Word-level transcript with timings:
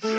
Hallo 0.00 0.12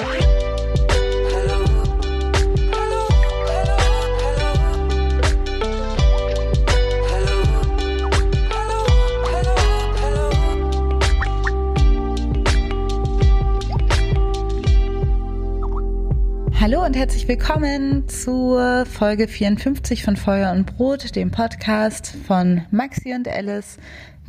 und 16.83 16.97
herzlich 16.97 17.29
willkommen 17.29 18.09
zur 18.09 18.85
Folge 18.85 19.29
54 19.29 20.03
von 20.03 20.17
Feuer 20.17 20.51
und 20.51 20.65
Brot, 20.65 21.15
dem 21.15 21.31
Podcast 21.31 22.17
von 22.27 22.65
Maxi 22.69 23.13
und 23.13 23.29
Alice 23.29 23.77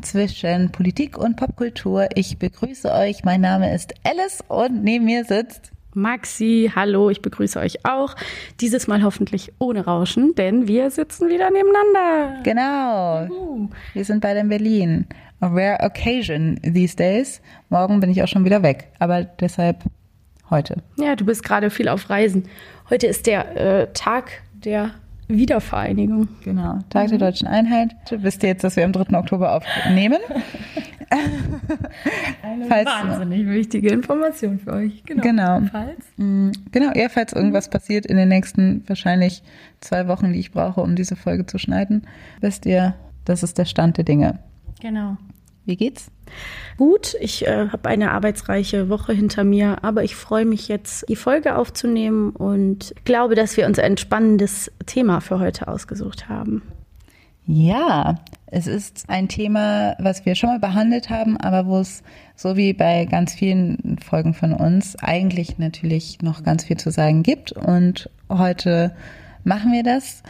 zwischen 0.02 0.70
Politik 0.72 1.18
und 1.18 1.36
Popkultur. 1.36 2.08
Ich 2.14 2.38
begrüße 2.38 2.92
euch. 2.92 3.24
Mein 3.24 3.40
Name 3.40 3.74
ist 3.74 3.94
Alice 4.04 4.42
und 4.48 4.82
neben 4.84 5.04
mir 5.04 5.24
sitzt 5.24 5.72
Maxi, 5.94 6.70
hallo, 6.74 7.10
ich 7.10 7.20
begrüße 7.20 7.58
euch 7.58 7.84
auch. 7.84 8.14
Dieses 8.60 8.86
Mal 8.86 9.02
hoffentlich 9.02 9.52
ohne 9.58 9.84
Rauschen, 9.84 10.34
denn 10.36 10.68
wir 10.68 10.90
sitzen 10.90 11.28
wieder 11.28 11.50
nebeneinander. 11.50 12.42
Genau. 12.44 13.26
Juhu. 13.26 13.68
Wir 13.92 14.04
sind 14.04 14.20
beide 14.20 14.40
in 14.40 14.48
Berlin. 14.48 15.06
A 15.40 15.48
rare 15.48 15.78
occasion 15.80 16.60
these 16.62 16.94
days. 16.94 17.40
Morgen 17.70 17.98
bin 18.00 18.10
ich 18.10 18.22
auch 18.22 18.28
schon 18.28 18.44
wieder 18.44 18.62
weg, 18.62 18.88
aber 18.98 19.24
deshalb 19.24 19.84
heute. 20.50 20.82
Ja, 20.96 21.16
du 21.16 21.24
bist 21.24 21.42
gerade 21.42 21.70
viel 21.70 21.88
auf 21.88 22.10
Reisen. 22.10 22.44
Heute 22.88 23.06
ist 23.06 23.26
der 23.26 23.56
äh, 23.56 23.92
Tag 23.92 24.42
der 24.52 24.92
Wiedervereinigung. 25.36 26.28
Genau, 26.44 26.78
Tag 26.90 27.06
mhm. 27.06 27.10
der 27.10 27.18
deutschen 27.18 27.48
Einheit. 27.48 27.94
Wisst 28.10 28.42
ihr 28.42 28.50
jetzt, 28.50 28.64
dass 28.64 28.76
wir 28.76 28.84
am 28.84 28.92
3. 28.92 29.16
Oktober 29.16 29.54
aufnehmen? 29.54 30.18
Eine 32.42 32.66
falls, 32.66 32.86
wahnsinnig 32.86 33.46
wichtige 33.48 33.88
Information 33.90 34.58
für 34.60 34.72
euch. 34.74 35.02
Genau. 35.04 35.22
Genau. 35.22 35.60
Falls. 35.70 36.04
Mm, 36.16 36.50
genau, 36.70 36.92
ja, 36.94 37.08
falls 37.08 37.32
irgendwas 37.32 37.66
mhm. 37.66 37.72
passiert 37.72 38.06
in 38.06 38.16
den 38.16 38.28
nächsten 38.28 38.84
wahrscheinlich 38.86 39.42
zwei 39.80 40.06
Wochen, 40.06 40.32
die 40.32 40.38
ich 40.38 40.52
brauche, 40.52 40.80
um 40.80 40.94
diese 40.94 41.16
Folge 41.16 41.46
zu 41.46 41.58
schneiden, 41.58 42.06
wisst 42.40 42.64
ihr, 42.64 42.94
das 43.24 43.42
ist 43.42 43.58
der 43.58 43.64
Stand 43.64 43.96
der 43.96 44.04
Dinge. 44.04 44.38
Genau. 44.80 45.16
Wie 45.64 45.76
geht's? 45.76 46.10
Gut, 46.76 47.14
ich 47.20 47.46
äh, 47.46 47.68
habe 47.68 47.88
eine 47.88 48.12
arbeitsreiche 48.12 48.88
Woche 48.88 49.12
hinter 49.12 49.44
mir, 49.44 49.84
aber 49.84 50.02
ich 50.02 50.16
freue 50.16 50.46
mich 50.46 50.68
jetzt, 50.68 51.08
die 51.08 51.16
Folge 51.16 51.56
aufzunehmen 51.56 52.30
und 52.30 52.94
glaube, 53.04 53.34
dass 53.34 53.56
wir 53.56 53.66
uns 53.66 53.78
ein 53.78 53.96
spannendes 53.96 54.72
Thema 54.86 55.20
für 55.20 55.40
heute 55.40 55.68
ausgesucht 55.68 56.28
haben. 56.28 56.62
Ja, 57.46 58.20
es 58.46 58.66
ist 58.66 59.04
ein 59.08 59.28
Thema, 59.28 59.96
was 59.98 60.24
wir 60.24 60.34
schon 60.34 60.50
mal 60.50 60.58
behandelt 60.58 61.10
haben, 61.10 61.36
aber 61.36 61.66
wo 61.66 61.78
es, 61.78 62.02
so 62.36 62.56
wie 62.56 62.72
bei 62.72 63.04
ganz 63.06 63.34
vielen 63.34 63.98
Folgen 63.98 64.34
von 64.34 64.52
uns, 64.52 64.96
eigentlich 64.96 65.58
natürlich 65.58 66.22
noch 66.22 66.42
ganz 66.42 66.64
viel 66.64 66.76
zu 66.76 66.90
sagen 66.90 67.22
gibt. 67.22 67.52
Und 67.52 68.08
heute 68.28 68.94
machen 69.44 69.72
wir 69.72 69.82
das. 69.82 70.22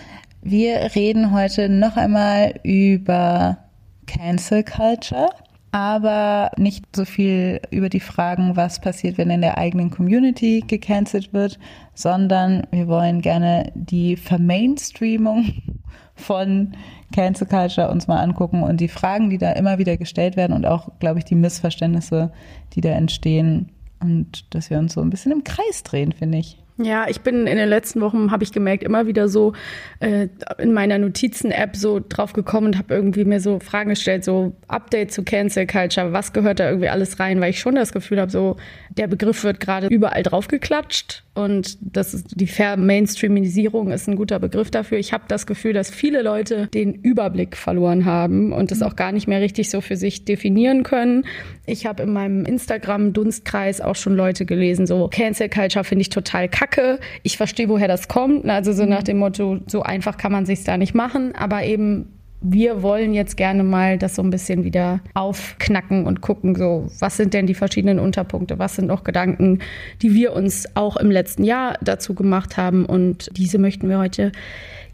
Wir 0.42 0.94
reden 0.94 1.32
heute 1.32 1.68
noch 1.68 1.96
einmal 1.96 2.54
über 2.62 3.58
Cancel 4.06 4.64
Culture 4.64 5.30
aber 5.72 6.50
nicht 6.56 6.97
so 6.97 7.04
viel 7.04 7.60
über 7.70 7.88
die 7.88 8.00
Fragen, 8.00 8.56
was 8.56 8.81
passiert, 8.81 9.19
wenn 9.19 9.31
in 9.31 9.41
der 9.41 9.58
eigenen 9.58 9.91
Community 9.91 10.64
gecancelt 10.66 11.32
wird, 11.32 11.58
sondern 11.94 12.66
wir 12.70 12.88
wollen 12.88 13.20
gerne 13.20 13.72
die 13.75 14.16
Vermainstreamung 14.16 15.53
von 16.14 16.72
Cancel 17.14 17.47
Culture 17.47 17.91
uns 17.91 18.09
mal 18.09 18.20
angucken 18.20 18.62
und 18.62 18.80
die 18.80 18.88
Fragen, 18.88 19.30
die 19.30 19.38
da 19.38 19.53
immer 19.53 19.78
wieder 19.78 19.97
gestellt 19.97 20.36
werden 20.36 20.53
und 20.53 20.66
auch, 20.66 20.88
glaube 20.98 21.19
ich, 21.19 21.25
die 21.25 21.34
Missverständnisse, 21.34 22.32
die 22.75 22.80
da 22.80 22.91
entstehen 22.91 23.70
und 24.00 24.54
dass 24.54 24.70
wir 24.70 24.78
uns 24.78 24.94
so 24.94 25.00
ein 25.00 25.10
bisschen 25.10 25.32
im 25.32 25.44
Kreis 25.44 25.82
drehen, 25.82 26.12
finde 26.12 26.38
ich. 26.38 26.59
Ja, 26.82 27.06
ich 27.08 27.20
bin 27.20 27.46
in 27.46 27.56
den 27.58 27.68
letzten 27.68 28.00
Wochen, 28.00 28.30
habe 28.30 28.42
ich 28.42 28.52
gemerkt, 28.52 28.82
immer 28.82 29.06
wieder 29.06 29.28
so 29.28 29.52
äh, 30.00 30.28
in 30.58 30.72
meiner 30.72 30.98
Notizen-App 30.98 31.76
so 31.76 32.00
drauf 32.06 32.32
gekommen 32.32 32.68
und 32.68 32.78
habe 32.78 32.94
irgendwie 32.94 33.24
mir 33.24 33.41
so 33.41 33.60
Fragen 33.60 33.91
gestellt, 33.91 34.24
so 34.24 34.56
Update 34.66 35.12
zu 35.12 35.22
Cancel 35.22 35.66
Culture, 35.66 36.12
was 36.12 36.32
gehört 36.32 36.58
da 36.58 36.68
irgendwie 36.68 36.88
alles 36.88 37.20
rein, 37.20 37.41
weil 37.41 37.50
ich 37.50 37.60
schon 37.60 37.74
das 37.74 37.92
Gefühl 37.92 38.18
habe, 38.18 38.30
so 38.30 38.56
der 38.91 39.08
Begriff 39.08 39.44
wird 39.44 39.60
gerade 39.60 39.88
überall 39.88 40.22
draufgeklatscht 40.22 41.22
und 41.44 41.78
das 41.80 42.14
ist 42.14 42.28
die 42.34 42.46
Fair-Mainstreamisierung 42.46 43.90
ist 43.90 44.08
ein 44.08 44.16
guter 44.16 44.38
Begriff 44.38 44.70
dafür. 44.70 44.98
Ich 44.98 45.12
habe 45.12 45.24
das 45.28 45.46
Gefühl, 45.46 45.72
dass 45.72 45.90
viele 45.90 46.22
Leute 46.22 46.68
den 46.68 46.94
Überblick 46.94 47.56
verloren 47.56 48.04
haben 48.04 48.52
und 48.52 48.70
das 48.70 48.82
auch 48.82 48.96
gar 48.96 49.12
nicht 49.12 49.26
mehr 49.26 49.40
richtig 49.40 49.70
so 49.70 49.80
für 49.80 49.96
sich 49.96 50.24
definieren 50.24 50.82
können. 50.82 51.24
Ich 51.66 51.86
habe 51.86 52.02
in 52.02 52.12
meinem 52.12 52.44
Instagram-Dunstkreis 52.44 53.80
auch 53.80 53.96
schon 53.96 54.16
Leute 54.16 54.46
gelesen, 54.46 54.86
so 54.86 55.08
Cancel 55.08 55.48
Culture 55.48 55.84
finde 55.84 56.02
ich 56.02 56.10
total 56.10 56.48
kacke. 56.48 57.00
Ich 57.22 57.36
verstehe, 57.36 57.68
woher 57.68 57.88
das 57.88 58.08
kommt. 58.08 58.48
Also 58.48 58.72
so 58.72 58.84
nach 58.84 59.02
dem 59.02 59.18
Motto, 59.18 59.60
so 59.66 59.82
einfach 59.82 60.16
kann 60.16 60.32
man 60.32 60.46
sich 60.46 60.64
da 60.64 60.76
nicht 60.76 60.94
machen, 60.94 61.34
aber 61.34 61.64
eben 61.64 62.19
wir 62.40 62.82
wollen 62.82 63.12
jetzt 63.12 63.36
gerne 63.36 63.62
mal 63.62 63.98
das 63.98 64.16
so 64.16 64.22
ein 64.22 64.30
bisschen 64.30 64.64
wieder 64.64 65.00
aufknacken 65.14 66.06
und 66.06 66.20
gucken, 66.20 66.54
so, 66.54 66.88
was 66.98 67.16
sind 67.16 67.34
denn 67.34 67.46
die 67.46 67.54
verschiedenen 67.54 67.98
Unterpunkte, 67.98 68.58
was 68.58 68.76
sind 68.76 68.86
noch 68.86 69.04
Gedanken, 69.04 69.60
die 70.02 70.14
wir 70.14 70.32
uns 70.32 70.64
auch 70.74 70.96
im 70.96 71.10
letzten 71.10 71.44
Jahr 71.44 71.76
dazu 71.82 72.14
gemacht 72.14 72.56
haben 72.56 72.86
und 72.86 73.30
diese 73.36 73.58
möchten 73.58 73.88
wir 73.88 73.98
heute 73.98 74.32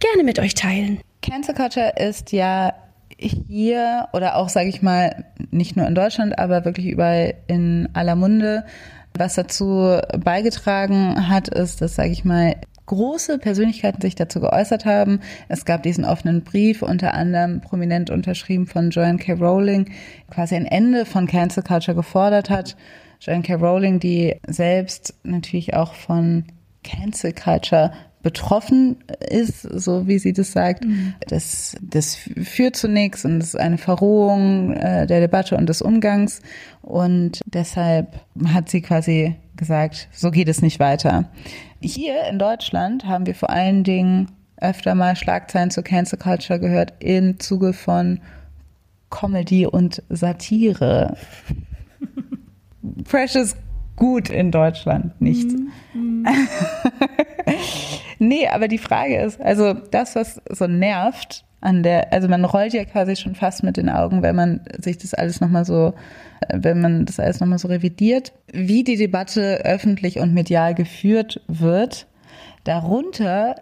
gerne 0.00 0.24
mit 0.24 0.38
euch 0.38 0.54
teilen. 0.54 0.98
Cancel 1.22 1.54
Culture 1.54 1.92
ist 1.96 2.32
ja 2.32 2.72
hier 3.18 4.08
oder 4.12 4.36
auch, 4.36 4.48
sage 4.48 4.68
ich 4.68 4.82
mal, 4.82 5.24
nicht 5.50 5.76
nur 5.76 5.86
in 5.86 5.94
Deutschland, 5.94 6.38
aber 6.38 6.64
wirklich 6.64 6.86
überall 6.86 7.34
in 7.46 7.88
aller 7.94 8.16
Munde. 8.16 8.64
Was 9.14 9.34
dazu 9.34 9.98
beigetragen 10.18 11.28
hat, 11.28 11.48
ist, 11.48 11.80
dass, 11.80 11.94
sage 11.94 12.10
ich 12.10 12.24
mal, 12.24 12.56
große 12.86 13.38
Persönlichkeiten 13.38 14.00
sich 14.00 14.14
dazu 14.14 14.40
geäußert 14.40 14.84
haben. 14.84 15.20
Es 15.48 15.64
gab 15.64 15.82
diesen 15.82 16.04
offenen 16.04 16.42
Brief, 16.42 16.82
unter 16.82 17.14
anderem 17.14 17.60
prominent 17.60 18.10
unterschrieben 18.10 18.66
von 18.66 18.90
Joanne 18.90 19.18
K. 19.18 19.34
Rowling, 19.34 19.90
quasi 20.30 20.54
ein 20.54 20.66
Ende 20.66 21.04
von 21.04 21.26
Cancel 21.26 21.62
Culture 21.62 21.94
gefordert 21.94 22.50
hat. 22.50 22.76
Joanne 23.20 23.42
K. 23.42 23.54
Rowling, 23.54 24.00
die 24.00 24.36
selbst 24.46 25.14
natürlich 25.24 25.74
auch 25.74 25.94
von 25.94 26.44
Cancel 26.82 27.32
Culture 27.32 27.92
betroffen 28.26 28.96
ist, 29.30 29.62
so 29.62 30.08
wie 30.08 30.18
sie 30.18 30.32
das 30.32 30.50
sagt. 30.50 30.84
Mhm. 30.84 31.14
Das, 31.28 31.76
das 31.80 32.16
führt 32.16 32.74
zu 32.74 32.88
nichts 32.88 33.24
und 33.24 33.38
es 33.38 33.50
ist 33.50 33.56
eine 33.56 33.78
Verrohung 33.78 34.72
äh, 34.72 35.06
der 35.06 35.20
Debatte 35.20 35.56
und 35.56 35.68
des 35.68 35.80
Umgangs. 35.80 36.40
Und 36.82 37.40
deshalb 37.46 38.20
hat 38.48 38.68
sie 38.68 38.80
quasi 38.80 39.36
gesagt, 39.54 40.08
so 40.12 40.32
geht 40.32 40.48
es 40.48 40.60
nicht 40.60 40.80
weiter. 40.80 41.30
Hier 41.80 42.24
in 42.24 42.38
Deutschland 42.38 43.04
haben 43.04 43.26
wir 43.26 43.34
vor 43.34 43.50
allen 43.50 43.84
Dingen 43.84 44.32
öfter 44.58 44.94
mal 44.94 45.16
Schlagzeilen 45.16 45.70
zur 45.70 45.84
Cancel 45.84 46.18
Culture 46.18 46.58
gehört 46.58 46.94
im 47.00 47.38
Zuge 47.38 47.72
von 47.72 48.20
Comedy 49.10 49.66
und 49.66 50.02
Satire. 50.08 51.16
Fresh 53.04 53.36
ist 53.36 53.56
gut 53.96 54.28
in 54.30 54.50
Deutschland, 54.50 55.20
nicht? 55.20 55.48
Mm, 55.94 56.22
mm. 56.22 56.26
nee, 58.18 58.48
aber 58.48 58.68
die 58.68 58.78
Frage 58.78 59.20
ist, 59.20 59.40
also 59.40 59.72
das, 59.74 60.14
was 60.14 60.40
so 60.50 60.66
nervt 60.66 61.45
an 61.66 61.82
der, 61.82 62.12
also 62.12 62.28
man 62.28 62.44
rollt 62.44 62.74
ja 62.74 62.84
quasi 62.84 63.16
schon 63.16 63.34
fast 63.34 63.64
mit 63.64 63.76
den 63.76 63.90
Augen, 63.90 64.22
wenn 64.22 64.36
man 64.36 64.60
sich 64.78 64.98
das 64.98 65.14
alles 65.14 65.40
nochmal 65.40 65.64
so, 65.64 65.94
wenn 66.48 66.80
man 66.80 67.06
das 67.06 67.18
alles 67.18 67.40
nochmal 67.40 67.58
so 67.58 67.66
revidiert, 67.66 68.32
wie 68.52 68.84
die 68.84 68.96
Debatte 68.96 69.64
öffentlich 69.64 70.20
und 70.20 70.32
medial 70.32 70.76
geführt 70.76 71.40
wird. 71.48 72.06
Darunter 72.62 73.56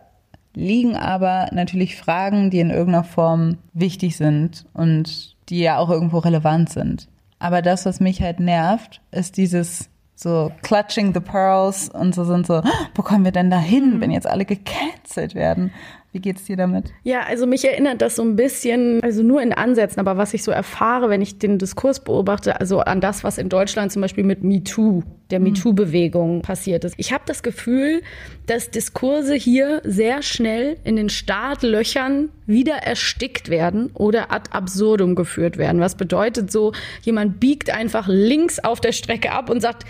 liegen 0.53 0.97
aber 0.97 1.49
natürlich 1.53 1.97
Fragen, 1.97 2.51
die 2.51 2.61
in 2.61 2.69
irgendeiner 2.69 3.05
Form 3.05 3.57
wichtig 3.73 4.19
sind 4.19 4.67
und 4.75 5.35
die 5.49 5.61
ja 5.61 5.79
auch 5.79 5.89
irgendwo 5.89 6.19
relevant 6.19 6.69
sind. 6.69 7.09
Aber 7.39 7.63
das, 7.63 7.87
was 7.87 8.01
mich 8.01 8.21
halt 8.21 8.39
nervt, 8.39 9.01
ist 9.13 9.39
dieses 9.39 9.89
so 10.15 10.53
clutching 10.63 11.15
the 11.15 11.21
pearls 11.21 11.89
und 11.89 12.15
so 12.15 12.25
sind 12.25 12.47
so, 12.47 12.63
wo 12.95 13.03
kommen 13.03 13.25
wir 13.25 13.33
denn 13.33 13.51
da 13.51 13.59
hin, 13.59 14.03
wenn 14.03 14.11
jetzt 14.11 14.27
alle 14.27 14.45
gecancelt 14.45 15.35
werden? 15.35 15.73
Wie 16.15 16.21
geht's 16.21 16.45
dir 16.45 16.57
damit? 16.57 16.93
Ja, 17.03 17.23
also 17.23 17.45
mich 17.45 17.65
erinnert 17.65 18.01
das 18.01 18.15
so 18.15 18.23
ein 18.23 18.37
bisschen, 18.37 19.03
also 19.03 19.25
nur 19.25 19.43
in 19.43 19.53
Ansätzen, 19.53 19.99
aber 19.99 20.17
was 20.17 20.33
ich 20.33 20.45
so 20.45 20.53
erfahre, 20.53 21.11
wenn 21.11 21.21
ich 21.21 21.41
den 21.41 21.59
Diskurs 21.59 22.05
beobachte, 22.05 22.61
also 22.61 22.79
an 22.79 23.01
das, 23.01 23.25
was 23.25 23.37
in 23.37 23.49
Deutschland 23.49 23.91
zum 23.91 24.01
Beispiel 24.01 24.23
mit 24.23 24.45
MeToo, 24.45 25.03
der 25.31 25.41
mhm. 25.41 25.47
MeToo-Bewegung 25.47 26.43
passiert 26.43 26.85
ist. 26.85 26.95
Ich 26.99 27.13
habe 27.13 27.25
das 27.27 27.43
Gefühl, 27.43 28.01
dass 28.47 28.71
Diskurse 28.71 29.35
hier 29.35 29.83
sehr 29.83 30.23
schnell 30.23 30.77
in 30.85 30.95
den 30.95 31.09
Startlöchern 31.09 32.29
wieder 32.47 32.75
erstickt 32.75 33.49
werden 33.49 33.91
oder 33.95 34.33
ad 34.33 34.51
absurdum 34.53 35.15
geführt 35.15 35.57
werden. 35.57 35.81
Was 35.81 35.97
bedeutet 35.97 36.51
so, 36.51 36.73
jemand 37.03 37.41
biegt 37.41 37.71
einfach 37.71 38.07
links 38.09 38.59
auf 38.59 38.81
der 38.81 38.93
Strecke 38.93 39.33
ab 39.33 39.51
und 39.51 39.61
sagt, 39.61 39.85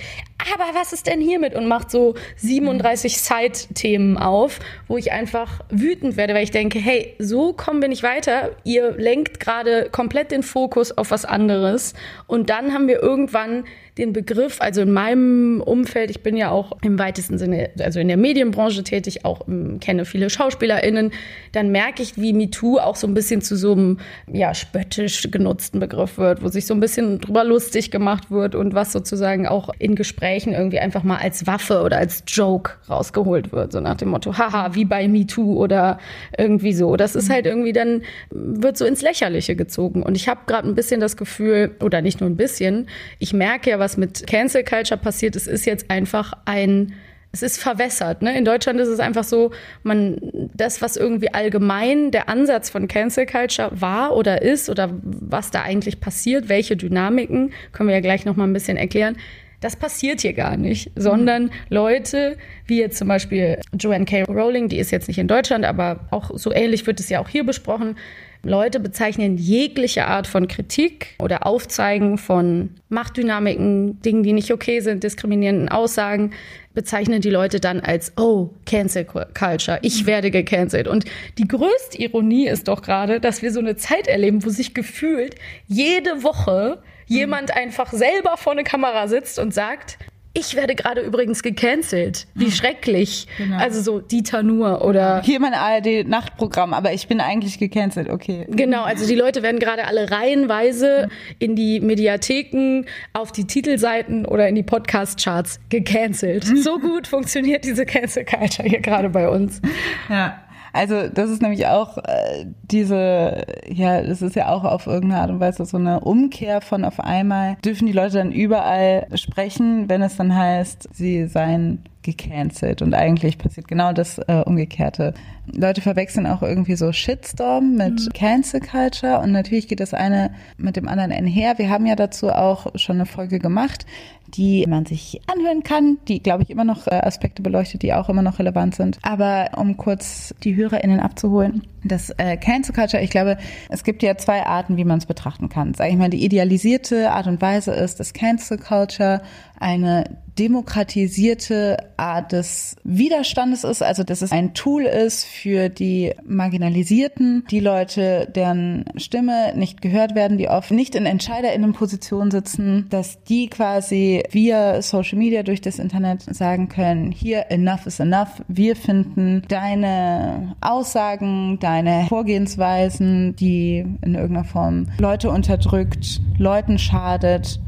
aber 0.52 0.78
was 0.78 0.92
ist 0.92 1.06
denn 1.06 1.20
hiermit? 1.20 1.54
Und 1.54 1.68
macht 1.68 1.90
so 1.90 2.14
37 2.36 3.18
Side-Themen 3.18 4.18
auf, 4.18 4.58
wo 4.88 4.98
ich 4.98 5.12
einfach 5.12 5.60
wütend 5.70 6.16
werde, 6.16 6.34
weil 6.34 6.44
ich 6.44 6.50
denke, 6.50 6.78
hey, 6.78 7.14
so 7.18 7.52
kommen 7.52 7.80
wir 7.80 7.88
nicht 7.88 8.02
weiter. 8.02 8.50
Ihr 8.64 8.92
lenkt 8.92 9.40
gerade 9.40 9.88
komplett 9.90 10.30
den 10.30 10.42
Fokus 10.42 10.92
auf 10.92 11.10
was 11.10 11.24
anderes. 11.24 11.94
Und 12.26 12.50
dann 12.50 12.74
haben 12.74 12.88
wir 12.88 13.02
irgendwann 13.02 13.64
den 13.96 14.12
Begriff, 14.12 14.60
also 14.60 14.82
in 14.82 14.92
meinem 14.92 15.60
Umfeld, 15.60 16.10
ich 16.10 16.22
bin 16.22 16.36
ja 16.36 16.50
auch 16.50 16.72
im 16.82 16.98
weitesten 16.98 17.38
Sinne, 17.38 17.70
also 17.78 18.00
in 18.00 18.08
der 18.08 18.16
Medienbranche 18.16 18.82
tätig, 18.82 19.24
auch 19.24 19.46
um, 19.46 19.78
kenne 19.78 20.04
viele 20.04 20.30
SchauspielerInnen, 20.30 21.12
dann 21.52 21.70
merke 21.70 22.02
ich, 22.02 22.18
wie 22.18 22.32
MeToo 22.44 22.78
auch 22.78 22.96
so 22.96 23.06
ein 23.06 23.14
bisschen 23.14 23.40
zu 23.40 23.56
so 23.56 23.72
einem 23.72 23.98
ja, 24.30 24.54
spöttisch 24.54 25.28
genutzten 25.30 25.80
Begriff 25.80 26.18
wird, 26.18 26.42
wo 26.42 26.48
sich 26.48 26.66
so 26.66 26.74
ein 26.74 26.80
bisschen 26.80 27.20
drüber 27.20 27.44
lustig 27.44 27.90
gemacht 27.90 28.30
wird 28.30 28.54
und 28.54 28.74
was 28.74 28.92
sozusagen 28.92 29.46
auch 29.46 29.70
in 29.78 29.94
Gesprächen 29.94 30.52
irgendwie 30.52 30.78
einfach 30.78 31.02
mal 31.02 31.18
als 31.18 31.46
Waffe 31.46 31.82
oder 31.82 31.98
als 31.98 32.24
Joke 32.26 32.72
rausgeholt 32.88 33.52
wird, 33.52 33.72
so 33.72 33.80
nach 33.80 33.96
dem 33.96 34.08
Motto, 34.10 34.36
haha, 34.36 34.74
wie 34.74 34.84
bei 34.84 35.08
MeToo 35.08 35.54
oder 35.54 35.98
irgendwie 36.36 36.72
so. 36.72 36.96
Das 36.96 37.14
ist 37.14 37.30
halt 37.30 37.46
irgendwie 37.46 37.72
dann, 37.72 38.02
wird 38.30 38.76
so 38.76 38.84
ins 38.84 39.02
Lächerliche 39.02 39.56
gezogen. 39.56 40.02
Und 40.02 40.16
ich 40.16 40.28
habe 40.28 40.40
gerade 40.46 40.68
ein 40.68 40.74
bisschen 40.74 41.00
das 41.00 41.16
Gefühl, 41.16 41.74
oder 41.80 42.02
nicht 42.02 42.20
nur 42.20 42.30
ein 42.30 42.36
bisschen, 42.36 42.88
ich 43.18 43.32
merke 43.32 43.70
ja, 43.70 43.78
was 43.78 43.96
mit 43.96 44.26
Cancel 44.26 44.64
Culture 44.64 45.00
passiert 45.00 45.36
ist, 45.36 45.46
ist 45.46 45.64
jetzt 45.66 45.90
einfach 45.90 46.32
ein 46.44 46.94
es 47.34 47.42
ist 47.42 47.60
verwässert. 47.60 48.22
Ne? 48.22 48.38
In 48.38 48.44
Deutschland 48.44 48.78
ist 48.78 48.88
es 48.88 49.00
einfach 49.00 49.24
so, 49.24 49.50
man 49.82 50.18
das, 50.54 50.80
was 50.80 50.96
irgendwie 50.96 51.34
allgemein 51.34 52.12
der 52.12 52.28
Ansatz 52.28 52.70
von 52.70 52.86
Cancel 52.86 53.26
Culture 53.26 53.70
war 53.72 54.16
oder 54.16 54.40
ist 54.40 54.70
oder 54.70 54.90
was 55.02 55.50
da 55.50 55.62
eigentlich 55.62 56.00
passiert, 56.00 56.48
welche 56.48 56.76
Dynamiken, 56.76 57.52
können 57.72 57.88
wir 57.88 57.96
ja 57.96 58.00
gleich 58.00 58.24
noch 58.24 58.36
mal 58.36 58.44
ein 58.44 58.52
bisschen 58.52 58.76
erklären. 58.76 59.16
Das 59.60 59.74
passiert 59.74 60.20
hier 60.20 60.32
gar 60.32 60.56
nicht, 60.56 60.92
sondern 60.94 61.44
mhm. 61.44 61.50
Leute, 61.70 62.36
wie 62.66 62.78
jetzt 62.78 62.98
zum 62.98 63.08
Beispiel 63.08 63.58
Joanne 63.72 64.04
K. 64.04 64.22
Rowling, 64.24 64.68
die 64.68 64.78
ist 64.78 64.92
jetzt 64.92 65.08
nicht 65.08 65.18
in 65.18 65.26
Deutschland, 65.26 65.64
aber 65.64 66.06
auch 66.10 66.30
so 66.34 66.52
ähnlich 66.52 66.86
wird 66.86 67.00
es 67.00 67.08
ja 67.08 67.18
auch 67.18 67.28
hier 67.28 67.44
besprochen, 67.44 67.96
Leute 68.44 68.80
bezeichnen 68.80 69.36
jegliche 69.36 70.06
Art 70.06 70.26
von 70.26 70.48
Kritik 70.48 71.16
oder 71.20 71.46
Aufzeigen 71.46 72.18
von 72.18 72.70
Machtdynamiken, 72.88 74.00
Dingen, 74.02 74.22
die 74.22 74.32
nicht 74.32 74.52
okay 74.52 74.80
sind, 74.80 75.02
diskriminierenden 75.02 75.68
Aussagen, 75.68 76.32
bezeichnen 76.74 77.20
die 77.20 77.30
Leute 77.30 77.60
dann 77.60 77.80
als, 77.80 78.12
oh, 78.16 78.50
Cancel 78.66 79.04
Culture, 79.04 79.78
ich 79.82 80.06
werde 80.06 80.30
gecancelt. 80.30 80.88
Und 80.88 81.04
die 81.38 81.48
größte 81.48 81.98
Ironie 81.98 82.48
ist 82.48 82.68
doch 82.68 82.82
gerade, 82.82 83.20
dass 83.20 83.42
wir 83.42 83.52
so 83.52 83.60
eine 83.60 83.76
Zeit 83.76 84.06
erleben, 84.06 84.44
wo 84.44 84.50
sich 84.50 84.74
gefühlt 84.74 85.36
jede 85.66 86.22
Woche 86.22 86.82
jemand 87.06 87.54
einfach 87.54 87.92
selber 87.92 88.36
vor 88.36 88.52
eine 88.52 88.64
Kamera 88.64 89.08
sitzt 89.08 89.38
und 89.38 89.52
sagt, 89.54 89.98
ich 90.34 90.56
werde 90.56 90.74
gerade 90.74 91.00
übrigens 91.00 91.42
gecancelt. 91.42 92.26
Wie 92.34 92.46
hm. 92.46 92.50
schrecklich. 92.50 93.28
Genau. 93.38 93.56
Also 93.56 93.80
so 93.80 94.00
Dieter 94.00 94.42
Nur 94.42 94.84
oder. 94.84 95.22
Hier 95.22 95.38
mein 95.38 95.54
ARD-Nachtprogramm, 95.54 96.74
aber 96.74 96.92
ich 96.92 97.06
bin 97.06 97.20
eigentlich 97.20 97.58
gecancelt, 97.58 98.10
okay. 98.10 98.46
Genau, 98.50 98.82
also 98.82 99.06
die 99.06 99.14
Leute 99.14 99.42
werden 99.42 99.60
gerade 99.60 99.86
alle 99.86 100.10
reihenweise 100.10 101.08
in 101.38 101.54
die 101.54 101.80
Mediatheken, 101.80 102.84
auf 103.12 103.30
die 103.30 103.46
Titelseiten 103.46 104.26
oder 104.26 104.48
in 104.48 104.56
die 104.56 104.64
Podcast-Charts 104.64 105.60
gecancelt. 105.68 106.44
So 106.44 106.78
gut 106.78 107.06
funktioniert 107.06 107.64
diese 107.64 107.86
Cancel 107.86 108.24
Culture 108.24 108.68
hier 108.68 108.80
gerade 108.80 109.10
bei 109.10 109.28
uns. 109.28 109.60
Ja. 110.08 110.43
Also 110.74 111.08
das 111.08 111.30
ist 111.30 111.40
nämlich 111.40 111.68
auch 111.68 111.98
äh, 111.98 112.46
diese, 112.64 113.44
ja, 113.68 114.02
das 114.02 114.22
ist 114.22 114.34
ja 114.34 114.48
auch 114.48 114.64
auf 114.64 114.88
irgendeine 114.88 115.20
Art 115.20 115.30
und 115.30 115.38
Weise 115.38 115.64
so 115.64 115.76
eine 115.76 116.00
Umkehr 116.00 116.60
von 116.60 116.84
auf 116.84 116.98
einmal 116.98 117.56
dürfen 117.64 117.86
die 117.86 117.92
Leute 117.92 118.18
dann 118.18 118.32
überall 118.32 119.06
sprechen, 119.14 119.88
wenn 119.88 120.02
es 120.02 120.16
dann 120.16 120.34
heißt, 120.34 120.88
sie 120.92 121.28
seien 121.28 121.84
gecancelt. 122.02 122.82
Und 122.82 122.92
eigentlich 122.92 123.38
passiert 123.38 123.68
genau 123.68 123.92
das 123.92 124.18
äh, 124.18 124.42
Umgekehrte. 124.44 125.14
Leute 125.52 125.80
verwechseln 125.80 126.26
auch 126.26 126.42
irgendwie 126.42 126.76
so 126.76 126.92
Shitstorm 126.92 127.76
mit 127.76 128.00
mhm. 128.00 128.08
Cancel 128.14 128.60
Culture 128.60 129.20
und 129.20 129.32
natürlich 129.32 129.68
geht 129.68 129.80
das 129.80 129.94
eine 129.94 130.34
mit 130.56 130.76
dem 130.76 130.88
anderen 130.88 131.12
einher. 131.12 131.58
Wir 131.58 131.70
haben 131.70 131.86
ja 131.86 131.96
dazu 131.96 132.30
auch 132.30 132.66
schon 132.76 132.96
eine 132.96 133.06
Folge 133.06 133.38
gemacht, 133.38 133.84
die 134.28 134.64
man 134.66 134.86
sich 134.86 135.20
anhören 135.26 135.62
kann, 135.62 135.98
die, 136.08 136.22
glaube 136.22 136.42
ich, 136.42 136.50
immer 136.50 136.64
noch 136.64 136.86
äh, 136.86 136.94
Aspekte 136.94 137.42
beleuchtet, 137.42 137.82
die 137.82 137.92
auch 137.92 138.08
immer 138.08 138.22
noch 138.22 138.38
relevant 138.38 138.74
sind. 138.74 138.98
Aber 139.02 139.50
um 139.56 139.76
kurz 139.76 140.34
die 140.42 140.56
HörerInnen 140.56 140.98
abzuholen, 140.98 141.62
das 141.84 142.10
äh, 142.16 142.36
Cancel 142.36 142.74
Culture, 142.74 143.02
ich 143.02 143.10
glaube, 143.10 143.36
es 143.68 143.84
gibt 143.84 144.02
ja 144.02 144.16
zwei 144.16 144.44
Arten, 144.44 144.76
wie 144.76 144.84
man 144.84 144.98
es 144.98 145.06
betrachten 145.06 145.48
kann. 145.48 145.74
Sag 145.74 145.90
ich 145.90 145.96
mal, 145.96 146.10
die 146.10 146.24
idealisierte 146.24 147.10
Art 147.12 147.26
und 147.26 147.40
Weise 147.40 147.72
ist, 147.72 148.00
dass 148.00 148.12
Cancel 148.12 148.58
Culture 148.58 149.20
eine 149.58 150.04
demokratisierte 150.38 151.76
Art 151.96 152.32
des 152.32 152.76
Widerstandes 152.82 153.62
ist, 153.62 153.82
also 153.82 154.02
dass 154.02 154.22
es 154.22 154.32
ein 154.32 154.54
Tool 154.54 154.82
ist 154.82 155.24
für 155.34 155.68
die 155.68 156.12
Marginalisierten, 156.24 157.44
die 157.50 157.60
Leute, 157.60 158.30
deren 158.34 158.84
Stimme 158.96 159.52
nicht 159.56 159.82
gehört 159.82 160.14
werden, 160.14 160.38
die 160.38 160.48
oft 160.48 160.70
nicht 160.70 160.94
in 160.94 161.06
Entscheiderinnenpositionen 161.06 162.30
sitzen, 162.30 162.86
dass 162.90 163.22
die 163.24 163.48
quasi 163.48 164.22
via 164.30 164.80
Social 164.80 165.18
Media 165.18 165.42
durch 165.42 165.60
das 165.60 165.78
Internet 165.78 166.22
sagen 166.22 166.68
können, 166.68 167.10
hier 167.10 167.50
enough 167.50 167.86
is 167.86 168.00
enough, 168.00 168.42
wir 168.48 168.76
finden 168.76 169.42
deine 169.48 170.54
Aussagen, 170.60 171.58
deine 171.58 172.06
Vorgehensweisen, 172.08 173.36
die 173.36 173.84
in 174.02 174.14
irgendeiner 174.14 174.44
Form 174.44 174.86
Leute 174.98 175.30
unterdrückt, 175.30 176.20
Leuten 176.38 176.78
schadet, 176.78 177.60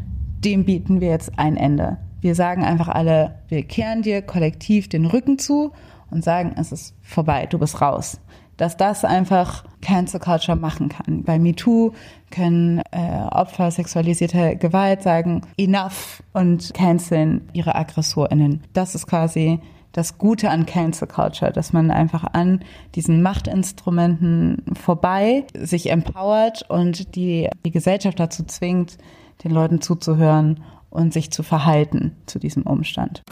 dem 0.44 0.64
bieten 0.64 1.00
wir 1.00 1.08
jetzt 1.08 1.32
ein 1.36 1.56
Ende. 1.56 1.98
Wir 2.20 2.34
sagen 2.34 2.64
einfach 2.64 2.88
alle, 2.88 3.34
wir 3.48 3.62
kehren 3.62 4.02
dir 4.02 4.22
kollektiv 4.22 4.88
den 4.88 5.06
Rücken 5.06 5.38
zu 5.38 5.72
und 6.10 6.24
sagen, 6.24 6.54
es 6.58 6.72
ist 6.72 6.94
vorbei, 7.02 7.46
du 7.46 7.58
bist 7.58 7.80
raus. 7.80 8.20
Dass 8.56 8.76
das 8.76 9.04
einfach 9.04 9.64
Cancel 9.82 10.18
Culture 10.18 10.56
machen 10.56 10.88
kann. 10.88 11.24
Bei 11.24 11.38
MeToo 11.38 11.92
können 12.30 12.80
äh, 12.90 13.20
Opfer 13.30 13.70
sexualisierter 13.70 14.54
Gewalt 14.56 15.02
sagen, 15.02 15.42
enough 15.58 16.22
und 16.32 16.72
canceln 16.72 17.48
ihre 17.52 17.74
AggressorInnen. 17.74 18.62
Das 18.72 18.94
ist 18.94 19.06
quasi 19.06 19.60
das 19.92 20.18
Gute 20.18 20.50
an 20.50 20.66
Cancel 20.66 21.08
Culture, 21.08 21.52
dass 21.52 21.72
man 21.72 21.90
einfach 21.90 22.24
an 22.32 22.60
diesen 22.94 23.22
Machtinstrumenten 23.22 24.62
vorbei 24.74 25.44
sich 25.54 25.90
empowert 25.90 26.68
und 26.68 27.14
die, 27.16 27.48
die 27.64 27.70
Gesellschaft 27.70 28.20
dazu 28.20 28.44
zwingt, 28.44 28.98
den 29.42 29.52
Leuten 29.52 29.80
zuzuhören 29.80 30.62
und 30.96 31.12
sich 31.12 31.30
zu 31.30 31.42
verhalten 31.42 32.16
zu 32.26 32.38
diesem 32.38 32.62
Umstand. 32.62 33.22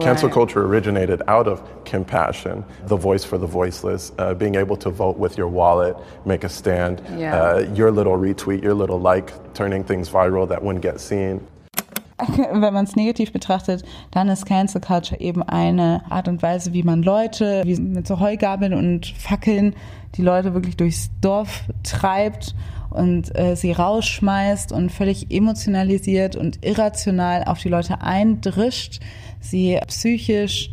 Cancel 0.00 0.28
culture 0.28 0.60
originated 0.60 1.26
out 1.28 1.46
of 1.46 1.62
compassion, 1.84 2.64
the 2.88 2.96
voice 2.96 3.24
for 3.24 3.38
the 3.38 3.46
voiceless, 3.46 4.12
uh, 4.18 4.34
being 4.34 4.56
able 4.56 4.76
to 4.76 4.90
vote 4.90 5.18
with 5.18 5.38
your 5.38 5.48
wallet, 5.48 5.96
make 6.24 6.44
a 6.44 6.48
stand, 6.48 7.00
yeah. 7.16 7.36
uh, 7.36 7.74
your 7.74 7.92
little 7.92 8.16
retweet, 8.16 8.62
your 8.62 8.74
little 8.74 8.98
like, 8.98 9.32
turning 9.54 9.84
things 9.84 10.08
viral 10.08 10.48
that 10.48 10.62
wouldn't 10.62 10.82
get 10.82 11.00
seen. 11.00 11.40
wenn 12.36 12.72
man 12.72 12.84
es 12.84 12.96
negativ 12.96 13.32
betrachtet, 13.32 13.84
dann 14.10 14.28
ist 14.28 14.46
Cancel 14.46 14.80
Culture 14.80 15.20
eben 15.20 15.42
eine 15.42 16.02
Art 16.10 16.28
und 16.28 16.42
Weise, 16.42 16.72
wie 16.72 16.82
man 16.82 17.02
Leute, 17.02 17.62
wie 17.64 17.76
mit 17.76 18.06
so 18.06 18.20
Heugabeln 18.20 18.72
und 18.72 19.06
Fackeln, 19.06 19.74
die 20.16 20.22
Leute 20.22 20.54
wirklich 20.54 20.76
durchs 20.76 21.10
Dorf 21.20 21.64
treibt 21.82 22.54
und 22.94 23.36
äh, 23.36 23.56
sie 23.56 23.72
rausschmeißt 23.72 24.72
und 24.72 24.90
völlig 24.90 25.30
emotionalisiert 25.30 26.36
und 26.36 26.64
irrational 26.64 27.44
auf 27.44 27.58
die 27.58 27.68
Leute 27.68 28.00
eindrischt, 28.00 29.00
sie 29.40 29.78
psychisch 29.88 30.70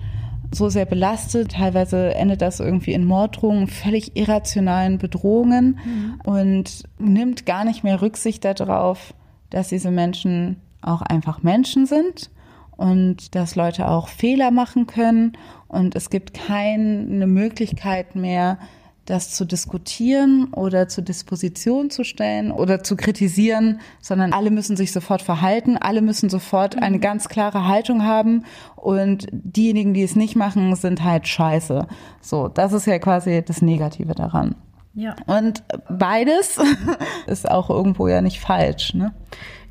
so 0.53 0.69
sehr 0.69 0.85
belastet. 0.85 1.53
Teilweise 1.53 2.13
endet 2.13 2.41
das 2.41 2.59
irgendwie 2.59 2.93
in 2.93 3.05
Morddrohungen, 3.05 3.67
völlig 3.67 4.15
irrationalen 4.15 4.97
Bedrohungen 4.97 5.79
mhm. 5.83 6.21
und 6.23 6.83
nimmt 6.99 7.45
gar 7.45 7.65
nicht 7.65 7.83
mehr 7.83 8.01
Rücksicht 8.01 8.45
darauf, 8.45 9.13
dass 9.49 9.69
diese 9.69 9.91
Menschen 9.91 10.57
auch 10.81 11.01
einfach 11.01 11.41
Menschen 11.41 11.85
sind 11.85 12.29
und 12.77 13.33
dass 13.35 13.55
Leute 13.55 13.87
auch 13.87 14.07
Fehler 14.07 14.51
machen 14.51 14.87
können 14.87 15.33
und 15.67 15.95
es 15.95 16.09
gibt 16.09 16.33
keine 16.33 17.25
Möglichkeit 17.27 18.15
mehr, 18.15 18.57
das 19.05 19.33
zu 19.33 19.45
diskutieren 19.45 20.53
oder 20.53 20.87
zur 20.87 21.03
Disposition 21.03 21.89
zu 21.89 22.03
stellen 22.03 22.51
oder 22.51 22.83
zu 22.83 22.95
kritisieren, 22.95 23.79
sondern 23.99 24.31
alle 24.31 24.51
müssen 24.51 24.77
sich 24.77 24.91
sofort 24.91 25.21
verhalten, 25.21 25.77
alle 25.77 26.01
müssen 26.01 26.29
sofort 26.29 26.81
eine 26.81 26.97
mhm. 26.97 27.01
ganz 27.01 27.27
klare 27.27 27.67
Haltung 27.67 28.05
haben 28.05 28.45
und 28.75 29.27
diejenigen, 29.31 29.93
die 29.93 30.03
es 30.03 30.15
nicht 30.15 30.35
machen, 30.35 30.75
sind 30.75 31.03
halt 31.03 31.27
scheiße. 31.27 31.87
So, 32.21 32.47
das 32.47 32.73
ist 32.73 32.85
ja 32.85 32.99
quasi 32.99 33.43
das 33.43 33.61
Negative 33.61 34.13
daran. 34.13 34.55
Ja. 34.93 35.15
Und 35.25 35.63
beides 35.89 36.59
ist 37.27 37.49
auch 37.49 37.69
irgendwo 37.69 38.07
ja 38.07 38.21
nicht 38.21 38.39
falsch, 38.39 38.93
ne? 38.93 39.13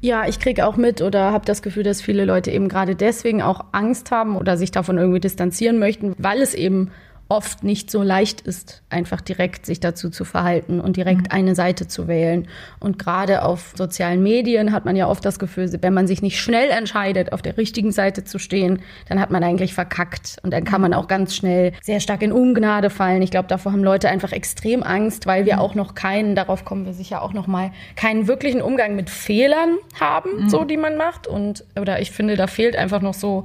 Ja, 0.03 0.27
ich 0.27 0.41
kriege 0.41 0.67
auch 0.67 0.79
mit 0.79 1.03
oder 1.03 1.31
habe 1.31 1.45
das 1.45 1.61
Gefühl, 1.61 1.83
dass 1.83 2.01
viele 2.01 2.25
Leute 2.25 2.51
eben 2.51 2.71
gerade 2.71 2.97
deswegen 2.97 3.43
auch 3.43 3.67
Angst 3.73 4.11
haben 4.11 4.37
oder 4.37 4.57
sich 4.57 4.71
davon 4.71 4.97
irgendwie 4.97 5.21
distanzieren 5.21 5.79
möchten, 5.79 6.15
weil 6.17 6.41
es 6.41 6.55
eben 6.55 6.91
oft 7.31 7.63
nicht 7.63 7.93
so 7.93 8.03
leicht 8.03 8.41
ist, 8.41 8.83
einfach 8.91 9.21
direkt 9.21 9.65
sich 9.65 9.79
dazu 9.79 10.11
zu 10.11 10.25
verhalten 10.25 10.81
und 10.81 10.97
direkt 10.97 11.23
mhm. 11.23 11.31
eine 11.31 11.55
Seite 11.55 11.87
zu 11.87 12.09
wählen. 12.09 12.49
Und 12.81 12.99
gerade 12.99 13.43
auf 13.43 13.73
sozialen 13.77 14.21
Medien 14.21 14.73
hat 14.73 14.85
man 14.85 14.97
ja 14.97 15.07
oft 15.07 15.25
das 15.25 15.39
Gefühl, 15.39 15.71
wenn 15.81 15.95
man 15.95 16.09
sich 16.09 16.23
nicht 16.23 16.41
schnell 16.41 16.71
entscheidet, 16.71 17.33
auf 17.33 17.41
der 17.41 17.57
richtigen 17.57 17.93
Seite 17.93 18.25
zu 18.25 18.41
stehen, 18.41 18.81
dann 19.09 19.21
hat 19.21 19.31
man 19.31 19.45
eigentlich 19.45 19.75
verkackt. 19.75 20.39
Und 20.43 20.53
dann 20.53 20.65
kann 20.65 20.81
man 20.81 20.93
auch 20.93 21.07
ganz 21.07 21.37
schnell 21.37 21.73
sehr 21.81 22.01
stark 22.01 22.23
in 22.23 22.33
Ungnade 22.33 22.91
fallen. 22.91 23.23
Ich 23.23 23.31
glaube, 23.31 23.47
davor 23.47 23.73
haben 23.73 23.85
Leute 23.85 24.09
einfach 24.09 24.33
extrem 24.33 24.83
Angst, 24.83 25.27
weil 25.27 25.47
wir 25.47 25.55
mhm. 25.55 25.61
auch 25.61 25.75
noch 25.77 25.95
keinen, 25.95 26.35
darauf 26.35 26.65
kommen 26.65 26.85
wir 26.85 26.95
sicher 26.95 27.23
auch 27.23 27.33
noch 27.33 27.47
mal, 27.47 27.71
keinen 27.95 28.27
wirklichen 28.27 28.61
Umgang 28.61 28.97
mit 28.97 29.09
Fehlern 29.09 29.77
haben, 30.01 30.45
mhm. 30.45 30.49
so 30.49 30.65
die 30.65 30.77
man 30.77 30.97
macht. 30.97 31.29
Und 31.29 31.65
oder 31.81 32.01
ich 32.01 32.11
finde, 32.11 32.35
da 32.35 32.49
fehlt 32.49 32.75
einfach 32.75 33.01
noch 33.01 33.15
so 33.15 33.45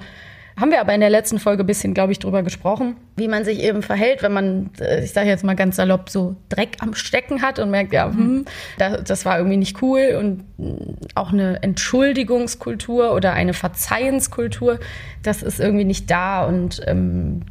haben 0.57 0.71
wir 0.71 0.79
aber 0.79 0.93
in 0.93 1.01
der 1.01 1.09
letzten 1.09 1.38
Folge 1.38 1.63
ein 1.63 1.67
bisschen, 1.67 1.93
glaube 1.93 2.13
ich, 2.13 2.19
drüber 2.19 2.41
gesprochen, 2.41 2.95
wie 3.17 3.27
man 3.27 3.43
sich 3.43 3.59
eben 3.59 3.81
verhält, 3.81 4.24
wenn 4.24 4.31
man, 4.31 4.69
äh, 4.79 5.03
ich 5.03 5.12
sage 5.12 5.27
jetzt 5.27 5.43
mal 5.43 5.55
ganz 5.55 5.75
salopp, 5.75 6.09
so 6.09 6.35
Dreck 6.47 6.77
am 6.79 6.93
Stecken 6.93 7.41
hat 7.41 7.59
und 7.59 7.71
merkt, 7.71 7.91
ja, 7.91 8.05
hm, 8.05 8.45
das, 8.77 9.03
das 9.03 9.25
war 9.25 9.38
irgendwie 9.38 9.57
nicht 9.57 9.81
cool. 9.81 10.15
Und 10.17 10.43
mm, 10.57 10.95
auch 11.15 11.33
eine 11.33 11.62
Entschuldigungskultur 11.62 13.13
oder 13.13 13.33
eine 13.33 13.53
Verzeihenskultur, 13.53 14.79
das 15.24 15.43
ist 15.43 15.59
irgendwie 15.59 15.85
nicht 15.85 16.09
da. 16.09 16.45
Und 16.45 16.81
ähm, 16.85 17.41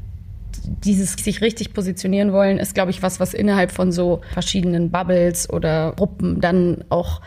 dieses 0.64 1.12
sich 1.12 1.42
richtig 1.42 1.74
positionieren 1.74 2.32
wollen, 2.32 2.58
ist, 2.58 2.74
glaube 2.74 2.90
ich, 2.90 3.02
was, 3.02 3.20
was 3.20 3.34
innerhalb 3.34 3.70
von 3.70 3.92
so 3.92 4.22
verschiedenen 4.32 4.90
Bubbles 4.90 5.50
oder 5.50 5.92
Gruppen 5.96 6.40
dann 6.40 6.84
auch 6.88 7.20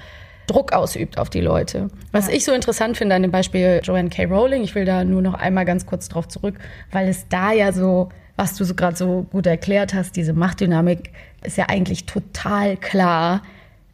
Druck 0.47 0.73
ausübt 0.73 1.17
auf 1.17 1.29
die 1.29 1.41
Leute. 1.41 1.89
Was 2.11 2.27
ja. 2.27 2.33
ich 2.33 2.45
so 2.45 2.53
interessant 2.53 2.97
finde 2.97 3.15
an 3.15 3.21
dem 3.21 3.31
Beispiel 3.31 3.81
Joanne 3.83 4.09
K. 4.09 4.25
Rowling, 4.25 4.63
ich 4.63 4.73
will 4.73 4.85
da 4.85 5.03
nur 5.03 5.21
noch 5.21 5.35
einmal 5.35 5.65
ganz 5.65 5.85
kurz 5.85 6.09
drauf 6.09 6.27
zurück, 6.27 6.55
weil 6.91 7.07
es 7.07 7.27
da 7.27 7.51
ja 7.51 7.71
so, 7.71 8.09
was 8.35 8.55
du 8.55 8.63
so 8.63 8.73
gerade 8.73 8.95
so 8.95 9.27
gut 9.31 9.45
erklärt 9.45 9.93
hast, 9.93 10.15
diese 10.15 10.33
Machtdynamik 10.33 11.11
ist 11.43 11.57
ja 11.57 11.65
eigentlich 11.67 12.05
total 12.05 12.77
klar, 12.77 13.41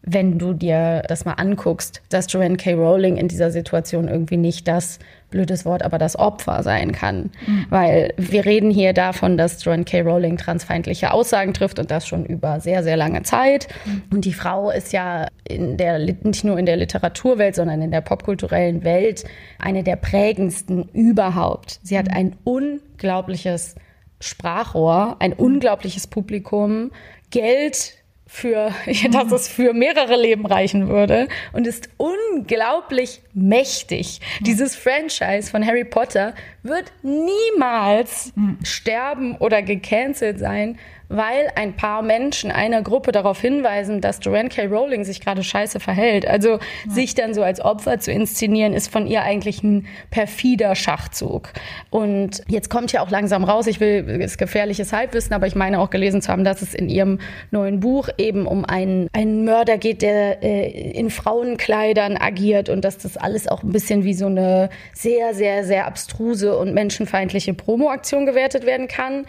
wenn 0.06 0.38
du 0.38 0.54
dir 0.54 1.02
das 1.08 1.24
mal 1.24 1.34
anguckst, 1.34 2.02
dass 2.10 2.32
Joanne 2.32 2.58
K. 2.58 2.74
Rowling 2.74 3.16
in 3.16 3.30
dieser 3.30 3.52
Situation 3.52 4.10
irgendwie 4.10 4.36
nicht 4.36 4.68
das 4.68 5.00
blödes 5.30 5.66
Wort, 5.66 5.82
aber 5.82 5.98
das 5.98 6.20
Opfer 6.20 6.62
sein 6.62 6.92
kann. 6.92 7.32
Mhm. 7.48 7.66
Weil 7.70 8.14
wir 8.18 8.46
reden 8.46 8.70
hier 8.70 8.94
davon, 8.94 9.38
dass 9.38 9.64
Joanne 9.64 9.86
K. 9.86 10.02
Rowling 10.02 10.38
transfeindliche 10.38 11.12
Aussagen 11.12 11.54
trifft 11.54 11.80
und 11.80 11.90
das 11.90 12.06
schon 12.06 12.26
über 12.26 12.60
sehr, 12.60 12.84
sehr 12.84 12.98
lange 12.98 13.24
Zeit. 13.24 13.70
Mhm. 13.86 14.04
Und 14.12 14.26
die 14.26 14.34
Frau 14.34 14.70
ist 14.70 14.92
ja 14.92 15.28
in 15.48 15.78
der, 15.78 16.00
nicht 16.00 16.44
nur 16.44 16.60
in 16.60 16.66
der 16.66 16.76
Literaturwelt, 16.76 17.56
sondern 17.56 17.82
in 17.82 17.92
der 17.92 18.02
popkulturellen 18.02 18.84
Welt 18.84 19.24
eine 19.58 19.84
der 19.84 19.96
prägendsten 19.96 20.90
überhaupt. 20.90 21.80
Sie 21.82 21.98
hat 21.98 22.10
mhm. 22.10 22.14
ein 22.14 22.36
unglaubliches 22.44 23.76
Sprachrohr, 24.20 25.16
ein 25.20 25.34
unglaubliches 25.34 26.08
Publikum, 26.08 26.92
Geld 27.32 28.03
für, 28.34 28.74
dass 29.12 29.32
es 29.32 29.48
für 29.48 29.74
mehrere 29.74 30.20
Leben 30.20 30.48
reichen 30.48 30.90
würde 30.90 31.28
und 31.54 31.68
ist 31.68 31.90
unglaublich 31.98 33.22
mächtig. 33.34 34.22
Dieses 34.42 34.76
Franchise 34.76 35.52
von 35.52 35.64
Harry 35.64 35.86
Potter 35.86 36.34
wird 36.64 36.92
niemals 37.04 38.34
mhm. 38.36 38.58
sterben 38.64 39.38
oder 39.38 39.62
gecancelt 39.62 40.40
sein, 40.40 40.80
weil 41.16 41.52
ein 41.56 41.76
paar 41.76 42.02
Menschen 42.02 42.52
einer 42.52 42.82
Gruppe 42.82 43.12
darauf 43.12 43.40
hinweisen, 43.40 44.02
dass 44.02 44.20
Joanne 44.22 44.50
K. 44.50 44.66
Rowling 44.66 45.04
sich 45.04 45.22
gerade 45.22 45.44
scheiße 45.44 45.80
verhält. 45.80 46.28
Also 46.28 46.50
ja. 46.50 46.60
sich 46.90 47.14
dann 47.14 47.34
so 47.34 47.44
als 47.44 47.62
Opfer 47.62 48.00
zu 48.00 48.12
inszenieren, 48.12 48.74
ist 48.74 48.92
von 48.92 49.06
ihr 49.06 49.22
eigentlich 49.22 49.62
ein 49.64 49.86
perfider 50.10 50.76
Schachzug. 50.76 51.50
Und 51.92 52.42
jetzt 52.48 52.70
kommt 52.70 52.92
ja 52.92 53.02
auch 53.02 53.12
langsam 53.12 53.44
raus, 53.44 53.68
ich 53.68 53.80
will 53.80 54.22
es 54.22 54.38
gefährliches 54.38 54.92
Halbwissen, 54.92 55.34
aber 55.34 55.46
ich 55.46 55.56
meine 55.56 55.80
auch 55.80 55.92
gelesen 55.92 56.22
zu 56.22 56.32
haben, 56.32 56.44
dass 56.44 56.62
es 56.62 56.74
in 56.74 56.90
ihrem 56.90 57.20
neuen 57.52 57.80
Buch 57.80 58.10
eben 58.18 58.48
um 58.48 58.66
einen, 58.66 59.08
einen 59.14 59.46
Mörder 59.46 59.78
geht, 59.78 60.02
der 60.02 60.42
äh, 60.44 60.92
in 60.92 61.12
Frauenkleidern 61.12 62.18
agiert 62.18 62.70
und 62.70 62.84
dass 62.84 62.98
das 62.98 63.18
alles 63.18 63.48
auch 63.48 63.62
ein 63.62 63.72
bisschen 63.72 64.04
wie 64.04 64.16
so 64.16 64.26
eine 64.26 64.70
sehr, 64.94 65.36
sehr, 65.36 65.64
sehr 65.64 65.86
abstruse 65.86 66.58
und 66.58 66.74
menschenfeindliche 66.74 67.54
Promoaktion 67.54 68.26
gewertet 68.26 68.66
werden 68.66 68.88
kann 68.88 69.26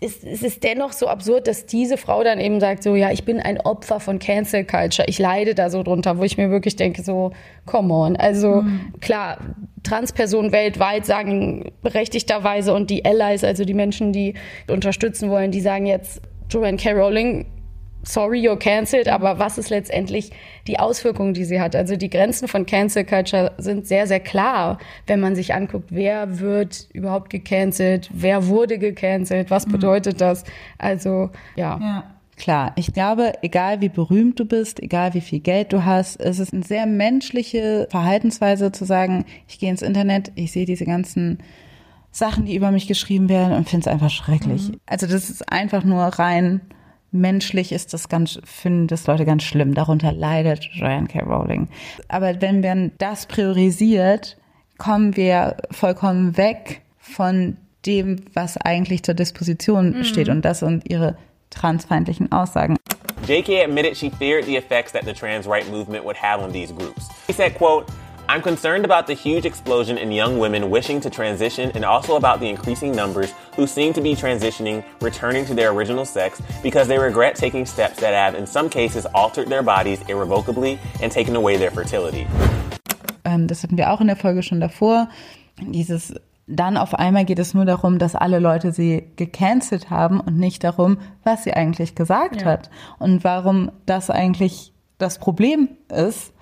ist, 0.00 0.24
es 0.24 0.42
ist 0.42 0.64
dennoch 0.64 0.92
so 0.92 1.08
absurd, 1.08 1.46
dass 1.46 1.66
diese 1.66 1.96
Frau 1.96 2.24
dann 2.24 2.40
eben 2.40 2.58
sagt, 2.58 2.82
so, 2.82 2.94
ja, 2.94 3.10
ich 3.10 3.24
bin 3.24 3.38
ein 3.38 3.60
Opfer 3.60 4.00
von 4.00 4.18
Cancel 4.18 4.64
Culture, 4.64 5.06
ich 5.08 5.18
leide 5.18 5.54
da 5.54 5.68
so 5.68 5.82
drunter, 5.82 6.18
wo 6.18 6.22
ich 6.24 6.38
mir 6.38 6.50
wirklich 6.50 6.76
denke, 6.76 7.02
so, 7.02 7.32
come 7.66 7.92
on. 7.92 8.16
Also 8.16 8.62
mhm. 8.62 8.92
klar, 9.00 9.38
Transpersonen 9.82 10.52
weltweit 10.52 11.06
sagen 11.06 11.72
berechtigterweise 11.82 12.72
und 12.72 12.90
die 12.90 13.04
Allies, 13.04 13.44
also 13.44 13.64
die 13.64 13.74
Menschen, 13.74 14.12
die 14.12 14.34
unterstützen 14.68 15.30
wollen, 15.30 15.50
die 15.50 15.60
sagen 15.60 15.86
jetzt, 15.86 16.22
Joanne 16.48 16.78
K. 16.78 16.92
Rowling 16.92 17.46
sorry, 18.02 18.40
you're 18.40 18.56
cancelled, 18.56 19.08
aber 19.08 19.38
was 19.38 19.58
ist 19.58 19.70
letztendlich 19.70 20.30
die 20.66 20.78
Auswirkung, 20.78 21.34
die 21.34 21.44
sie 21.44 21.60
hat? 21.60 21.76
Also 21.76 21.96
die 21.96 22.10
Grenzen 22.10 22.48
von 22.48 22.66
Cancel 22.66 23.04
Culture 23.04 23.52
sind 23.58 23.86
sehr, 23.86 24.06
sehr 24.06 24.20
klar, 24.20 24.78
wenn 25.06 25.20
man 25.20 25.34
sich 25.34 25.54
anguckt, 25.54 25.88
wer 25.90 26.40
wird 26.40 26.88
überhaupt 26.92 27.30
gecancelt, 27.30 28.10
wer 28.12 28.46
wurde 28.46 28.78
gecancelt, 28.78 29.50
was 29.50 29.66
mhm. 29.66 29.72
bedeutet 29.72 30.20
das? 30.20 30.44
Also, 30.78 31.30
ja. 31.56 31.78
ja. 31.80 32.04
Klar, 32.36 32.72
ich 32.76 32.94
glaube, 32.94 33.34
egal 33.42 33.82
wie 33.82 33.90
berühmt 33.90 34.40
du 34.40 34.46
bist, 34.46 34.82
egal 34.82 35.12
wie 35.12 35.20
viel 35.20 35.40
Geld 35.40 35.74
du 35.74 35.84
hast, 35.84 36.18
es 36.18 36.38
ist 36.38 36.54
eine 36.54 36.62
sehr 36.62 36.86
menschliche 36.86 37.86
Verhaltensweise 37.90 38.72
zu 38.72 38.86
sagen, 38.86 39.26
ich 39.46 39.58
gehe 39.58 39.70
ins 39.70 39.82
Internet, 39.82 40.32
ich 40.36 40.50
sehe 40.50 40.64
diese 40.64 40.86
ganzen 40.86 41.38
Sachen, 42.12 42.46
die 42.46 42.56
über 42.56 42.70
mich 42.70 42.88
geschrieben 42.88 43.28
werden 43.28 43.52
und 43.52 43.68
finde 43.68 43.86
es 43.86 43.92
einfach 43.92 44.08
schrecklich. 44.08 44.70
Mhm. 44.70 44.80
Also 44.86 45.06
das 45.06 45.28
ist 45.28 45.52
einfach 45.52 45.84
nur 45.84 46.02
rein 46.02 46.62
menschlich 47.12 47.72
ist 47.72 47.92
das 47.92 48.08
ganz, 48.08 48.40
finden 48.44 48.86
das 48.86 49.06
Leute 49.06 49.24
ganz 49.24 49.42
schlimm. 49.42 49.74
Darunter 49.74 50.12
leidet 50.12 50.64
Joanne 50.72 51.06
K. 51.08 51.20
Rowling. 51.22 51.68
Aber 52.08 52.40
wenn 52.40 52.60
man 52.60 52.92
das 52.98 53.26
priorisiert, 53.26 54.36
kommen 54.78 55.16
wir 55.16 55.56
vollkommen 55.70 56.36
weg 56.36 56.82
von 56.98 57.56
dem, 57.86 58.16
was 58.34 58.56
eigentlich 58.56 59.02
zur 59.02 59.14
Disposition 59.14 59.98
mhm. 59.98 60.04
steht 60.04 60.28
und 60.28 60.44
das 60.44 60.62
und 60.62 60.88
ihre 60.90 61.16
transfeindlichen 61.50 62.30
Aussagen. 62.32 62.76
JK 63.26 63.64
admitted 63.64 63.96
she 63.96 64.10
feared 64.10 64.44
the 64.44 64.56
effects 64.56 64.92
that 64.92 65.04
the 65.04 65.12
trans 65.12 65.46
right 65.46 65.68
movement 65.70 66.04
would 66.04 66.16
have 66.16 66.42
on 66.42 66.52
these 66.52 66.72
groups. 66.72 67.08
He 67.26 67.32
said, 67.32 67.54
quote, 67.54 67.86
I'm 68.30 68.42
concerned 68.42 68.84
about 68.84 69.08
the 69.08 69.14
huge 69.14 69.44
explosion 69.44 69.98
in 69.98 70.12
young 70.12 70.38
women 70.38 70.70
wishing 70.70 71.00
to 71.00 71.10
transition 71.10 71.72
and 71.74 71.84
also 71.84 72.14
about 72.14 72.38
the 72.38 72.48
increasing 72.48 72.92
numbers 72.92 73.34
who 73.56 73.66
seem 73.66 73.92
to 73.94 74.00
be 74.00 74.14
transitioning, 74.14 74.84
returning 75.00 75.44
to 75.46 75.52
their 75.52 75.72
original 75.72 76.04
sex 76.04 76.40
because 76.62 76.86
they 76.86 76.96
regret 76.96 77.34
taking 77.34 77.66
steps 77.66 77.98
that 77.98 78.14
have, 78.14 78.36
in 78.36 78.46
some 78.46 78.70
cases, 78.70 79.04
altered 79.16 79.48
their 79.48 79.64
bodies 79.64 80.00
irrevocably 80.08 80.78
and 81.02 81.10
taken 81.10 81.34
away 81.34 81.56
their 81.56 81.72
fertility. 81.72 82.24
Ähm, 83.24 83.48
das 83.48 83.64
hatten 83.64 83.76
wir 83.76 83.90
auch 83.90 84.00
in 84.00 84.06
der 84.06 84.14
Folge 84.14 84.44
schon 84.44 84.60
davor. 84.60 85.08
Dieses 85.60 86.14
dann 86.46 86.76
auf 86.76 86.94
einmal 86.94 87.24
geht 87.24 87.40
es 87.40 87.52
nur 87.52 87.64
darum, 87.64 87.98
dass 87.98 88.14
alle 88.14 88.38
Leute 88.38 88.70
sie 88.70 89.10
gecancelt 89.16 89.90
haben 89.90 90.20
und 90.20 90.38
nicht 90.38 90.62
darum, 90.62 90.98
was 91.24 91.42
sie 91.42 91.54
eigentlich 91.54 91.96
gesagt 91.96 92.42
ja. 92.42 92.46
hat 92.46 92.70
und 93.00 93.24
warum 93.24 93.72
das 93.86 94.08
eigentlich 94.08 94.72
das 94.98 95.18
Problem 95.18 95.70
ist 95.88 96.32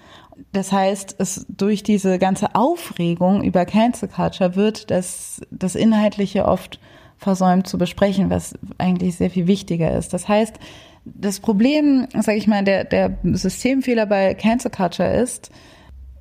Das 0.52 0.73
heißt, 0.73 1.16
es 1.18 1.47
durch 1.49 1.83
diese 1.83 2.18
ganze 2.18 2.54
Aufregung 2.54 3.42
über 3.42 3.64
Cancel 3.64 4.09
Culture 4.09 4.57
wird 4.57 4.90
das, 4.90 5.40
das 5.50 5.75
Inhaltliche 5.75 6.47
oft 6.47 6.80
versäumt 7.16 7.66
zu 7.66 7.78
besprechen, 7.78 8.30
was 8.30 8.54
eigentlich 8.78 9.16
sehr 9.16 9.30
viel 9.30 9.47
wichtiger 9.47 9.97
ist. 9.97 10.12
Das 10.12 10.28
heißt, 10.28 10.57
das 11.04 11.40
Problem, 11.40 12.07
sage 12.12 12.38
ich 12.38 12.47
mal, 12.47 12.64
der, 12.64 12.85
der 12.85 13.18
Systemfehler 13.25 14.07
bei 14.07 14.35
Cancel 14.35 14.71
Culture 14.71 15.11
ist, 15.11 15.50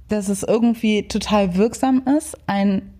dass 0.08 0.30
es 0.30 0.44
irgendwie 0.44 1.08
total 1.08 1.56
wirksam 1.56 2.04
ist, 2.18 2.38
ein 2.48 2.94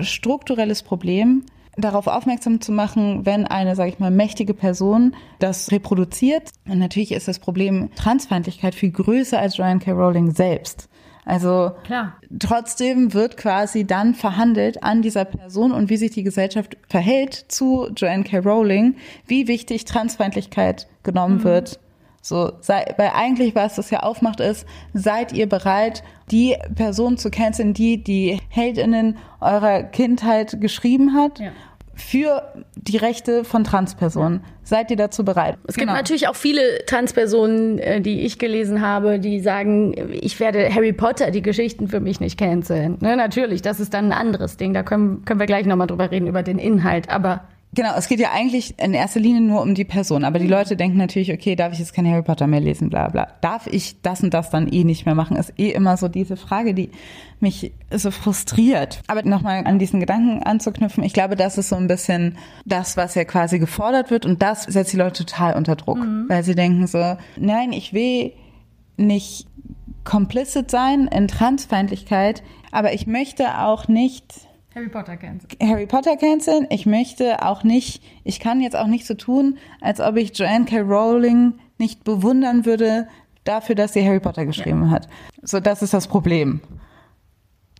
strukturelles 0.00 0.82
Problem 0.82 1.44
darauf 1.76 2.06
aufmerksam 2.06 2.60
zu 2.60 2.72
machen, 2.72 3.24
wenn 3.24 3.46
eine, 3.46 3.76
sage 3.76 3.90
ich 3.90 3.98
mal, 3.98 4.10
mächtige 4.10 4.54
Person 4.54 5.14
das 5.38 5.70
reproduziert. 5.72 6.50
Und 6.68 6.78
natürlich 6.78 7.12
ist 7.12 7.28
das 7.28 7.38
Problem 7.38 7.90
Transfeindlichkeit 7.96 8.74
viel 8.74 8.90
größer 8.90 9.38
als 9.38 9.56
Joanne 9.56 9.80
K. 9.80 9.92
Rowling 9.92 10.32
selbst. 10.32 10.88
Also 11.24 11.72
Klar. 11.84 12.16
trotzdem 12.40 13.14
wird 13.14 13.36
quasi 13.36 13.84
dann 13.86 14.14
verhandelt 14.14 14.82
an 14.82 15.02
dieser 15.02 15.24
Person 15.24 15.70
und 15.70 15.88
wie 15.88 15.96
sich 15.96 16.10
die 16.10 16.24
Gesellschaft 16.24 16.76
verhält 16.88 17.44
zu 17.48 17.88
Joanne 17.96 18.24
K. 18.24 18.38
Rowling, 18.38 18.96
wie 19.26 19.46
wichtig 19.46 19.84
Transfeindlichkeit 19.84 20.88
genommen 21.04 21.38
mhm. 21.38 21.44
wird. 21.44 21.80
So, 22.24 22.52
sei, 22.60 22.84
weil 22.96 23.10
eigentlich, 23.14 23.56
was 23.56 23.74
das 23.74 23.90
ja 23.90 24.00
aufmacht, 24.00 24.38
ist, 24.38 24.64
seid 24.94 25.32
ihr 25.32 25.48
bereit, 25.48 26.04
die 26.30 26.56
Person 26.76 27.18
zu 27.18 27.30
canceln, 27.30 27.74
die 27.74 28.02
die 28.02 28.38
Heldinnen 28.48 29.18
eurer 29.40 29.82
Kindheit 29.82 30.60
geschrieben 30.60 31.14
hat? 31.14 31.40
Ja 31.40 31.50
für 31.94 32.42
die 32.74 32.96
Rechte 32.96 33.44
von 33.44 33.64
Transpersonen. 33.64 34.42
Seid 34.62 34.90
ihr 34.90 34.96
dazu 34.96 35.24
bereit? 35.24 35.58
Es 35.66 35.74
genau. 35.74 35.92
gibt 35.92 35.98
natürlich 35.98 36.28
auch 36.28 36.36
viele 36.36 36.84
Transpersonen, 36.86 37.78
äh, 37.78 38.00
die 38.00 38.22
ich 38.22 38.38
gelesen 38.38 38.80
habe, 38.80 39.18
die 39.18 39.40
sagen, 39.40 39.94
ich 40.12 40.40
werde 40.40 40.72
Harry 40.72 40.92
Potter 40.92 41.30
die 41.30 41.42
Geschichten 41.42 41.88
für 41.88 42.00
mich 42.00 42.20
nicht 42.20 42.38
canceln. 42.38 42.96
Ne, 43.00 43.16
natürlich, 43.16 43.60
das 43.60 43.80
ist 43.80 43.92
dann 43.92 44.06
ein 44.06 44.12
anderes 44.12 44.56
Ding. 44.56 44.72
Da 44.72 44.82
können, 44.82 45.24
können 45.24 45.40
wir 45.40 45.46
gleich 45.46 45.66
nochmal 45.66 45.86
drüber 45.86 46.10
reden, 46.10 46.26
über 46.26 46.42
den 46.42 46.58
Inhalt. 46.58 47.10
Aber 47.10 47.42
Genau, 47.74 47.94
es 47.96 48.06
geht 48.06 48.20
ja 48.20 48.32
eigentlich 48.32 48.78
in 48.78 48.92
erster 48.92 49.18
Linie 49.18 49.40
nur 49.40 49.62
um 49.62 49.74
die 49.74 49.84
Person. 49.84 50.24
Aber 50.24 50.38
die 50.38 50.46
Leute 50.46 50.76
denken 50.76 50.98
natürlich, 50.98 51.32
okay, 51.32 51.56
darf 51.56 51.72
ich 51.72 51.78
jetzt 51.78 51.94
kein 51.94 52.06
Harry 52.06 52.22
Potter 52.22 52.46
mehr 52.46 52.60
lesen, 52.60 52.90
bla 52.90 53.08
bla. 53.08 53.28
Darf 53.40 53.66
ich 53.66 54.02
das 54.02 54.22
und 54.22 54.34
das 54.34 54.50
dann 54.50 54.68
eh 54.68 54.84
nicht 54.84 55.06
mehr 55.06 55.14
machen? 55.14 55.38
Ist 55.38 55.58
eh 55.58 55.70
immer 55.70 55.96
so 55.96 56.08
diese 56.08 56.36
Frage, 56.36 56.74
die 56.74 56.90
mich 57.40 57.72
so 57.90 58.10
frustriert. 58.10 59.00
Aber 59.06 59.22
nochmal 59.22 59.64
an 59.64 59.78
diesen 59.78 60.00
Gedanken 60.00 60.42
anzuknüpfen, 60.42 61.02
ich 61.02 61.14
glaube, 61.14 61.34
das 61.34 61.56
ist 61.56 61.70
so 61.70 61.76
ein 61.76 61.86
bisschen 61.88 62.36
das, 62.66 62.98
was 62.98 63.14
ja 63.14 63.24
quasi 63.24 63.58
gefordert 63.58 64.10
wird. 64.10 64.26
Und 64.26 64.42
das 64.42 64.64
setzt 64.64 64.92
die 64.92 64.98
Leute 64.98 65.24
total 65.24 65.56
unter 65.56 65.74
Druck. 65.74 65.98
Mhm. 65.98 66.26
Weil 66.28 66.44
sie 66.44 66.54
denken 66.54 66.86
so, 66.86 67.16
nein, 67.38 67.72
ich 67.72 67.94
will 67.94 68.32
nicht 68.98 69.46
complicit 70.04 70.70
sein 70.70 71.06
in 71.06 71.26
Transfeindlichkeit, 71.26 72.42
aber 72.70 72.92
ich 72.92 73.06
möchte 73.06 73.60
auch 73.60 73.88
nicht 73.88 74.24
Harry 74.74 74.88
Potter 74.88 75.16
canceln. 75.16 75.50
Harry 75.60 75.86
Potter 75.86 76.16
canceln. 76.16 76.66
Ich 76.70 76.86
möchte 76.86 77.42
auch 77.42 77.62
nicht, 77.62 78.02
ich 78.24 78.40
kann 78.40 78.60
jetzt 78.60 78.76
auch 78.76 78.86
nicht 78.86 79.06
so 79.06 79.14
tun, 79.14 79.58
als 79.80 80.00
ob 80.00 80.16
ich 80.16 80.36
Joanne 80.36 80.64
K. 80.64 80.80
Rowling 80.80 81.54
nicht 81.78 82.04
bewundern 82.04 82.64
würde 82.64 83.08
dafür, 83.44 83.74
dass 83.74 83.92
sie 83.92 84.06
Harry 84.06 84.20
Potter 84.20 84.46
geschrieben 84.46 84.84
ja. 84.84 84.90
hat. 84.90 85.08
So, 85.42 85.60
das 85.60 85.82
ist 85.82 85.92
das 85.92 86.06
Problem. 86.06 86.60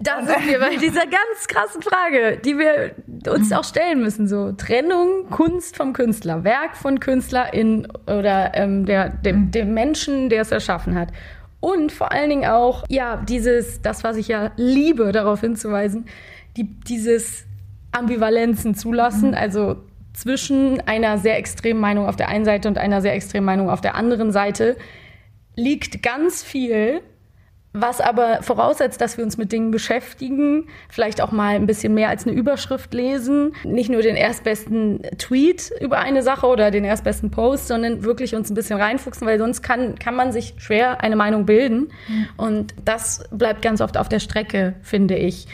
Da 0.01 0.21
sind 0.23 0.49
wir 0.49 0.59
bei 0.59 0.77
dieser 0.77 1.03
ganz 1.03 1.47
krassen 1.47 1.81
Frage, 1.81 2.39
die 2.45 2.59
wir 2.59 2.97
uns 3.31 3.53
auch 3.53 3.63
stellen 3.63 4.01
müssen. 4.01 4.27
So 4.27 4.53
Trennung 4.53 5.29
Kunst 5.31 5.77
vom 5.77 5.93
Künstler, 5.93 6.43
Werk 6.45 6.77
von 6.77 6.99
Künstlerin 6.99 7.87
oder 8.07 8.53
ähm, 8.55 8.85
der, 8.85 9.11
dem, 9.11 9.51
dem 9.53 9.75
Menschen, 9.75 10.29
der 10.29 10.43
es 10.43 10.51
erschaffen 10.51 10.99
hat. 10.99 11.09
Und 11.61 11.93
vor 11.93 12.11
allen 12.11 12.31
Dingen 12.31 12.51
auch, 12.51 12.85
ja, 12.89 13.17
dieses, 13.17 13.83
das, 13.83 14.03
was 14.03 14.17
ich 14.17 14.27
ja 14.27 14.51
liebe, 14.57 15.13
darauf 15.13 15.43
hinzuweisen, 15.43 16.07
die 16.57 16.65
dieses 16.65 17.45
Ambivalenzen 17.93 18.75
zulassen, 18.75 19.31
mhm. 19.31 19.37
also 19.37 19.77
zwischen 20.15 20.81
einer 20.87 21.19
sehr 21.19 21.39
extremen 21.39 21.81
Meinung 21.81 22.07
auf 22.07 22.17
der 22.17 22.29
einen 22.29 22.45
Seite 22.45 22.69
und 22.69 22.79
einer 22.79 23.01
sehr 23.01 23.15
extremen 23.15 23.47
Meinung 23.47 23.71
auf 23.71 23.81
der 23.81 23.95
anderen 23.95 24.33
Seite 24.33 24.77
liegt 25.57 26.03
ganz 26.03 26.43
viel, 26.43 27.01
was 27.75 28.03
aber 28.03 28.43
voraussetzt, 28.43 29.01
dass 29.01 29.17
wir 29.17 29.25
uns 29.25 29.39
mit 29.39 29.51
Dingen 29.51 29.71
beschäftigen, 29.71 30.69
vielleicht 30.91 31.23
auch 31.23 31.33
mal 31.33 31.55
ein 31.55 31.67
bisschen 31.67 31.95
mehr 31.95 32.11
als 32.11 32.27
eine 32.27 32.37
Überschrift 32.37 32.93
lesen, 32.93 33.55
nicht 33.65 33.89
nur 33.89 34.03
den 34.03 34.17
erstbesten 34.17 35.03
Tweet 35.17 35.73
über 35.81 35.99
eine 35.99 36.23
Sache 36.23 36.47
oder 36.47 36.71
den 36.71 36.85
erstbesten 36.85 37.31
Post, 37.31 37.69
sondern 37.69 38.05
wirklich 38.05 38.35
uns 38.35 38.51
ein 38.51 38.55
bisschen 38.55 38.79
reinfuchsen, 38.79 39.27
weil 39.27 39.39
sonst 39.39 39.63
kann, 39.63 39.99
kann 39.99 40.15
man 40.15 40.33
sich 40.33 40.55
schwer 40.59 41.03
eine 41.03 41.17
Meinung 41.17 41.47
bilden. 41.47 41.89
Mhm. 42.09 42.29
Und 42.37 42.75
das 42.85 43.25
bleibt 43.31 43.63
ganz 43.63 43.81
oft 43.81 43.97
auf 43.97 44.11
der 44.11 44.21
Strecke, 44.21 44.75
finde 44.83 45.17
ich. 45.17 45.47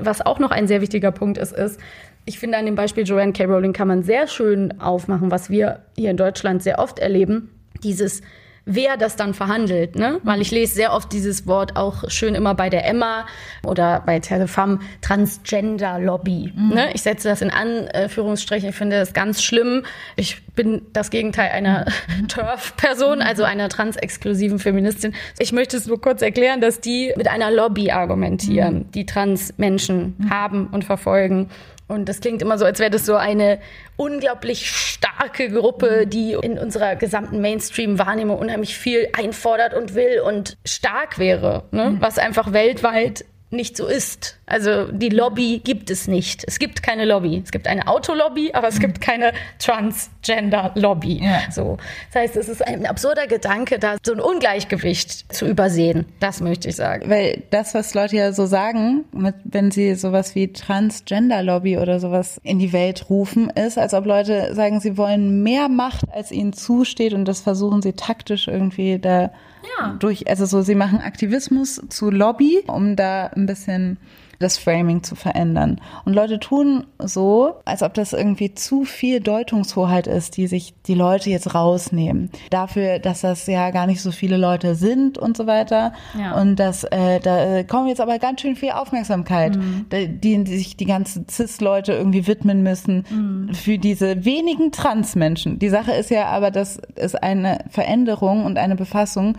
Was 0.00 0.20
auch 0.20 0.38
noch 0.38 0.50
ein 0.50 0.66
sehr 0.66 0.80
wichtiger 0.80 1.12
Punkt 1.12 1.38
ist, 1.38 1.52
ist, 1.52 1.80
ich 2.26 2.38
finde, 2.38 2.58
an 2.58 2.66
dem 2.66 2.74
Beispiel 2.74 3.04
Joanne 3.04 3.32
K. 3.32 3.44
Rowling 3.44 3.72
kann 3.72 3.88
man 3.88 4.02
sehr 4.02 4.26
schön 4.26 4.80
aufmachen, 4.80 5.30
was 5.30 5.50
wir 5.50 5.80
hier 5.96 6.10
in 6.10 6.16
Deutschland 6.16 6.62
sehr 6.62 6.78
oft 6.78 6.98
erleben. 6.98 7.50
Dieses 7.82 8.20
wer 8.64 8.96
das 8.96 9.16
dann 9.16 9.34
verhandelt, 9.34 9.96
ne? 9.96 10.20
Weil 10.22 10.40
ich 10.40 10.50
lese 10.50 10.74
sehr 10.74 10.92
oft 10.92 11.12
dieses 11.12 11.46
Wort 11.46 11.76
auch 11.76 12.08
schön 12.08 12.34
immer 12.34 12.54
bei 12.54 12.70
der 12.70 12.86
Emma 12.86 13.26
oder 13.64 14.02
bei 14.04 14.20
Telefam 14.20 14.80
Transgender 15.00 15.98
Lobby. 15.98 16.52
Mhm. 16.54 16.74
Ne? 16.74 16.90
Ich 16.94 17.02
setze 17.02 17.28
das 17.28 17.42
in 17.42 17.50
Anführungsstrichen. 17.50 18.70
Ich 18.70 18.76
finde 18.76 18.98
das 18.98 19.12
ganz 19.12 19.42
schlimm. 19.42 19.84
Ich 20.16 20.42
bin 20.54 20.82
das 20.92 21.10
Gegenteil 21.10 21.50
einer 21.50 21.86
mhm. 22.20 22.28
TERF-Person, 22.28 23.22
also 23.22 23.44
einer 23.44 23.68
transexklusiven 23.68 24.58
Feministin. 24.58 25.14
Ich 25.38 25.52
möchte 25.52 25.76
es 25.76 25.86
nur 25.86 26.00
kurz 26.00 26.22
erklären, 26.22 26.60
dass 26.60 26.80
die 26.80 27.12
mit 27.16 27.28
einer 27.28 27.50
Lobby 27.50 27.90
argumentieren, 27.90 28.74
mhm. 28.74 28.90
die 28.92 29.06
Trans-Menschen 29.06 30.16
mhm. 30.18 30.30
haben 30.30 30.66
und 30.68 30.84
verfolgen. 30.84 31.48
Und 31.90 32.08
das 32.08 32.20
klingt 32.20 32.40
immer 32.40 32.56
so, 32.56 32.64
als 32.64 32.78
wäre 32.78 32.90
das 32.90 33.04
so 33.04 33.16
eine 33.16 33.58
unglaublich 33.96 34.70
starke 34.70 35.50
Gruppe, 35.50 36.06
die 36.06 36.34
in 36.40 36.56
unserer 36.56 36.94
gesamten 36.94 37.40
Mainstream-Wahrnehmung 37.40 38.38
unheimlich 38.38 38.78
viel 38.78 39.08
einfordert 39.12 39.74
und 39.74 39.96
will 39.96 40.20
und 40.20 40.56
stark 40.64 41.18
wäre, 41.18 41.64
ne? 41.72 41.90
Mhm. 41.90 42.00
was 42.00 42.18
einfach 42.18 42.52
weltweit 42.52 43.24
nicht 43.50 43.76
so 43.76 43.86
ist. 43.86 44.38
Also 44.46 44.90
die 44.92 45.08
Lobby 45.08 45.60
gibt 45.62 45.90
es 45.90 46.06
nicht. 46.06 46.44
Es 46.46 46.58
gibt 46.58 46.82
keine 46.82 47.04
Lobby. 47.04 47.40
Es 47.44 47.50
gibt 47.50 47.66
eine 47.66 47.88
Autolobby, 47.88 48.52
aber 48.52 48.68
es 48.68 48.78
gibt 48.78 49.00
keine 49.00 49.32
Transgender-Lobby. 49.58 51.20
Ja. 51.22 51.42
So. 51.50 51.76
Das 52.12 52.22
heißt, 52.22 52.36
es 52.36 52.48
ist 52.48 52.66
ein 52.66 52.86
absurder 52.86 53.26
Gedanke, 53.26 53.78
da 53.78 53.96
so 54.04 54.12
ein 54.12 54.20
Ungleichgewicht 54.20 55.32
zu 55.32 55.46
übersehen. 55.46 56.06
Das 56.20 56.40
möchte 56.40 56.68
ich 56.68 56.76
sagen. 56.76 57.10
Weil 57.10 57.42
das, 57.50 57.74
was 57.74 57.94
Leute 57.94 58.16
ja 58.16 58.32
so 58.32 58.46
sagen, 58.46 59.04
mit, 59.12 59.34
wenn 59.44 59.70
sie 59.70 59.94
sowas 59.96 60.34
wie 60.34 60.52
Transgender-Lobby 60.52 61.78
oder 61.78 61.98
sowas 61.98 62.40
in 62.44 62.58
die 62.58 62.72
Welt 62.72 63.10
rufen, 63.10 63.50
ist, 63.50 63.78
als 63.78 63.94
ob 63.94 64.06
Leute 64.06 64.54
sagen, 64.54 64.80
sie 64.80 64.96
wollen 64.96 65.42
mehr 65.42 65.68
Macht, 65.68 66.04
als 66.12 66.30
ihnen 66.30 66.52
zusteht 66.52 67.14
und 67.14 67.24
das 67.24 67.40
versuchen 67.40 67.82
sie 67.82 67.94
taktisch 67.94 68.46
irgendwie 68.46 68.98
da 68.98 69.30
ja. 69.78 69.96
durch, 69.98 70.28
also 70.28 70.46
so, 70.46 70.62
sie 70.62 70.74
machen 70.74 71.00
Aktivismus 71.00 71.80
zu 71.88 72.10
Lobby, 72.10 72.62
um 72.66 72.96
da 72.96 73.26
ein 73.26 73.46
bisschen 73.46 73.98
das 74.40 74.56
Framing 74.56 75.02
zu 75.02 75.14
verändern. 75.14 75.80
Und 76.04 76.14
Leute 76.14 76.40
tun 76.40 76.86
so, 76.98 77.54
als 77.66 77.82
ob 77.82 77.94
das 77.94 78.14
irgendwie 78.14 78.54
zu 78.54 78.84
viel 78.84 79.20
Deutungshoheit 79.20 80.06
ist, 80.06 80.36
die 80.38 80.46
sich 80.46 80.74
die 80.86 80.94
Leute 80.94 81.30
jetzt 81.30 81.54
rausnehmen. 81.54 82.30
Dafür, 82.48 82.98
dass 82.98 83.20
das 83.20 83.46
ja 83.46 83.70
gar 83.70 83.86
nicht 83.86 84.00
so 84.00 84.10
viele 84.10 84.38
Leute 84.38 84.74
sind 84.74 85.18
und 85.18 85.36
so 85.36 85.46
weiter. 85.46 85.92
Ja. 86.18 86.40
Und 86.40 86.56
das, 86.56 86.84
äh, 86.84 87.20
da 87.20 87.62
kommen 87.64 87.88
jetzt 87.88 88.00
aber 88.00 88.18
ganz 88.18 88.40
schön 88.40 88.56
viel 88.56 88.70
Aufmerksamkeit, 88.70 89.56
mhm. 89.56 89.86
die, 89.92 90.44
die 90.44 90.56
sich 90.56 90.76
die 90.76 90.86
ganzen 90.86 91.28
Cis-Leute 91.28 91.92
irgendwie 91.92 92.26
widmen 92.26 92.62
müssen 92.62 93.04
mhm. 93.10 93.54
für 93.54 93.78
diese 93.78 94.24
wenigen 94.24 94.72
Trans-Menschen. 94.72 95.58
Die 95.58 95.68
Sache 95.68 95.92
ist 95.92 96.10
ja 96.10 96.26
aber, 96.28 96.50
dass 96.50 96.80
es 96.94 97.14
eine 97.14 97.58
Veränderung 97.68 98.46
und 98.46 98.56
eine 98.56 98.74
Befassung 98.74 99.36